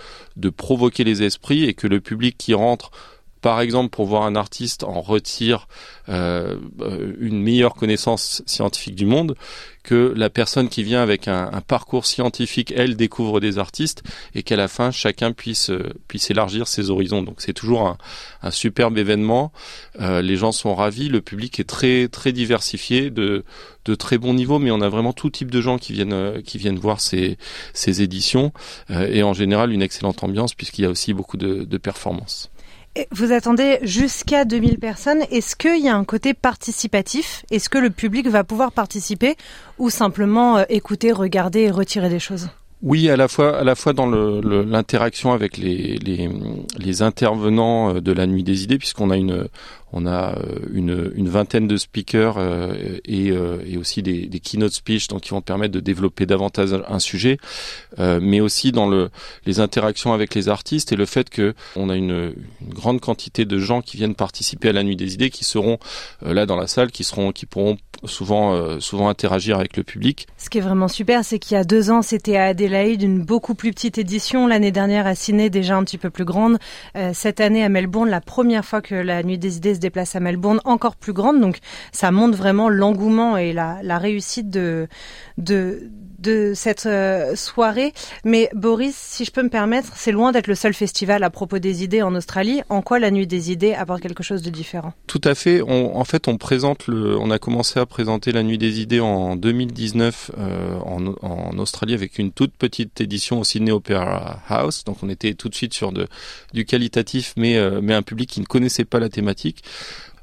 provoquer 0.57 1.05
les 1.05 1.23
esprits 1.23 1.65
et 1.65 1.75
que 1.75 1.87
le 1.87 2.01
public 2.01 2.37
qui 2.39 2.55
rentre 2.55 2.91
par 3.41 3.61
exemple, 3.61 3.91
pour 3.91 4.07
voir 4.07 4.25
un 4.25 4.37
artiste 4.37 4.85
en 4.85 5.01
retire 5.01 5.67
euh, 6.09 6.57
une 7.19 7.43
meilleure 7.43 7.75
connaissance 7.75 8.43
scientifique 8.45 8.95
du 8.95 9.07
monde, 9.07 9.35
que 9.83 10.13
la 10.15 10.29
personne 10.29 10.69
qui 10.69 10.83
vient 10.83 11.03
avec 11.03 11.27
un, 11.27 11.49
parcours 11.67 12.05
scientifique, 12.05 12.73
elle 12.77 12.97
découvre 12.97 13.41
des 13.41 13.59
artistes 13.59 14.03
et 14.35 14.43
qu'à 14.43 14.57
la 14.57 14.69
fin, 14.69 14.91
chacun 14.91 15.33
puisse 15.33 15.71
euh, 15.71 15.95
élargir 16.29 16.69
ses 16.69 16.91
horizons. 16.91 17.23
Donc 17.23 17.37
c'est 17.39 17.55
toujours 17.55 17.97
un, 18.43 18.51
superbe 18.51 18.99
événement. 18.99 19.53
Euh, 20.01 20.21
les 20.21 20.37
gens 20.37 20.53
sont 20.53 20.75
ravis, 20.75 21.09
le 21.09 21.23
public 21.23 21.61
est 21.61 21.65
très 21.65 22.33
diversifié, 22.33 23.11
de 23.11 23.45
très 23.99 24.19
bon 24.19 24.35
niveau, 24.35 24.59
mais 24.59 24.71
on 24.71 24.83
a 24.83 24.89
vraiment 24.89 25.13
tout 25.13 25.31
type 25.31 25.51
de 25.51 25.61
gens 25.61 25.79
qui 25.79 25.93
viennent 25.93 26.43
qui 26.43 26.59
viennent 26.59 26.79
voir 26.79 27.01
ces 27.01 27.37
éditions 27.85 28.53
et 28.89 29.25
en 29.25 29.33
général 29.33 29.73
une 29.73 29.83
excellente 29.83 30.23
ambiance 30.23 30.55
puisqu'il 30.55 30.83
y 30.83 30.85
a 30.85 30.91
aussi 30.91 31.13
beaucoup 31.13 31.37
de 31.37 31.77
performances. 31.79 32.51
Vous 33.13 33.31
attendez 33.31 33.79
jusqu'à 33.83 34.45
2000 34.45 34.79
personnes. 34.81 35.23
Est-ce 35.31 35.55
qu'il 35.55 35.79
y 35.79 35.89
a 35.89 35.95
un 35.95 36.05
côté 36.05 36.35
participatif? 36.35 37.45
Est-ce 37.51 37.69
que 37.69 37.79
le 37.79 37.91
public 37.91 38.27
va 38.27 38.43
pouvoir 38.43 38.73
participer 38.73 39.37
ou 39.79 39.91
simplement 39.91 40.59
euh, 40.59 40.65
écouter, 40.69 41.13
regarder 41.13 41.61
et 41.61 41.71
retirer 41.71 42.09
des 42.09 42.19
choses? 42.19 42.49
Oui, 42.83 43.11
à 43.11 43.17
la 43.17 43.29
fois, 43.29 43.59
à 43.59 43.65
la 43.65 43.75
fois 43.75 43.93
dans 43.93 44.07
l'interaction 44.07 45.33
avec 45.33 45.59
les, 45.59 47.03
intervenants 47.03 47.95
euh, 47.95 48.01
de 48.01 48.13
la 48.13 48.27
Nuit 48.27 48.43
des 48.43 48.65
Idées, 48.65 48.79
puisqu'on 48.79 49.11
a 49.11 49.19
une, 49.19 49.49
on 49.93 50.07
a 50.07 50.39
euh, 50.39 50.61
une, 50.73 51.29
vingtaine 51.29 51.69
de 51.69 51.77
speakers 51.77 52.37
euh, 52.39 52.99
et, 53.05 53.77
aussi 53.77 54.03
des, 54.03 54.29
keynote 54.41 54.73
speech 54.73 55.09
donc 55.09 55.23
qui 55.23 55.31
vont 55.31 55.43
permettre 55.43 55.75
de 55.75 55.81
développer 55.81 56.25
davantage 56.25 56.71
un 56.89 56.99
sujet, 56.99 57.39
mais 57.99 58.41
aussi 58.41 58.73
dans 58.73 58.89
le, 58.89 59.11
les 59.45 59.61
interactions 59.61 60.15
avec 60.15 60.35
les 60.35 60.49
artistes 60.49 60.93
et 60.93 60.97
le 60.97 61.07
fait 61.07 61.29
que 61.29 61.55
on 61.77 61.91
a 61.91 61.97
une, 61.97 62.33
grande 62.69 63.01
quantité 63.01 63.45
de 63.45 63.59
gens 63.59 63.83
qui 63.83 63.97
viennent 63.97 64.15
participer 64.15 64.71
à 64.71 64.73
la 64.73 64.83
nuit 64.83 64.97
des 64.97 65.15
idées, 65.15 65.31
qui 65.31 65.45
seront 65.45 65.79
là 66.23 66.47
dans 66.47 66.57
la 66.57 66.67
salle, 66.67 66.91
qui 66.91 67.05
seront, 67.05 67.33
qui 67.33 67.47
pourront 67.47 67.77
souvent, 68.05 68.81
souvent 68.81 69.09
interagir 69.09 69.59
avec 69.59 69.77
le 69.77 69.83
public. 69.83 70.27
Ce 70.39 70.49
qui 70.49 70.59
est 70.59 70.63
vraiment 70.63 70.89
super, 70.89 71.25
c'est 71.25 71.39
qu'il 71.39 71.57
y 71.57 71.59
a 71.59 71.65
deux 71.65 71.91
ans, 71.91 72.03
c'était 72.03 72.37
à 72.37 72.55
Adélaïde, 72.71 73.03
une 73.03 73.25
beaucoup 73.25 73.57
plus 73.57 73.73
petite 73.73 73.99
édition. 73.99 74.47
L'année 74.47 74.71
dernière 74.71 75.07
à 75.07 75.17
Sydney, 75.17 75.51
déjà 75.51 75.77
un 75.77 75.83
petit 75.83 75.99
peu 75.99 76.09
plus 76.09 76.25
grande. 76.25 76.59
cette 77.13 77.41
année 77.41 77.65
à 77.65 77.69
Melbourne, 77.69 78.09
la 78.09 78.21
première 78.21 78.65
fois 78.65 78.81
que 78.81 78.95
la 78.95 79.25
nuit 79.25 79.39
des 79.39 79.57
idées 79.57 79.77
déplace 79.77 80.15
à 80.15 80.21
Melbourne 80.21 80.61
encore 80.65 80.95
plus 80.95 81.13
grande. 81.13 81.41
Donc 81.41 81.59
ça 81.91 82.13
montre 82.13 82.39
vraiment 82.39 82.69
l'engouement 82.69 83.37
et 83.37 83.53
la, 83.53 83.99
réussite 83.99 84.51
de, 84.51 84.89
de 86.21 86.53
cette 86.55 86.87
euh, 86.87 87.35
soirée. 87.35 87.93
Mais 88.25 88.51
Boris, 88.55 88.95
si 88.97 89.25
je 89.25 89.31
peux 89.31 89.43
me 89.43 89.49
permettre, 89.49 89.93
c'est 89.97 90.13
loin 90.13 90.33
d'être 90.33 90.47
le 90.47 90.55
seul 90.55 90.75
festival 90.75 91.23
à 91.23 91.31
propos 91.31 91.59
des 91.59 91.83
idées 91.83 92.03
en 92.03 92.15
Australie. 92.15 92.63
En 92.69 92.83
quoi 92.83 92.99
la 92.99 93.11
Nuit 93.11 93.27
des 93.27 93.51
idées 93.51 93.73
apporte 93.75 94.01
quelque 94.01 94.23
chose 94.23 94.43
de 94.43 94.51
différent? 94.51 94.93
Tout 95.07 95.21
à 95.25 95.35
fait. 95.35 95.63
En 95.63 96.05
fait, 96.05 96.29
on 96.29 96.37
présente 96.37 96.87
le, 96.87 97.19
on 97.19 97.31
a 97.31 97.39
commencé 97.39 97.81
à 97.81 97.87
présenter 97.87 98.33
la 98.33 98.43
Nuit 98.43 98.59
des 98.59 98.81
idées 98.81 99.01
en 99.01 99.37
2019 99.37 100.31
euh, 100.39 100.79
en, 100.81 101.59
Australie 101.59 101.95
avec 101.95 102.19
une 102.19 102.33
toute 102.33 102.53
petite 102.53 103.01
édition 103.01 103.41
au 103.41 103.45
Sydney 103.45 103.73
Opera 103.73 104.41
House. 104.49 104.85
Donc, 104.85 104.99
on 105.03 105.09
était 105.09 105.35
tout 105.35 105.49
de 105.49 105.55
suite 105.55 105.75
sur 105.75 105.93
du 106.53 106.65
qualitatif, 106.65 107.35
mais 107.37 107.57
euh, 107.57 107.81
mais 107.83 107.95
un 107.95 108.03
public 108.03 108.29
qui 108.31 108.41
ne 108.41 108.47
connaissait 108.47 108.85
pas 108.85 108.99
la 108.99 109.09
thématique. 109.09 109.63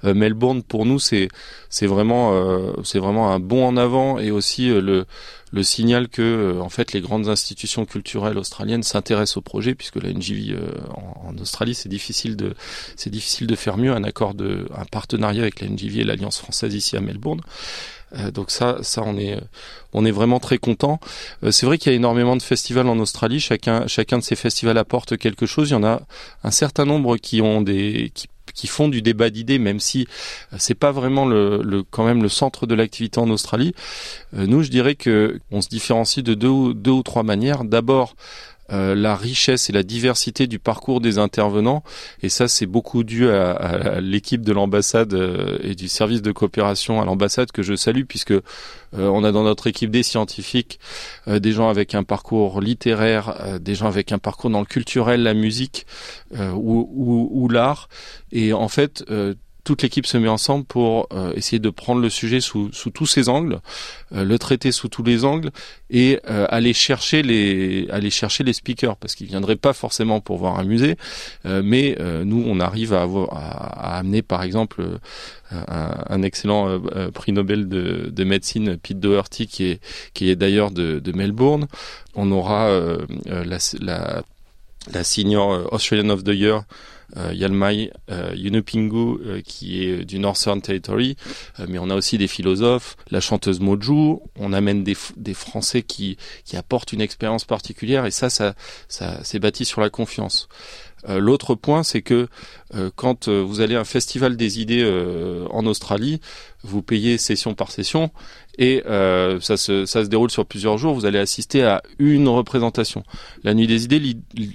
Euh, 0.03 0.13
Melbourne 0.13 0.61
pour 0.63 0.85
nous 0.85 0.99
c'est 0.99 1.27
c'est 1.69 1.87
vraiment 1.87 2.33
euh, 2.33 2.73
c'est 2.83 2.99
vraiment 2.99 3.31
un 3.31 3.39
bond 3.39 3.65
en 3.65 3.77
avant 3.77 4.19
et 4.19 4.31
aussi 4.31 4.69
euh, 4.69 4.79
le 4.79 5.05
le 5.51 5.63
signal 5.63 6.09
que 6.09 6.59
en 6.61 6.69
fait 6.69 6.93
les 6.93 7.01
grandes 7.01 7.29
institutions 7.29 7.85
culturelles 7.85 8.37
australiennes 8.37 8.83
s'intéressent 8.83 9.37
au 9.37 9.41
projet 9.41 9.75
puisque 9.75 9.95
la 9.97 10.11
NGV 10.11 10.57
en, 10.93 11.29
en, 11.29 11.37
Australie 11.37 11.75
c'est 11.75 11.89
difficile 11.89 12.35
de 12.35 12.53
c'est 12.95 13.09
difficile 13.09 13.47
de 13.47 13.55
faire 13.55 13.77
mieux 13.77 13.93
un 13.93 14.03
accord 14.03 14.33
de 14.33 14.67
un 14.75 14.85
partenariat 14.85 15.41
avec 15.41 15.61
la 15.61 15.67
NGV 15.67 16.01
et 16.01 16.03
l'Alliance 16.03 16.37
française 16.37 16.73
ici 16.73 16.97
à 16.97 17.01
Melbourne 17.01 17.41
donc 18.33 18.51
ça, 18.51 18.77
ça 18.83 19.03
on 19.05 19.17
est, 19.17 19.37
on 19.93 20.05
est 20.05 20.11
vraiment 20.11 20.39
très 20.39 20.57
content. 20.57 20.99
c'est 21.51 21.65
vrai 21.65 21.77
qu'il 21.77 21.91
y 21.91 21.93
a 21.93 21.97
énormément 21.97 22.37
de 22.37 22.41
festivals 22.41 22.87
en 22.87 22.99
Australie. 22.99 23.41
Chacun, 23.41 23.85
chacun 23.87 24.17
de 24.17 24.23
ces 24.23 24.35
festivals 24.35 24.77
apporte 24.77 25.17
quelque 25.17 25.45
chose. 25.45 25.69
Il 25.69 25.73
y 25.73 25.75
en 25.75 25.83
a 25.83 26.01
un 26.43 26.51
certain 26.51 26.85
nombre 26.85 27.17
qui 27.17 27.41
ont 27.41 27.61
des, 27.61 28.11
qui 28.13 28.27
qui 28.57 28.67
font 28.67 28.89
du 28.89 29.01
débat 29.01 29.29
d'idées, 29.29 29.59
même 29.59 29.79
si 29.79 30.07
euh, 30.51 30.57
c'est 30.59 30.75
pas 30.75 30.91
vraiment 30.91 31.25
le, 31.25 31.61
le, 31.63 31.83
quand 31.83 32.03
même 32.03 32.21
le 32.21 32.27
centre 32.27 32.65
de 32.65 32.75
l'activité 32.75 33.19
en 33.19 33.29
Australie. 33.29 33.73
Euh, 34.35 34.47
nous, 34.47 34.63
je 34.63 34.69
dirais 34.69 34.95
que 34.95 35.39
on 35.51 35.61
se 35.61 35.69
différencie 35.69 36.23
de 36.23 36.33
deux, 36.33 36.73
deux 36.73 36.91
ou 36.91 37.03
trois 37.03 37.23
manières. 37.23 37.63
D'abord, 37.63 38.15
euh, 38.71 38.95
la 38.95 39.15
richesse 39.15 39.69
et 39.69 39.73
la 39.73 39.83
diversité 39.83 40.45
du 40.45 40.59
parcours 40.59 40.99
des 40.99 41.19
intervenants. 41.19 41.83
Et 42.21 42.29
ça, 42.29 42.47
c'est 42.47 42.65
beaucoup 42.65 43.03
dû 43.03 43.29
à, 43.29 43.99
l'équipe 44.01 44.41
de 44.41 44.51
l'ambassade 44.51 45.13
euh, 45.13 45.57
et 45.61 45.73
du 45.73 45.87
service 45.87 46.21
de 46.21 46.31
coopération 46.31 47.01
à 47.01 47.05
l'ambassade 47.05 47.51
que 47.51 47.63
je 47.63 47.75
salue, 47.75 48.03
puisque 48.03 48.31
euh, 48.31 48.41
on 48.93 49.23
a 49.23 49.31
dans 49.31 49.43
notre 49.43 49.67
équipe 49.67 49.91
des 49.91 50.03
scientifiques, 50.03 50.79
des 51.27 51.51
gens 51.51 51.69
avec 51.69 51.95
un 51.95 52.03
parcours 52.03 52.61
littéraire, 52.61 53.59
des 53.59 53.75
gens 53.75 53.87
avec 53.87 54.11
un 54.11 54.17
parcours 54.17 54.49
dans 54.49 54.59
le 54.59 54.65
culturel, 54.65 55.23
la 55.23 55.33
musique 55.33 55.85
ou 56.33 57.49
l'art. 57.49 57.89
Et 58.31 58.53
en 58.53 58.67
fait, 58.67 59.03
toute 59.67 59.81
l'équipe 59.81 60.05
se 60.05 60.17
met 60.17 60.29
ensemble 60.29 60.63
pour 60.63 61.09
euh, 61.11 61.33
essayer 61.35 61.59
de 61.59 61.69
prendre 61.69 61.99
le 61.99 62.09
sujet 62.09 62.39
sous, 62.39 62.71
sous 62.71 62.89
tous 62.89 63.05
ses 63.05 63.27
angles, 63.27 63.59
euh, 64.15 64.23
le 64.23 64.39
traiter 64.39 64.71
sous 64.71 64.87
tous 64.87 65.03
les 65.03 65.25
angles 65.25 65.51
et 65.89 66.21
euh, 66.29 66.47
aller 66.47 66.71
chercher 66.71 67.21
les 67.21 67.85
aller 67.89 68.09
chercher 68.09 68.45
les 68.45 68.53
speakers 68.53 68.95
parce 68.95 69.13
qu'ils 69.13 69.27
viendraient 69.27 69.57
pas 69.57 69.73
forcément 69.73 70.21
pour 70.21 70.37
voir 70.37 70.57
un 70.57 70.63
musée, 70.63 70.95
mais 71.43 71.97
nous 72.23 72.43
on 72.47 72.61
arrive 72.61 72.93
à, 72.93 73.01
avoir, 73.01 73.33
à, 73.33 73.97
amener 73.97 74.21
par 74.21 74.43
exemple 74.43 74.85
un, 75.51 76.05
un, 76.09 76.21
excellent 76.21 76.79
prix 77.13 77.33
Nobel 77.33 77.67
de, 77.67 78.09
de, 78.09 78.23
médecine 78.23 78.77
Pete 78.77 78.99
Doherty 78.99 79.47
qui 79.47 79.65
est 79.65 79.81
qui 80.13 80.29
est 80.29 80.37
d'ailleurs 80.37 80.71
de, 80.71 80.99
de, 80.99 81.11
Melbourne. 81.11 81.67
On 82.15 82.31
aura 82.31 82.69
la, 83.25 83.57
la 83.81 84.23
la 84.93 85.03
senior 85.03 85.73
Australian 85.73 86.09
of 86.09 86.23
the 86.23 86.33
Year 86.33 86.55
euh, 86.59 86.61
Yalmai 87.15 87.91
euh, 88.11 88.33
Yunupingu 88.35 89.17
euh, 89.25 89.41
qui 89.41 89.83
est 89.83 90.05
du 90.05 90.19
Northern 90.19 90.61
Territory, 90.61 91.15
mais 91.67 91.79
on 91.79 91.89
a 91.89 91.95
aussi 91.95 92.17
des 92.17 92.27
philosophes, 92.27 92.97
la 93.11 93.21
chanteuse 93.21 93.59
Moju, 93.59 94.17
on 94.35 94.53
amène 94.53 94.83
des, 94.83 94.95
des 95.15 95.33
Français 95.33 95.81
qui, 95.81 96.17
qui 96.45 96.57
apportent 96.57 96.93
une 96.93 97.01
expérience 97.01 97.45
particulière 97.45 98.05
et 98.05 98.11
ça, 98.11 98.29
ça, 98.29 98.55
ça 98.87 99.19
c'est 99.23 99.39
bâti 99.39 99.65
sur 99.65 99.81
la 99.81 99.89
confiance. 99.89 100.47
L'autre 101.07 101.55
point, 101.55 101.83
c'est 101.83 102.01
que 102.01 102.27
quand 102.95 103.29
vous 103.29 103.61
allez 103.61 103.75
à 103.75 103.79
un 103.81 103.85
festival 103.85 104.35
des 104.35 104.59
idées 104.59 104.83
en 105.49 105.65
Australie, 105.65 106.19
vous 106.63 106.81
payez 106.81 107.17
session 107.17 107.53
par 107.53 107.71
session 107.71 108.11
et 108.57 108.83
euh, 108.87 109.39
ça, 109.39 109.57
se, 109.57 109.85
ça 109.85 110.03
se 110.03 110.09
déroule 110.09 110.31
sur 110.31 110.45
plusieurs 110.45 110.77
jours. 110.77 110.93
Vous 110.93 111.05
allez 111.05 111.19
assister 111.19 111.63
à 111.63 111.83
une 111.99 112.27
représentation. 112.27 113.03
La 113.43 113.53
Nuit 113.53 113.67
des 113.67 113.85
idées, 113.85 113.99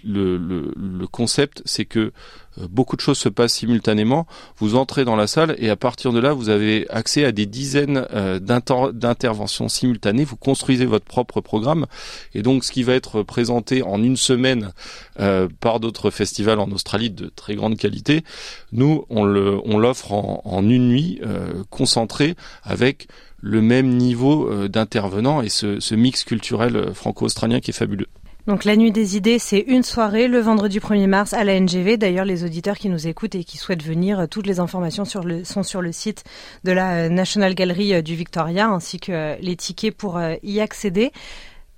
le, 0.05 0.37
le, 0.37 0.73
le 0.77 1.07
concept, 1.07 1.62
c'est 1.65 1.85
que 1.85 2.01
euh, 2.01 2.11
beaucoup 2.59 2.97
de 2.97 3.01
choses 3.01 3.19
se 3.19 3.29
passent 3.29 3.55
simultanément. 3.55 4.27
Vous 4.59 4.77
entrez 4.77 5.05
dans 5.05 5.17
la 5.17 5.27
salle 5.27 5.55
et 5.59 5.71
à 5.71 5.77
partir 5.77 6.12
de 6.12 6.19
là, 6.21 6.33
vous 6.33 6.49
avez 6.49 6.88
accès 6.91 7.25
à 7.25 7.33
des 7.33 7.47
dizaines 7.47 8.07
euh, 8.13 8.38
d'interventions 8.38 9.69
simultanées. 9.69 10.25
Vous 10.25 10.37
construisez 10.37 10.87
votre 10.87 11.05
propre 11.05 11.40
programme 11.40 11.87
et 12.35 12.42
donc 12.42 12.65
ce 12.65 12.73
qui 12.73 12.83
va 12.83 12.94
être 12.94 13.23
présenté 13.23 13.83
en 13.83 14.03
une 14.03 14.17
semaine 14.17 14.73
euh, 15.21 15.48
par 15.61 15.81
d'autres 15.81 16.11
festivals 16.11 16.61
en 16.61 16.71
Australie 16.71 17.11
de 17.11 17.31
très 17.35 17.55
grande 17.55 17.77
qualité, 17.77 18.25
nous 18.73 19.05
on 19.11 19.25
l'offre 19.25 20.13
en, 20.13 20.63
une 20.63 20.88
nuit 20.88 21.21
euh, 21.25 21.65
concentrée 21.71 22.35
avec 22.63 23.09
le 23.42 23.61
même 23.61 23.88
niveau 23.88 24.48
euh, 24.48 24.69
d'intervenants 24.69 25.42
et 25.42 25.48
ce, 25.48 25.94
mix 25.94 26.25
culturel 26.25 26.77
euh, 26.77 26.94
franco-australien 26.94 27.61
qui 27.61 27.73
est 27.73 27.75
fabuleux. 27.75 28.07
Donc 28.47 28.65
la 28.65 28.75
nuit 28.75 28.90
des 28.90 29.17
idées, 29.17 29.38
c'est 29.38 29.61
une 29.61 29.85
soirée 29.85 30.27
le 30.27 30.40
vendredi 30.40 30.81
1er 30.81 31.07
mars 31.07 31.33
à 31.33 31.45
la 31.45 31.61
NGV. 31.61 31.97
D'ailleurs, 31.97 32.25
les 32.25 32.43
auditeurs 32.43 32.77
qui 32.77 32.88
nous 32.88 33.07
écoutent 33.07 33.37
et 33.37 33.45
qui 33.45 33.57
souhaitent 33.57 33.85
venir, 33.85 34.19
euh, 34.19 34.27
toutes 34.27 34.49
les 34.49 34.59
informations 34.59 35.05
sont 35.05 35.63
sur 35.63 35.83
le 35.83 35.93
site 35.93 36.25
de 36.65 36.73
la 36.73 37.09
National 37.09 37.55
Gallery 37.55 38.03
du 38.03 38.17
Victoria, 38.17 38.69
ainsi 38.69 38.99
que 38.99 39.37
les 39.40 39.55
tickets 39.55 39.97
pour 39.97 40.21
y 40.43 40.61
accéder. 40.61 41.13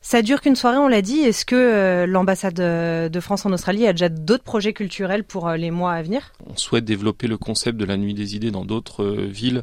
Ça 0.07 0.21
dure 0.21 0.43
qu'une 0.43 0.55
soirée, 0.55 0.77
on 0.77 0.87
l'a 0.87 1.01
dit. 1.01 1.21
Est-ce 1.21 1.47
que 1.47 1.57
euh, 1.57 2.07
l'ambassade 2.07 2.61
euh, 2.61 3.09
de 3.09 3.21
France 3.21 3.47
en 3.47 3.53
Australie 3.55 3.87
a 3.87 3.95
déjà 3.95 4.11
d'autres 4.11 4.45
projets 4.45 4.75
culturels 4.75 5.25
pour 5.25 5.49
euh, 5.49 5.57
les 5.57 5.71
mois 5.71 5.95
à 5.95 6.03
venir? 6.03 6.31
On 6.47 6.59
souhaite 6.59 6.85
développer 6.85 7.27
le 7.27 7.39
concept 7.39 7.79
de 7.79 7.87
la 7.87 7.97
nuit 7.97 8.13
des 8.13 8.37
idées 8.37 8.51
dans 8.51 8.67
d'autres 8.67 9.07
villes 9.07 9.63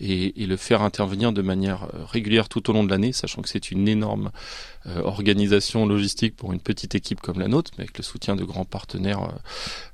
et, 0.00 0.32
le 0.38 0.56
faire 0.56 0.80
intervenir 0.80 1.32
de 1.32 1.42
manière 1.42 1.88
régulière 2.10 2.48
tout 2.48 2.70
au 2.70 2.72
long 2.72 2.82
de 2.82 2.90
l'année, 2.90 3.12
sachant 3.12 3.42
que 3.42 3.48
c'est 3.50 3.70
une 3.70 3.86
énorme 3.86 4.30
organisation 5.02 5.86
logistique 5.86 6.36
pour 6.36 6.52
une 6.52 6.60
petite 6.60 6.94
équipe 6.94 7.20
comme 7.20 7.38
la 7.38 7.48
nôtre, 7.48 7.70
mais 7.78 7.84
avec 7.84 7.96
le 7.96 8.04
soutien 8.04 8.36
de 8.36 8.44
grands 8.44 8.66
partenaires, 8.66 9.32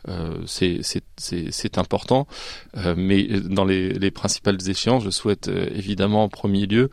euh, 0.09 0.43
c'est 0.47 1.79
important. 1.79 2.27
mais 2.97 3.25
dans 3.41 3.65
les, 3.65 3.93
les, 3.93 4.11
principales 4.11 4.59
échéances, 4.69 5.05
je 5.05 5.11
souhaite 5.11 5.49
évidemment 5.49 6.25
en 6.25 6.29
premier 6.29 6.67
lieu 6.67 6.91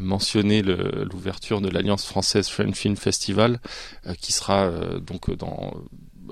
mentionner 0.00 0.62
l'ouverture 0.62 1.60
de 1.60 1.68
l'Alliance 1.68 2.04
française 2.04 2.48
French 2.48 2.74
Film 2.74 2.96
Festival, 2.96 3.60
euh, 4.06 4.14
qui 4.14 4.32
sera 4.32 4.64
euh, 4.64 5.00
donc 5.00 5.34
dans 5.36 5.74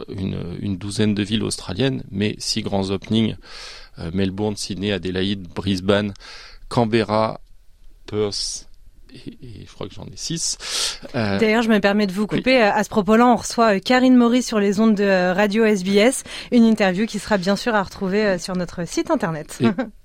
une, 0.08 0.76
douzaine 0.76 1.14
de 1.14 1.22
villes 1.22 1.42
australiennes, 1.42 2.02
mais 2.10 2.34
six 2.38 2.62
grands 2.62 2.90
openings 2.90 3.36
euh, 3.98 4.10
Melbourne, 4.12 4.56
Sydney, 4.56 4.92
Adélaïde, 4.92 5.48
Brisbane, 5.48 6.12
Canberra, 6.68 7.40
Perth 8.06 8.65
et, 9.14 9.66
je 9.66 9.72
crois 9.72 9.88
que 9.88 9.94
j'en 9.94 10.04
ai 10.04 10.16
six. 10.16 10.58
Euh, 11.14 11.38
D'ailleurs, 11.38 11.62
je 11.62 11.68
me 11.68 11.78
permets 11.80 12.06
de 12.06 12.12
vous 12.12 12.26
couper. 12.26 12.60
À 12.60 12.82
ce 12.84 12.88
propos-là, 12.88 13.26
on 13.26 13.36
reçoit 13.36 13.76
euh, 13.76 13.78
Karine 13.78 14.16
Maurice 14.16 14.46
sur 14.46 14.58
les 14.58 14.80
ondes 14.80 14.94
de 14.94 15.04
euh, 15.04 15.32
Radio 15.32 15.64
SBS, 15.64 16.24
une 16.52 16.64
interview 16.64 17.06
qui 17.06 17.18
sera 17.18 17.38
bien 17.38 17.56
sûr 17.56 17.74
à 17.74 17.82
retrouver 17.82 18.38
sur 18.38 18.56
notre 18.56 18.86
site 18.86 19.10
internet. 19.10 19.58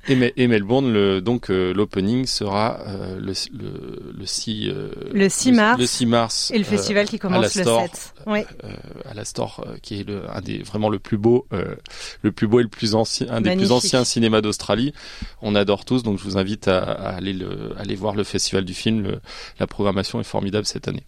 Et, 0.08 0.34
et, 0.38 0.48
Melbourne, 0.48 0.92
le, 0.92 1.22
donc 1.22 1.50
l'opening 1.50 2.26
sera 2.26 2.80
le, 3.20 3.34
le, 3.54 4.14
le, 4.18 4.26
6 4.26 4.72
le 5.14 5.30
6 5.30 5.52
mars. 5.52 5.80
Le 5.80 5.86
6 5.86 6.06
mars. 6.06 6.52
Et 6.54 6.58
le 6.58 6.64
festival 6.64 7.08
qui 7.08 7.20
commence 7.20 7.56
le 7.56 7.64
7. 7.64 8.14
Oui. 8.28 8.42
à 9.10 9.14
la 9.14 9.26
Store, 9.26 9.66
qui 9.82 10.02
est 10.02 10.08
le, 10.08 10.24
un 10.30 10.42
des 10.42 10.60
vraiment 10.60 10.90
le 10.90 11.00
plus 11.00 11.18
beau, 11.18 11.48
le 12.22 12.32
plus 12.32 12.48
beau 12.48 12.60
et 12.60 12.64
le 12.64 12.70
plus 12.70 12.96
ancien, 12.96 13.28
un 13.30 13.42
des 13.42 13.56
plus 13.56 13.72
anciens 13.72 14.04
cinémas 14.04 14.42
d'Australie. 14.42 14.94
On 15.42 15.56
adore 15.56 15.86
tous, 15.86 16.04
donc 16.04 16.20
je 16.20 16.24
vous 16.24 16.38
invite 16.38 16.68
à, 16.68 16.80
à 16.80 17.16
aller 17.16 17.34
le, 17.34 17.74
aller 17.78 17.96
voir 17.96 18.16
le 18.16 18.24
festival 18.24 18.66
du 18.66 18.74
film 18.74 18.91
la 19.60 19.68
programmation 19.68 20.20
est 20.20 20.26
formidable 20.26 20.66
cette 20.66 20.88
année. 20.88 21.06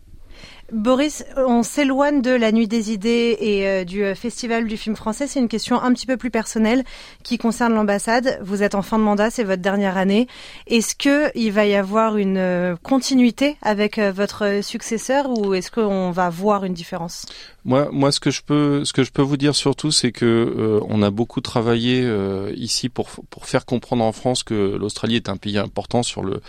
Boris, 0.74 1.24
on 1.38 1.62
s'éloigne 1.62 2.24
de 2.24 2.32
la 2.32 2.52
Nuit 2.52 2.68
des 2.68 2.92
idées 2.92 3.38
et 3.40 3.68
euh, 3.68 3.84
du 3.84 4.04
euh, 4.04 4.16
Festival 4.16 4.66
du 4.66 4.76
film 4.76 4.96
français. 4.96 5.28
C'est 5.28 5.40
une 5.40 5.48
question 5.48 5.80
un 5.80 5.94
petit 5.94 6.08
peu 6.08 6.18
plus 6.18 6.32
personnelle 6.32 6.84
qui 7.22 7.38
concerne 7.38 7.76
l'ambassade. 7.76 8.40
Vous 8.42 8.64
êtes 8.64 8.74
en 8.74 8.82
fin 8.82 8.98
de 8.98 9.04
mandat, 9.04 9.30
c'est 9.30 9.44
votre 9.44 9.62
dernière 9.62 9.98
année. 9.98 10.28
Est-ce 10.66 10.96
que 10.96 11.30
il 11.38 11.52
va 11.52 11.68
y 11.68 11.76
avoir 11.76 12.18
une 12.18 12.38
euh, 12.38 12.76
continuité 12.82 13.56
avec 13.62 14.00
votre 14.00 14.64
successeur 14.64 15.30
ou 15.30 15.54
est-ce 15.54 15.70
qu'on 15.70 16.10
va 16.10 16.32
voir 16.32 16.66
une 16.66 16.74
différence? 16.74 17.28
Moi, 17.66 17.90
moi, 17.92 18.12
ce 18.12 18.20
que 18.20 18.32
je 18.32 18.42
peux, 18.42 18.84
ce 18.84 18.94
que 18.94 19.04
je 19.04 19.12
peux 19.12 19.22
vous 19.22 19.38
dire 19.38 19.56
surtout, 19.56 19.92
c'est 19.92 20.12
que 20.12 20.82
on 20.90 21.04
a 21.04 21.12
beaucoup 21.12 21.40
travaillé 21.40 22.06
ici 22.56 22.90
pour 22.90 23.10
pour 23.30 23.46
faire 23.46 23.66
comprendre 23.66 24.04
en 24.04 24.12
France 24.12 24.44
que 24.44 24.76
l'Australie 24.76 25.16
est 25.18 25.30
un 25.30 25.38
pays 25.38 25.58
important 25.58 26.04
sur 26.04 26.24
le 26.24 26.42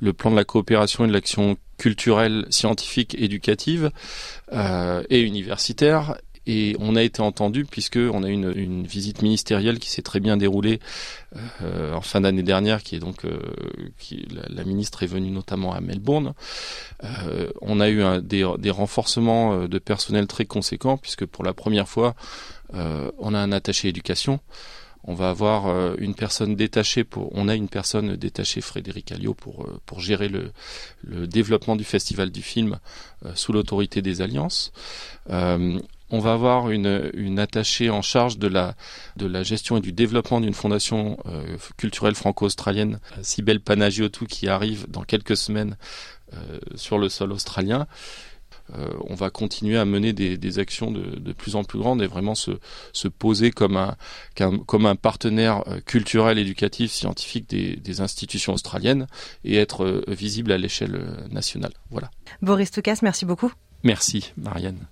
le 0.00 0.12
plan 0.12 0.30
de 0.30 0.36
la 0.36 0.44
coopération 0.44 1.04
et 1.04 1.08
de 1.08 1.12
l'action 1.12 1.56
culturelle, 1.82 2.46
scientifique, 2.48 3.16
éducative 3.18 3.90
euh, 4.52 5.02
et 5.10 5.20
universitaire 5.20 6.14
et 6.46 6.76
on 6.78 6.94
a 6.94 7.02
été 7.02 7.20
entendu 7.22 7.64
puisque 7.64 7.96
on 7.96 8.22
a 8.22 8.28
eu 8.28 8.32
une, 8.32 8.86
visite 8.86 9.20
ministérielle 9.20 9.80
qui 9.80 9.90
s'est 9.90 10.02
très 10.02 10.20
bien 10.20 10.36
déroulée 10.36 10.78
euh, 11.60 11.92
en 11.92 12.00
fin 12.00 12.20
d'année 12.20 12.44
dernière, 12.44 12.84
qui 12.84 12.94
est 12.94 13.00
donc 13.00 13.24
euh, 13.24 13.36
la, 14.48 14.62
ministre 14.62 15.02
est 15.02 15.08
venue 15.08 15.32
notamment 15.32 15.72
à 15.74 15.80
Melbourne. 15.80 16.34
On 17.60 17.80
a 17.80 17.90
eu 17.90 18.00
des, 18.22 18.70
renforcements 18.70 19.66
de 19.66 19.78
personnel 19.80 20.28
très 20.28 20.44
conséquents 20.44 20.98
puisque 20.98 21.26
pour 21.26 21.42
la 21.42 21.52
première 21.52 21.88
fois 21.88 22.14
on 22.72 23.34
a 23.34 23.38
un 23.38 23.50
attaché 23.50 23.88
éducation. 23.88 24.38
On 25.04 25.14
va 25.14 25.30
avoir 25.30 25.66
euh, 25.66 25.94
une 25.98 26.14
personne 26.14 26.54
détachée 26.54 27.04
pour. 27.04 27.30
On 27.34 27.48
a 27.48 27.54
une 27.54 27.68
personne 27.68 28.16
détachée, 28.16 28.60
Frédéric 28.60 29.12
Alliot, 29.12 29.34
pour 29.34 29.68
pour 29.86 30.00
gérer 30.00 30.28
le, 30.28 30.52
développement 31.26 31.76
du 31.76 31.84
festival 31.84 32.30
du 32.30 32.42
film 32.42 32.78
sous 33.34 33.52
l'autorité 33.52 34.02
des 34.02 34.20
alliances 34.20 34.72
on 36.12 36.18
va 36.18 36.34
avoir 36.34 36.70
une, 36.70 37.38
attachée 37.38 37.88
en 37.88 38.02
charge 38.02 38.38
de 38.38 38.46
la, 38.46 38.76
de 39.16 39.26
la 39.26 39.42
gestion 39.42 39.78
et 39.78 39.80
du 39.80 39.92
développement 39.92 40.42
d'une 40.42 40.52
fondation 40.52 41.16
euh, 41.26 41.56
culturelle 41.78 42.14
franco-australienne, 42.14 43.00
Sibel 43.22 43.60
Panagiotou, 43.60 44.26
qui 44.26 44.46
arrive 44.46 44.88
dans 44.90 45.04
quelques 45.04 45.38
semaines 45.38 45.78
euh, 46.34 46.58
sur 46.74 46.98
le 46.98 47.08
sol 47.08 47.32
australien. 47.32 47.86
Euh, 48.74 48.88
on 49.08 49.14
va 49.14 49.30
continuer 49.30 49.78
à 49.78 49.84
mener 49.84 50.12
des, 50.12 50.36
des 50.36 50.58
actions 50.58 50.90
de, 50.90 51.02
de, 51.02 51.32
plus 51.32 51.56
en 51.56 51.64
plus 51.64 51.78
grandes 51.78 52.02
et 52.02 52.06
vraiment 52.06 52.34
se, 52.34 52.52
se 52.92 53.08
poser 53.08 53.50
comme 53.50 53.76
un, 53.76 53.96
comme 54.66 54.86
un 54.86 54.96
partenaire 54.96 55.62
euh, 55.68 55.80
culturel, 55.80 56.38
éducatif, 56.38 56.92
scientifique 56.92 57.48
des, 57.48 57.76
des 57.76 58.00
institutions 58.00 58.52
australiennes 58.54 59.06
et 59.44 59.56
être 59.56 59.84
euh, 59.84 60.04
visible 60.08 60.52
à 60.52 60.58
l'échelle 60.58 60.98
nationale. 61.30 61.72
Voilà. 61.90 62.10
Boris 62.40 62.70
Toukas, 62.70 62.98
merci 63.02 63.24
beaucoup. 63.24 63.52
Merci, 63.84 64.32
Marianne. 64.36 64.86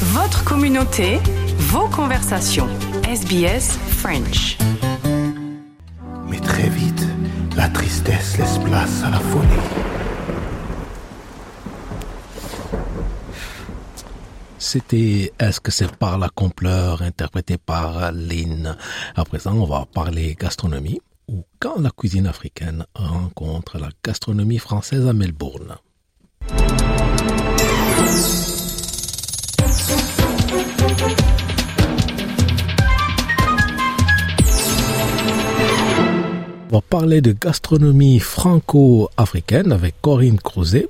Votre 0.00 0.44
communauté, 0.44 1.18
vos 1.56 1.88
conversations. 1.88 2.68
SBS 3.04 3.78
French. 3.88 4.58
Mais 6.28 6.38
très 6.40 6.68
vite, 6.68 7.06
la 7.56 7.68
tristesse 7.68 8.38
laisse 8.38 8.58
place 8.58 9.02
à 9.02 9.10
la 9.10 9.18
folie. 9.18 9.97
C'était 14.58 15.32
Est-ce 15.38 15.60
que 15.60 15.70
c'est 15.70 15.90
par 15.96 16.18
la 16.18 16.28
compleur 16.28 17.02
interprété 17.02 17.58
par 17.58 18.10
Lynn. 18.10 18.76
À 19.14 19.24
présent, 19.24 19.52
on 19.52 19.64
va 19.64 19.86
parler 19.86 20.36
gastronomie 20.38 21.00
ou 21.28 21.44
quand 21.60 21.80
la 21.80 21.90
cuisine 21.90 22.26
africaine 22.26 22.84
rencontre 22.94 23.78
la 23.78 23.90
gastronomie 24.04 24.58
française 24.58 25.06
à 25.06 25.12
Melbourne. 25.12 25.76
On 36.70 36.74
va 36.76 36.80
parler 36.82 37.20
de 37.20 37.32
gastronomie 37.32 38.18
franco-africaine 38.18 39.72
avec 39.72 39.94
Corinne 40.02 40.38
Crozet 40.38 40.88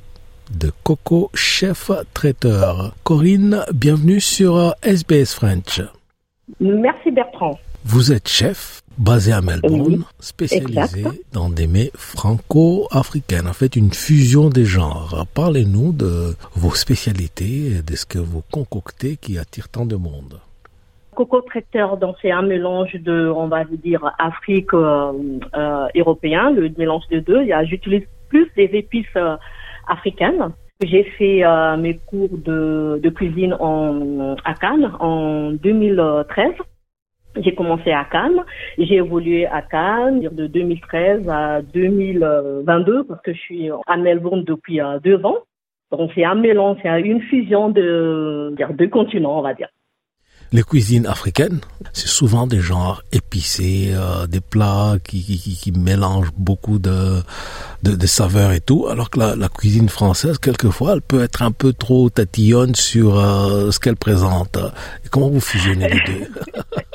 de 0.50 0.70
Coco 0.84 1.30
Chef 1.34 1.90
Traiteur. 2.14 2.94
Corinne, 3.04 3.64
bienvenue 3.74 4.20
sur 4.20 4.74
SBS 4.82 5.34
French. 5.34 5.80
Merci 6.60 7.10
Bertrand. 7.10 7.58
Vous 7.84 8.12
êtes 8.12 8.28
chef 8.28 8.82
basé 8.98 9.32
à 9.32 9.40
Melbourne, 9.40 10.04
spécialisé 10.18 11.04
dans 11.32 11.48
des 11.48 11.66
mets 11.66 11.90
franco-africaines, 11.94 13.46
en 13.46 13.52
fait 13.52 13.76
une 13.76 13.92
fusion 13.92 14.48
des 14.48 14.64
genres. 14.64 15.26
Parlez-nous 15.34 15.92
de 15.92 16.34
vos 16.54 16.74
spécialités, 16.74 17.82
de 17.86 17.96
ce 17.96 18.06
que 18.06 18.18
vous 18.18 18.42
concoctez 18.50 19.16
qui 19.16 19.38
attire 19.38 19.68
tant 19.68 19.86
de 19.86 19.96
monde. 19.96 20.40
Coco 21.14 21.40
traiteur, 21.40 21.96
donc 21.96 22.16
c'est 22.22 22.30
un 22.30 22.42
mélange 22.42 22.94
de, 22.94 23.28
on 23.28 23.48
va 23.48 23.64
dire, 23.64 24.14
Afrique 24.18 24.72
euh, 24.72 25.12
euh, 25.54 25.86
européen, 25.96 26.50
le 26.50 26.70
mélange 26.76 27.08
de 27.10 27.20
deux. 27.20 27.44
J'utilise 27.64 28.04
plus 28.28 28.48
des 28.56 28.70
épices 28.72 29.06
euh, 29.16 29.36
africaines. 29.88 30.52
J'ai 30.80 31.02
fait 31.02 31.44
euh, 31.44 31.76
mes 31.76 31.96
cours 31.96 32.38
de, 32.38 33.00
de 33.02 33.10
cuisine 33.10 33.54
en, 33.58 34.36
à 34.44 34.54
Cannes 34.54 34.92
en 35.00 35.52
2013. 35.52 36.52
J'ai 37.40 37.54
commencé 37.54 37.90
à 37.90 38.04
Cannes, 38.04 38.44
j'ai 38.78 38.96
évolué 38.96 39.46
à 39.46 39.62
Cannes 39.62 40.20
de 40.20 40.46
2013 40.46 41.28
à 41.28 41.62
2022 41.62 43.04
parce 43.04 43.20
que 43.22 43.32
je 43.32 43.38
suis 43.38 43.70
à 43.86 43.96
Melbourne 43.96 44.44
depuis 44.44 44.80
euh, 44.80 44.98
deux 45.00 45.24
ans. 45.24 45.38
Donc 45.90 46.10
c'est 46.14 46.24
un 46.24 46.34
mélange, 46.34 46.78
c'est 46.82 47.00
une 47.00 47.22
fusion 47.22 47.70
de, 47.70 48.54
de 48.56 48.72
deux 48.74 48.88
continents, 48.88 49.38
on 49.38 49.42
va 49.42 49.54
dire. 49.54 49.68
Les 50.52 50.62
cuisines 50.62 51.06
africaines, 51.06 51.60
c'est 51.92 52.08
souvent 52.08 52.46
des 52.46 52.60
genres 52.60 53.02
épicés, 53.12 53.92
euh, 53.92 54.26
des 54.26 54.40
plats 54.40 54.96
qui, 55.04 55.22
qui, 55.22 55.56
qui, 55.56 55.72
mélangent 55.72 56.32
beaucoup 56.36 56.78
de, 56.78 57.20
de, 57.82 57.94
de, 57.94 58.06
saveurs 58.06 58.52
et 58.52 58.60
tout, 58.60 58.86
alors 58.88 59.10
que 59.10 59.18
la, 59.18 59.36
la, 59.36 59.48
cuisine 59.48 59.88
française, 59.88 60.38
quelquefois, 60.38 60.94
elle 60.94 61.02
peut 61.02 61.22
être 61.22 61.42
un 61.42 61.52
peu 61.52 61.72
trop 61.72 62.08
tatillonne 62.08 62.74
sur 62.74 63.18
euh, 63.18 63.70
ce 63.70 63.78
qu'elle 63.78 63.96
présente. 63.96 64.58
Comment 65.10 65.28
vous 65.28 65.40
fusionnez 65.40 65.88
les 65.88 66.00
deux? 66.06 66.26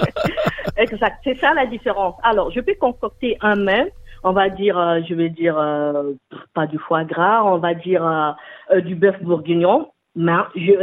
Exact, 0.77 1.17
c'est 1.23 1.37
ça 1.39 1.53
la 1.53 1.65
différence. 1.65 2.15
Alors, 2.23 2.51
je 2.51 2.59
peux 2.59 2.75
concocter 2.79 3.37
un 3.41 3.55
mets, 3.55 3.91
on 4.23 4.31
va 4.31 4.49
dire, 4.49 4.77
euh, 4.77 5.01
je 5.07 5.13
vais 5.13 5.29
dire, 5.29 5.57
euh, 5.57 6.13
pas 6.53 6.65
du 6.65 6.77
foie 6.77 7.03
gras, 7.03 7.43
on 7.43 7.57
va 7.57 7.73
dire 7.73 8.05
euh, 8.05 8.81
du 8.81 8.95
bœuf 8.95 9.21
bourguignon, 9.21 9.91
mais 10.15 10.33
je, 10.55 10.73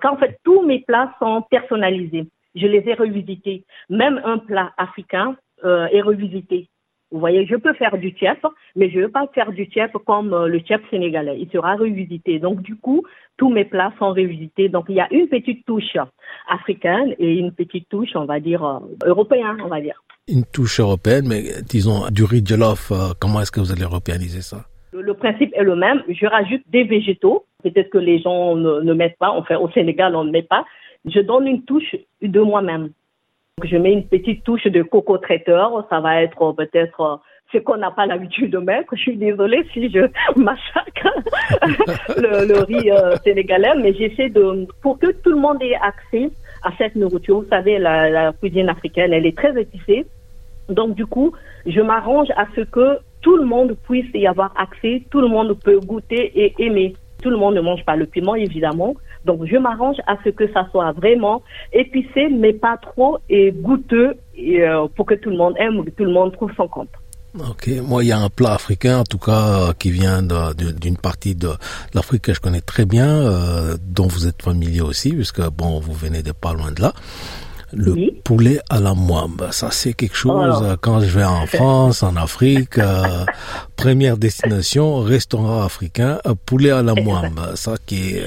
quand 0.00 0.14
en 0.14 0.16
fait 0.16 0.38
tous 0.44 0.62
mes 0.62 0.80
plats 0.80 1.14
sont 1.18 1.42
personnalisés, 1.50 2.26
je 2.54 2.66
les 2.66 2.82
ai 2.88 2.94
revisités. 2.94 3.64
Même 3.88 4.20
un 4.24 4.38
plat 4.38 4.72
africain 4.76 5.36
est 5.64 6.02
revisité. 6.02 6.68
Vous 7.10 7.20
voyez, 7.20 7.46
je 7.46 7.54
peux 7.54 7.74
faire 7.74 7.96
du 7.96 8.10
tchèp, 8.10 8.44
mais 8.74 8.90
je 8.90 8.98
ne 8.98 9.04
veux 9.04 9.10
pas 9.10 9.28
faire 9.32 9.52
du 9.52 9.66
tchèp 9.66 9.92
comme 10.04 10.34
le 10.46 10.58
tchèp 10.58 10.82
sénégalais. 10.90 11.36
Il 11.38 11.48
sera 11.50 11.76
revisité. 11.76 12.40
Donc, 12.40 12.60
du 12.62 12.74
coup, 12.74 13.04
tous 13.36 13.50
mes 13.50 13.64
plats 13.64 13.92
sont 14.00 14.08
revisités. 14.08 14.68
Donc, 14.68 14.86
il 14.88 14.96
y 14.96 15.00
a 15.00 15.06
une 15.12 15.28
petite 15.28 15.64
touche 15.64 15.96
africaine 16.48 17.14
et 17.20 17.34
une 17.34 17.52
petite 17.52 17.88
touche, 17.88 18.16
on 18.16 18.24
va 18.24 18.40
dire, 18.40 18.80
européenne, 19.04 19.58
on 19.64 19.68
va 19.68 19.80
dire. 19.80 20.02
Une 20.26 20.44
touche 20.44 20.80
européenne, 20.80 21.26
mais 21.28 21.42
disons, 21.62 22.08
du 22.10 22.24
riz 22.24 22.44
jollof, 22.44 22.90
comment 23.20 23.40
est-ce 23.40 23.52
que 23.52 23.60
vous 23.60 23.70
allez 23.70 23.84
européaniser 23.84 24.40
ça? 24.40 24.64
Le 24.92 25.14
principe 25.14 25.52
est 25.54 25.62
le 25.62 25.76
même. 25.76 26.02
Je 26.08 26.26
rajoute 26.26 26.62
des 26.68 26.82
végétaux. 26.82 27.46
Peut-être 27.64 27.90
que 27.90 27.98
les 27.98 28.20
gens 28.20 28.54
ne, 28.54 28.92
mettent 28.92 29.18
pas. 29.18 29.30
Enfin, 29.30 29.56
au 29.56 29.68
Sénégal, 29.70 30.14
on 30.14 30.24
ne 30.24 30.30
met 30.30 30.42
pas. 30.42 30.64
Je 31.04 31.20
donne 31.20 31.46
une 31.48 31.62
touche 31.62 31.96
de 32.22 32.40
moi-même. 32.40 32.90
Je 33.62 33.76
mets 33.76 33.92
une 33.92 34.06
petite 34.06 34.44
touche 34.44 34.64
de 34.64 34.82
coco 34.82 35.18
traiteur. 35.18 35.86
Ça 35.90 36.00
va 36.00 36.22
être 36.22 36.52
peut-être 36.52 37.20
ce 37.52 37.58
qu'on 37.58 37.76
n'a 37.76 37.90
pas 37.90 38.06
l'habitude 38.06 38.50
de 38.50 38.58
mettre. 38.58 38.94
Je 38.94 39.00
suis 39.00 39.16
désolée 39.16 39.64
si 39.72 39.90
je 39.90 40.00
massacre 40.36 41.08
le, 42.16 42.46
le, 42.46 42.62
riz 42.64 42.90
euh, 42.90 43.16
sénégalais, 43.24 43.74
mais 43.80 43.94
j'essaie 43.94 44.28
de, 44.28 44.66
pour 44.82 44.98
que 44.98 45.10
tout 45.12 45.30
le 45.30 45.36
monde 45.36 45.62
ait 45.62 45.76
accès 45.76 46.30
à 46.62 46.70
cette 46.78 46.96
nourriture. 46.96 47.40
Vous 47.40 47.48
savez, 47.48 47.78
la, 47.78 48.10
la 48.10 48.32
cuisine 48.32 48.68
africaine, 48.68 49.12
elle 49.12 49.26
est 49.26 49.36
très 49.36 49.58
épicée. 49.60 50.06
Donc, 50.68 50.94
du 50.94 51.06
coup, 51.06 51.32
je 51.66 51.80
m'arrange 51.80 52.28
à 52.36 52.46
ce 52.56 52.62
que 52.62 52.98
tout 53.24 53.36
le 53.36 53.44
monde 53.44 53.76
puisse 53.84 54.10
y 54.14 54.26
avoir 54.26 54.52
accès, 54.56 55.02
tout 55.10 55.20
le 55.20 55.28
monde 55.28 55.58
peut 55.62 55.80
goûter 55.80 56.32
et 56.34 56.54
aimer. 56.58 56.94
Tout 57.24 57.30
le 57.30 57.38
monde 57.38 57.54
ne 57.54 57.62
mange 57.62 57.82
pas 57.86 57.96
le 57.96 58.04
piment, 58.04 58.34
évidemment. 58.34 58.92
Donc, 59.24 59.46
je 59.46 59.56
m'arrange 59.56 59.96
à 60.06 60.18
ce 60.24 60.28
que 60.28 60.46
ça 60.52 60.68
soit 60.70 60.92
vraiment 60.92 61.42
épicé, 61.72 62.28
mais 62.30 62.52
pas 62.52 62.76
trop 62.76 63.16
et 63.30 63.50
goûteux 63.50 64.12
et, 64.36 64.60
euh, 64.60 64.86
pour 64.94 65.06
que 65.06 65.14
tout 65.14 65.30
le 65.30 65.38
monde 65.38 65.54
aime, 65.58 65.82
que 65.86 65.90
tout 65.90 66.04
le 66.04 66.12
monde 66.12 66.32
trouve 66.32 66.52
son 66.54 66.68
compte. 66.68 66.90
Ok, 67.50 67.68
moi 67.82 68.04
il 68.04 68.08
y 68.08 68.12
a 68.12 68.18
un 68.18 68.28
plat 68.28 68.52
africain 68.52 68.98
en 68.98 69.04
tout 69.04 69.18
cas 69.18 69.72
qui 69.76 69.90
vient 69.90 70.22
d'une 70.22 70.96
partie 70.96 71.34
de 71.34 71.48
l'Afrique 71.92 72.22
que 72.22 72.32
je 72.32 72.40
connais 72.40 72.60
très 72.60 72.84
bien, 72.84 73.08
euh, 73.08 73.76
dont 73.82 74.06
vous 74.06 74.28
êtes 74.28 74.40
familier 74.40 74.82
aussi, 74.82 75.12
puisque 75.12 75.42
bon 75.50 75.80
vous 75.80 75.94
venez 75.94 76.22
de 76.22 76.30
pas 76.30 76.52
loin 76.52 76.70
de 76.70 76.82
là. 76.82 76.92
Le 77.76 77.92
oui. 77.92 78.20
poulet 78.24 78.58
à 78.70 78.80
la 78.80 78.94
moimbe, 78.94 79.48
ça 79.50 79.70
c'est 79.70 79.92
quelque 79.92 80.16
chose. 80.16 80.62
Oh. 80.62 80.74
Quand 80.80 81.00
je 81.00 81.18
vais 81.18 81.24
en 81.24 81.46
France, 81.46 82.02
en 82.02 82.16
Afrique, 82.16 82.78
euh, 82.78 83.02
première 83.76 84.16
destination, 84.16 84.98
restaurant 85.00 85.62
africain, 85.62 86.18
poulet 86.46 86.70
à 86.70 86.82
la 86.82 86.94
moimbe. 86.94 87.40
Ça 87.54 87.74
qui 87.84 88.16
est 88.16 88.22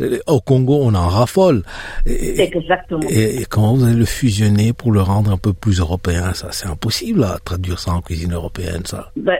euh, 0.00 0.18
au 0.26 0.40
Congo, 0.40 0.80
on 0.82 0.94
en 0.94 1.08
raffole. 1.08 1.62
Et, 2.06 2.40
Exactement. 2.42 3.08
Et, 3.08 3.42
et, 3.42 3.44
comment 3.44 3.74
vous 3.74 3.84
allez 3.84 3.96
le 3.96 4.04
fusionner 4.04 4.72
pour 4.72 4.92
le 4.92 5.00
rendre 5.00 5.30
un 5.30 5.38
peu 5.38 5.52
plus 5.52 5.80
européen 5.80 6.32
Ça 6.34 6.48
c'est 6.52 6.68
impossible 6.68 7.24
à 7.24 7.38
traduire 7.44 7.78
ça 7.78 7.92
en 7.92 8.00
cuisine 8.00 8.32
européenne, 8.32 8.82
ça. 8.84 9.10
Ben, 9.16 9.38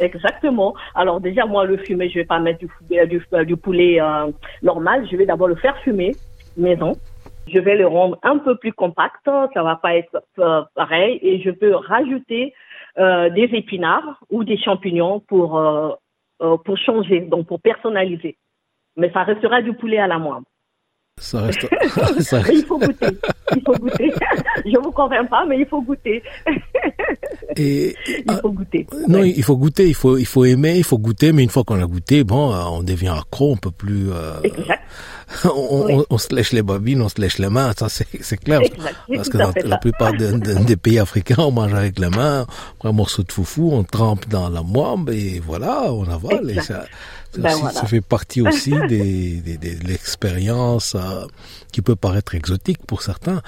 exactement. 0.00 0.74
Alors 0.94 1.20
déjà 1.20 1.46
moi 1.46 1.64
le 1.64 1.76
fumer, 1.78 2.08
je 2.08 2.20
vais 2.20 2.24
pas 2.24 2.38
mettre 2.38 2.60
du, 2.60 2.68
du, 3.08 3.46
du 3.46 3.56
poulet 3.56 4.00
euh, 4.00 4.30
normal. 4.62 5.06
Je 5.10 5.16
vais 5.16 5.26
d'abord 5.26 5.48
le 5.48 5.56
faire 5.56 5.76
fumer 5.84 6.14
maison. 6.56 6.96
Je 7.46 7.58
vais 7.58 7.76
le 7.76 7.86
rendre 7.86 8.18
un 8.22 8.38
peu 8.38 8.56
plus 8.56 8.72
compact, 8.72 9.24
ça 9.24 9.62
va 9.62 9.76
pas 9.76 9.96
être 9.96 10.22
euh, 10.38 10.62
pareil, 10.74 11.18
et 11.22 11.40
je 11.42 11.50
peux 11.50 11.74
rajouter 11.74 12.54
euh, 12.98 13.28
des 13.30 13.48
épinards 13.52 14.20
ou 14.30 14.44
des 14.44 14.56
champignons 14.56 15.20
pour 15.20 15.58
euh, 15.58 15.90
euh, 16.42 16.56
pour 16.64 16.76
changer, 16.76 17.20
donc 17.20 17.46
pour 17.46 17.60
personnaliser. 17.60 18.36
Mais 18.96 19.10
ça 19.12 19.22
restera 19.22 19.62
du 19.62 19.72
poulet 19.72 19.98
à 19.98 20.06
la 20.06 20.18
moindre. 20.18 20.46
Ça 21.18 21.42
reste. 21.42 21.68
ça 22.20 22.40
reste... 22.40 22.58
il 22.58 22.64
faut 22.64 22.78
goûter. 22.78 23.06
Il 23.54 23.62
faut 23.62 23.74
goûter. 23.74 24.12
Je 24.64 24.78
vous 24.78 24.90
convainc 24.90 25.28
pas, 25.28 25.44
mais 25.46 25.58
il 25.58 25.66
faut 25.66 25.80
goûter. 25.82 26.22
Et, 27.56 27.94
il 28.06 28.34
faut 28.42 28.50
goûter. 28.50 28.86
Non, 29.08 29.20
ouais. 29.20 29.30
il 29.30 29.42
faut 29.42 29.56
goûter, 29.56 29.86
il 29.86 29.94
faut, 29.94 30.16
il 30.16 30.26
faut 30.26 30.44
aimer, 30.44 30.76
il 30.76 30.84
faut 30.84 30.98
goûter, 30.98 31.32
mais 31.32 31.44
une 31.44 31.50
fois 31.50 31.62
qu'on 31.64 31.80
a 31.80 31.86
goûté, 31.86 32.24
bon, 32.24 32.52
on 32.52 32.82
devient 32.82 33.14
accro, 33.16 33.52
on 33.52 33.56
peut 33.56 33.70
plus. 33.70 34.10
Euh, 34.10 34.40
exact. 34.42 34.82
On, 35.44 35.86
oui. 35.86 35.94
on, 35.94 36.06
on, 36.10 36.18
se 36.18 36.34
lèche 36.34 36.52
les 36.52 36.62
babines, 36.62 37.02
on 37.02 37.08
se 37.08 37.20
lèche 37.20 37.38
les 37.38 37.48
mains, 37.48 37.72
ça 37.76 37.88
c'est 37.88 38.36
clair. 38.36 38.60
Exact. 38.60 38.96
Parce 39.14 39.28
que 39.28 39.38
dans 39.38 39.52
la 39.64 39.78
plupart 39.78 40.12
de, 40.12 40.32
de, 40.32 40.54
des 40.64 40.76
pays 40.76 40.98
africains, 40.98 41.36
on 41.38 41.50
mange 41.50 41.74
avec 41.74 41.98
les 41.98 42.10
mains, 42.10 42.46
on 42.74 42.78
prend 42.78 42.88
un 42.90 42.92
morceau 42.92 43.22
de 43.22 43.32
foufou, 43.32 43.70
on 43.72 43.84
trempe 43.84 44.28
dans 44.28 44.48
la 44.48 44.62
moimbe 44.62 45.10
et 45.10 45.40
voilà, 45.40 45.92
on 45.92 46.08
avale. 46.08 46.50
Et 46.50 46.60
ça, 46.60 46.84
ben 47.36 47.50
aussi, 47.50 47.60
voilà. 47.60 47.80
ça 47.80 47.86
fait 47.86 48.00
partie 48.00 48.42
aussi 48.46 48.72
des, 48.88 49.40
des, 49.40 49.56
des, 49.56 49.74
de 49.76 49.86
l'expérience 49.86 50.94
euh, 50.94 51.26
qui 51.72 51.82
peut 51.82 51.96
paraître 51.96 52.34
exotique 52.34 52.84
pour 52.86 53.02
certains. 53.02 53.42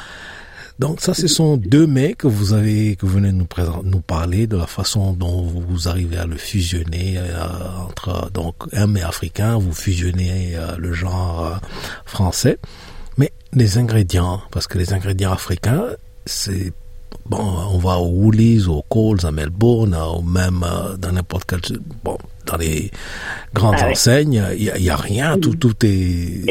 Donc 0.78 1.00
ça, 1.00 1.14
ce 1.14 1.26
sont 1.26 1.56
deux 1.56 1.86
mets 1.86 2.12
que 2.12 2.26
vous 2.26 2.52
avez, 2.52 2.96
que 2.96 3.06
vous 3.06 3.12
venez 3.12 3.32
nous 3.32 3.46
présenter, 3.46 3.80
nous 3.84 4.00
parler 4.00 4.46
de 4.46 4.58
la 4.58 4.66
façon 4.66 5.14
dont 5.14 5.42
vous 5.42 5.88
arrivez 5.88 6.18
à 6.18 6.26
le 6.26 6.36
fusionner 6.36 7.16
euh, 7.16 7.46
entre 7.88 8.30
donc 8.30 8.56
un 8.72 8.86
mets 8.86 9.02
africain, 9.02 9.56
vous 9.56 9.72
fusionnez 9.72 10.52
euh, 10.54 10.76
le 10.76 10.92
genre 10.92 11.46
euh, 11.46 11.66
français, 12.04 12.58
mais 13.16 13.32
les 13.54 13.78
ingrédients, 13.78 14.42
parce 14.50 14.66
que 14.66 14.76
les 14.76 14.92
ingrédients 14.92 15.32
africains, 15.32 15.86
c'est 16.26 16.74
bon, 17.24 17.38
on 17.72 17.78
va 17.78 17.96
au 17.96 18.08
Woolies, 18.08 18.66
au 18.68 18.82
Coles, 18.82 19.24
à 19.24 19.32
Melbourne, 19.32 19.96
ou 20.18 20.20
même 20.20 20.62
dans 20.98 21.12
n'importe 21.12 21.44
quel 21.48 21.78
bon 22.04 22.18
dans 22.46 22.56
les 22.56 22.90
grandes 23.52 23.76
ah 23.78 23.90
enseignes, 23.90 24.42
il 24.56 24.70
ouais. 24.70 24.80
n'y 24.80 24.88
a, 24.88 24.94
a, 24.94 24.96
rien, 24.96 25.38
tout, 25.38 25.56
tout 25.56 25.74
est. 25.84 26.44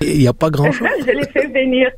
Il 0.00 0.18
n'y 0.18 0.26
a 0.26 0.32
pas 0.32 0.50
grand 0.50 0.72
chose. 0.72 0.88
je 1.06 1.12
les 1.12 1.26
fais 1.28 1.46
venir, 1.46 1.90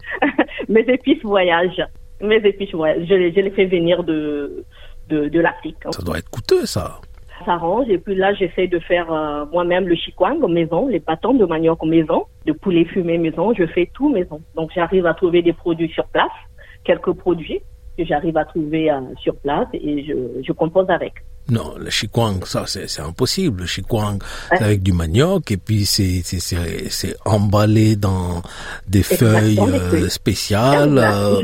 mes 0.73 0.87
épices 0.89 1.23
voyagent. 1.23 1.85
Mes 2.21 2.37
épices 2.37 2.75
voyagent. 2.75 3.07
Je 3.09 3.15
les, 3.15 3.33
je 3.33 3.41
les 3.41 3.51
fais 3.51 3.67
venir 3.67 4.03
de, 4.05 4.65
de, 5.09 5.29
de 5.29 5.41
l'Afrique. 5.41 5.77
Ça 5.91 6.03
doit 6.03 6.19
être 6.19 6.31
coûteux, 6.31 6.67
ça. 6.67 7.01
Ça 7.45 7.53
arrange. 7.55 7.89
Et 7.89 7.99
puis 7.99 8.15
là, 8.15 8.33
j'essaie 8.35 8.69
de 8.69 8.79
faire 8.79 9.13
euh, 9.13 9.45
moi-même 9.53 9.89
le 9.89 9.97
chikwang 9.97 10.41
maison, 10.49 10.89
les 10.89 11.01
bâtons 11.01 11.35
de 11.35 11.45
manioc 11.45 11.85
maison, 11.85 12.25
de 12.47 12.53
poulet 12.53 12.85
fumé 12.85 13.19
maison. 13.19 13.53
Je 13.53 13.67
fais 13.67 13.91
tout 13.93 14.09
maison. 14.09 14.41
Donc 14.55 14.71
j'arrive 14.75 15.07
à 15.07 15.15
trouver 15.15 15.43
des 15.43 15.53
produits 15.53 15.91
sur 15.91 16.07
place, 16.07 16.37
quelques 16.85 17.13
produits 17.13 17.61
que 17.99 18.05
j'arrive 18.05 18.37
à 18.37 18.45
trouver 18.45 18.91
euh, 18.91 19.01
sur 19.17 19.37
place 19.37 19.69
et 19.75 20.05
je, 20.05 20.43
je 20.43 20.53
compose 20.53 20.89
avec. 20.89 21.15
Non, 21.53 21.75
le 21.79 21.91
chikwang, 21.91 22.45
ça 22.47 22.65
c'est 22.67 23.01
impossible. 23.01 23.61
Le 23.61 23.67
chikwang, 23.67 24.23
c'est 24.51 24.63
avec 24.63 24.83
du 24.83 24.93
manioc 24.93 25.51
et 25.51 25.57
puis 25.59 25.85
c'est 25.87 26.23
c'est 26.25 27.17
emballé 27.25 27.95
dans 27.97 28.43
des 28.89 29.01
Exactement, 29.01 29.31
feuilles 29.39 29.55
des 29.57 29.61
euh, 29.79 29.91
feuilles. 29.91 30.11
spéciales 30.11 30.99
euh, 30.99 31.41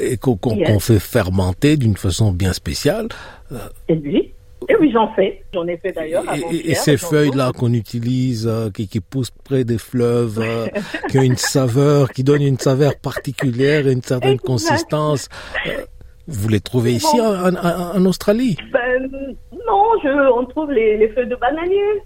et 0.00 0.16
qu'on 0.16 0.36
qu 0.36 0.56
Yes. 0.56 0.68
qu'on 0.70 0.78
fait 0.80 0.98
fermenter 0.98 1.76
d'une 1.76 1.96
façon 1.96 2.32
bien 2.32 2.52
spéciale. 2.52 3.08
Euh, 3.52 3.58
Et 3.88 3.94
oui, 3.94 4.32
et 4.68 4.76
oui, 4.80 4.90
j'en 4.92 5.12
fais. 5.14 5.42
J'en 5.52 5.66
ai 5.66 5.76
fait 5.76 5.92
d'ailleurs. 5.92 6.24
Et, 6.50 6.70
et 6.70 6.74
ces 6.74 6.96
feuilles-là 6.96 7.52
qu'on 7.52 7.72
utilise, 7.74 8.46
euh, 8.46 8.70
qui, 8.70 8.88
qui 8.88 9.00
poussent 9.00 9.32
près 9.44 9.64
des 9.64 9.76
fleuves, 9.78 10.38
euh, 10.40 10.66
qui 11.10 11.18
ont 11.18 11.22
une 11.22 11.36
saveur, 11.36 12.08
qui 12.10 12.24
donnent 12.24 12.40
une 12.42 12.58
saveur 12.58 12.96
particulière 12.96 13.86
et 13.86 13.92
une 13.92 14.02
certaine 14.02 14.32
Exact. 14.32 14.46
consistance, 14.46 15.28
euh, 15.66 15.84
vous 16.28 16.48
les 16.48 16.60
trouvez 16.60 16.92
ici 16.94 17.20
en, 17.20 17.54
en- 17.54 17.96
en 17.96 18.04
Australie 18.06 18.56
Ben, 18.72 19.10
non, 19.66 19.84
je, 20.02 20.32
on 20.38 20.44
trouve 20.46 20.70
les, 20.72 20.96
les 20.96 21.08
feuilles 21.08 21.28
de 21.28 21.36
bananier. 21.36 22.02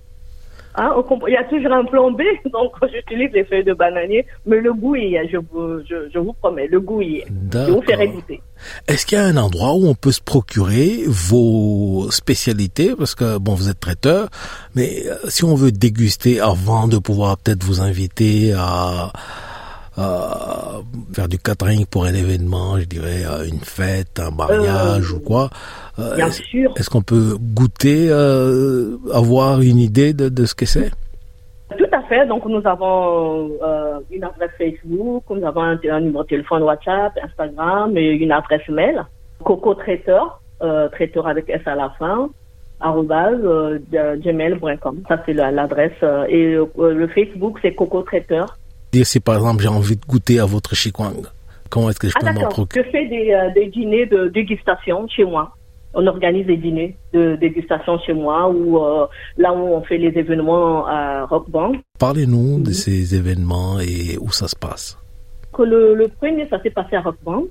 Hein, 0.80 0.94
il 1.26 1.32
y 1.32 1.36
a 1.36 1.42
toujours 1.44 1.72
un 1.72 1.84
plan 1.84 2.10
B, 2.12 2.20
donc 2.52 2.72
j'utilise 2.92 3.30
les 3.32 3.42
feuilles 3.44 3.64
de 3.64 3.72
bananier, 3.74 4.24
mais 4.46 4.60
le 4.60 4.72
goût 4.72 4.94
y 4.94 5.14
est, 5.16 5.28
je 5.28 5.38
vous, 5.38 5.80
je, 5.88 6.08
je 6.12 6.18
vous 6.20 6.32
promets, 6.34 6.68
le 6.68 6.78
goût 6.78 7.02
y 7.02 7.16
est. 7.16 7.26
Je 7.52 7.72
vous 7.72 7.82
ferai 7.82 8.06
goûter. 8.08 8.40
Est-ce 8.86 9.04
qu'il 9.06 9.18
y 9.18 9.20
a 9.20 9.24
un 9.24 9.36
endroit 9.38 9.74
où 9.74 9.88
on 9.88 9.94
peut 9.94 10.12
se 10.12 10.20
procurer 10.20 11.02
vos 11.06 12.08
spécialités? 12.12 12.94
Parce 12.96 13.16
que, 13.16 13.38
bon, 13.38 13.54
vous 13.54 13.68
êtes 13.68 13.80
traiteur, 13.80 14.28
mais 14.76 15.02
euh, 15.06 15.14
si 15.28 15.42
on 15.44 15.54
veut 15.56 15.72
déguster 15.72 16.38
avant 16.38 16.86
de 16.86 16.98
pouvoir 16.98 17.38
peut-être 17.38 17.64
vous 17.64 17.80
inviter 17.80 18.52
à, 18.56 19.10
à 19.98 20.80
faire 21.12 21.28
du 21.28 21.38
catering 21.38 21.84
pour 21.86 22.04
un 22.04 22.14
événement, 22.14 22.78
je 22.78 22.84
dirais 22.84 23.22
une 23.48 23.60
fête, 23.60 24.18
un 24.20 24.30
mariage 24.30 25.12
Euh, 25.12 25.16
ou 25.16 25.20
quoi. 25.20 25.50
euh, 25.98 26.14
bien 26.14 26.30
sûr. 26.30 26.72
Est-ce 26.76 26.88
qu'on 26.88 27.02
peut 27.02 27.36
goûter, 27.40 28.08
euh, 28.10 28.96
avoir 29.12 29.60
une 29.60 29.78
idée 29.78 30.12
de, 30.12 30.28
de 30.28 30.44
ce 30.44 30.54
que 30.54 30.66
c'est? 30.66 30.90
Tout 31.76 31.92
à 31.92 32.02
fait. 32.04 32.26
Donc, 32.26 32.46
nous 32.46 32.62
avons 32.64 33.50
euh, 33.62 33.98
une 34.10 34.24
adresse 34.24 34.50
Facebook, 34.56 35.24
nous 35.30 35.44
avons 35.46 35.62
un, 35.62 35.78
un 35.90 36.00
numéro 36.00 36.22
de 36.22 36.28
téléphone 36.28 36.62
WhatsApp, 36.62 37.12
Instagram 37.22 37.96
et 37.96 38.12
une 38.12 38.32
adresse 38.32 38.66
mail. 38.68 39.04
Coco 39.44 39.74
Traiteur, 39.74 40.40
euh, 40.62 40.88
traiteur 40.88 41.26
avec 41.26 41.48
S 41.50 41.60
à 41.66 41.74
la 41.74 41.90
fin, 41.98 42.30
euh, 42.84 43.78
gmail.com. 44.16 45.02
Ça, 45.08 45.22
c'est 45.26 45.32
la- 45.34 45.50
l'adresse. 45.50 45.92
euh, 46.02 46.24
et 46.28 46.54
euh, 46.54 46.66
le 46.94 47.06
Facebook, 47.08 47.58
c'est 47.62 47.74
Coco 47.74 48.02
Traiteur. 48.02 48.56
Si 49.04 49.20
par 49.20 49.36
exemple 49.36 49.62
j'ai 49.62 49.68
envie 49.68 49.96
de 49.96 50.04
goûter 50.06 50.40
à 50.40 50.44
votre 50.44 50.74
chikwang, 50.74 51.26
comment 51.70 51.90
est-ce 51.90 51.98
que 52.00 52.08
je 52.08 52.14
Ah 52.16 52.20
peux 52.20 52.26
m'en 52.26 52.32
d'accord, 52.34 52.48
procurer? 52.50 52.84
Je 52.84 52.90
fais 52.90 53.06
des, 53.06 53.32
euh, 53.32 53.50
des 53.54 53.66
dîners 53.66 54.06
de 54.06 54.28
dégustation 54.28 55.06
chez 55.08 55.24
moi. 55.24 55.54
On 55.94 56.06
organise 56.06 56.46
des 56.46 56.58
dîners 56.58 56.96
de 57.14 57.36
dégustation 57.36 57.98
chez 58.00 58.12
moi 58.12 58.48
ou 58.50 58.76
euh, 58.78 59.06
là 59.38 59.52
où 59.54 59.58
on 59.74 59.82
fait 59.82 59.96
les 59.96 60.16
événements 60.18 60.86
à 60.86 61.24
Rock 61.24 61.48
Band. 61.50 61.72
Parlez-nous 61.98 62.62
de 62.62 62.72
ces 62.72 63.14
événements 63.16 63.80
et 63.80 64.18
où 64.20 64.30
ça 64.30 64.48
se 64.48 64.54
passe. 64.56 64.98
Que 65.52 65.62
le, 65.62 65.94
le 65.94 66.08
premier, 66.08 66.46
ça 66.48 66.60
s'est 66.62 66.70
passé 66.70 66.96
à 66.96 67.00
Rock 67.00 67.16
Band. 67.24 67.44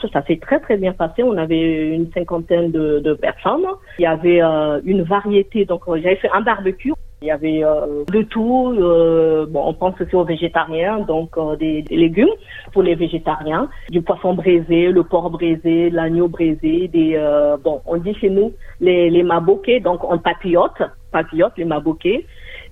Ça, 0.00 0.08
ça 0.12 0.26
s'est 0.26 0.38
très 0.40 0.58
très 0.60 0.76
bien 0.76 0.92
passé. 0.92 1.22
On 1.22 1.36
avait 1.36 1.94
une 1.94 2.10
cinquantaine 2.12 2.72
de, 2.72 3.00
de 3.00 3.14
personnes. 3.14 3.66
Il 3.98 4.02
y 4.02 4.06
avait 4.06 4.42
euh, 4.42 4.80
une 4.84 5.02
variété. 5.02 5.64
Donc 5.66 5.82
j'avais 5.86 6.16
fait 6.16 6.30
un 6.32 6.40
barbecue. 6.40 6.92
Il 7.24 7.28
y 7.28 7.30
avait 7.30 7.64
euh, 7.64 8.04
de 8.12 8.20
tout. 8.20 8.74
euh, 8.78 9.46
bon, 9.48 9.62
on 9.64 9.72
pense 9.72 9.98
aussi 9.98 10.14
aux 10.14 10.24
végétariens, 10.24 10.98
donc 11.00 11.30
euh, 11.38 11.56
des, 11.56 11.80
des 11.80 11.96
légumes 11.96 12.28
pour 12.70 12.82
les 12.82 12.94
végétariens, 12.94 13.70
du 13.88 14.02
poisson 14.02 14.34
braisé, 14.34 14.92
le 14.92 15.04
porc 15.04 15.30
braisé, 15.30 15.88
l'agneau 15.88 16.28
braisé, 16.28 16.86
des 16.88 17.18
bon, 17.64 17.80
on 17.86 17.96
dit 17.96 18.14
chez 18.16 18.28
nous 18.28 18.52
les 18.78 19.08
les 19.08 19.22
maboquets, 19.22 19.80
donc 19.80 20.04
on 20.04 20.18
papillote, 20.18 20.82
papillote 21.12 21.54
les 21.56 21.64
maboquets. 21.64 22.26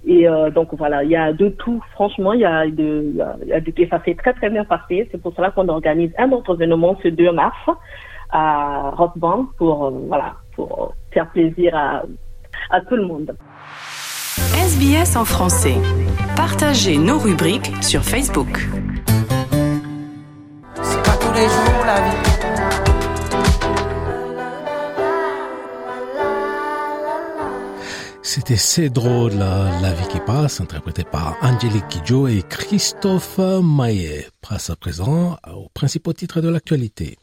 Et 0.05 0.29
euh, 0.29 0.51
donc 0.51 0.75
voilà, 0.75 1.03
il 1.03 1.11
y 1.11 1.17
a 1.17 1.33
de 1.33 1.49
tout. 1.49 1.83
Franchement, 1.93 2.35
il 2.35 2.41
y 2.41 2.45
a 2.45 2.67
de, 2.67 3.11
il 3.43 3.49
y 3.49 3.53
a, 3.55 3.61
de, 3.61 3.73
et 3.75 3.89
ça 3.89 4.03
s'est 4.05 4.17
très 4.17 4.35
très 4.35 4.51
bien 4.51 4.65
passé. 4.67 5.09
C'est 5.11 5.23
pour 5.23 5.33
cela 5.35 5.51
qu'on 5.51 5.69
organise 5.69 6.13
un 6.19 6.31
autre 6.33 6.55
événement 6.57 6.95
ce 7.03 7.09
2 7.09 7.33
mars 7.33 7.57
à 8.29 8.91
Rockband 8.91 9.47
pour 9.57 9.91
voilà 10.09 10.35
pour 10.55 10.93
faire 11.11 11.31
plaisir 11.31 11.75
à 11.75 12.03
à 12.69 12.83
tout 12.83 12.97
le 12.97 13.07
monde. 13.07 13.35
SBS 14.39 15.17
en 15.17 15.27
français. 15.27 15.77
Partagez 16.37 16.97
nos 16.97 17.19
rubriques 17.19 17.71
sur 17.83 18.03
Facebook. 18.03 18.67
C'est 20.83 21.03
pas 21.03 21.17
tous 21.21 21.33
les 21.35 21.43
jours 21.43 21.85
la 21.85 22.01
vie. 22.01 22.17
C'était 28.23 28.57
C'est 28.57 28.89
drôle, 28.89 29.33
la, 29.35 29.71
la 29.83 29.93
vie 29.93 30.09
qui 30.09 30.21
passe, 30.21 30.63
interprété 30.63 31.05
par 31.05 31.37
Angélique 31.43 31.89
Kidjo 31.89 32.27
et 32.27 32.43
Christophe 32.49 33.39
Maillet. 33.63 34.29
Passe 34.41 34.71
à 34.71 34.77
présent 34.77 35.37
aux 35.55 35.69
principaux 35.75 36.15
titres 36.15 36.41
de 36.41 36.49
l'actualité. 36.49 37.19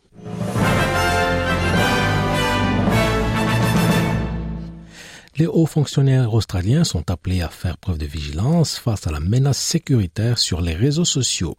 Les 5.39 5.47
hauts 5.47 5.65
fonctionnaires 5.65 6.33
australiens 6.33 6.83
sont 6.83 7.09
appelés 7.09 7.41
à 7.41 7.47
faire 7.47 7.77
preuve 7.77 7.97
de 7.97 8.05
vigilance 8.05 8.77
face 8.77 9.07
à 9.07 9.11
la 9.11 9.21
menace 9.21 9.57
sécuritaire 9.57 10.37
sur 10.37 10.59
les 10.59 10.73
réseaux 10.73 11.05
sociaux. 11.05 11.55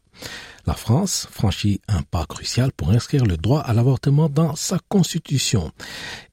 La 0.66 0.74
France 0.74 1.26
franchit 1.30 1.80
un 1.88 2.02
pas 2.02 2.26
crucial 2.26 2.72
pour 2.72 2.90
inscrire 2.90 3.24
le 3.24 3.38
droit 3.38 3.60
à 3.60 3.72
l'avortement 3.72 4.28
dans 4.28 4.54
sa 4.54 4.78
constitution. 4.90 5.72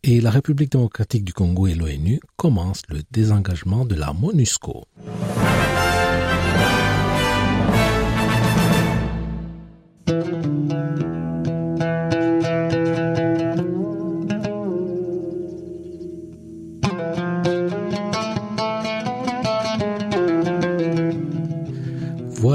Et 0.04 0.20
la 0.20 0.30
République 0.30 0.74
démocratique 0.74 1.24
du 1.24 1.32
Congo 1.32 1.68
et 1.68 1.74
l'ONU 1.74 2.20
commencent 2.36 2.84
le 2.90 3.02
désengagement 3.12 3.86
de 3.86 3.96
la 3.96 4.12
MONUSCO. 4.12 4.84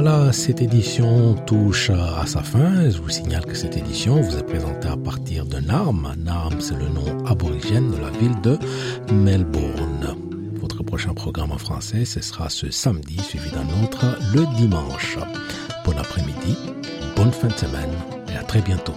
Voilà, 0.05 0.33
cette 0.33 0.61
édition 0.61 1.35
touche 1.47 1.91
à 1.91 2.27
sa 2.27 2.43
fin. 2.43 2.91
Je 2.91 3.01
vous 3.01 3.09
signale 3.09 3.45
que 3.45 3.55
cette 3.55 3.77
édition 3.77 4.21
vous 4.21 4.37
est 4.37 4.43
présentée 4.43 4.89
à 4.89 4.97
partir 4.97 5.47
de 5.47 5.59
Narm. 5.61 6.17
Narm, 6.19 6.61
c'est 6.61 6.75
le 6.75 6.89
nom 6.89 7.25
aborigène 7.25 7.89
de 7.93 7.99
la 7.99 8.11
ville 8.11 8.35
de 8.43 8.59
Melbourne. 9.15 10.17
Votre 10.55 10.83
prochain 10.83 11.15
programme 11.15 11.53
en 11.53 11.59
français, 11.59 12.05
ce 12.05 12.21
sera 12.21 12.49
ce 12.49 12.69
samedi, 12.73 13.17
suivi 13.21 13.53
d'un 13.53 13.85
autre 13.85 14.19
le 14.35 14.45
dimanche. 14.57 15.19
Bon 15.85 15.97
après-midi, 15.97 16.59
bonne 17.15 17.31
fin 17.31 17.47
de 17.47 17.53
semaine 17.53 17.95
et 18.35 18.37
à 18.37 18.43
très 18.43 18.61
bientôt. 18.61 18.97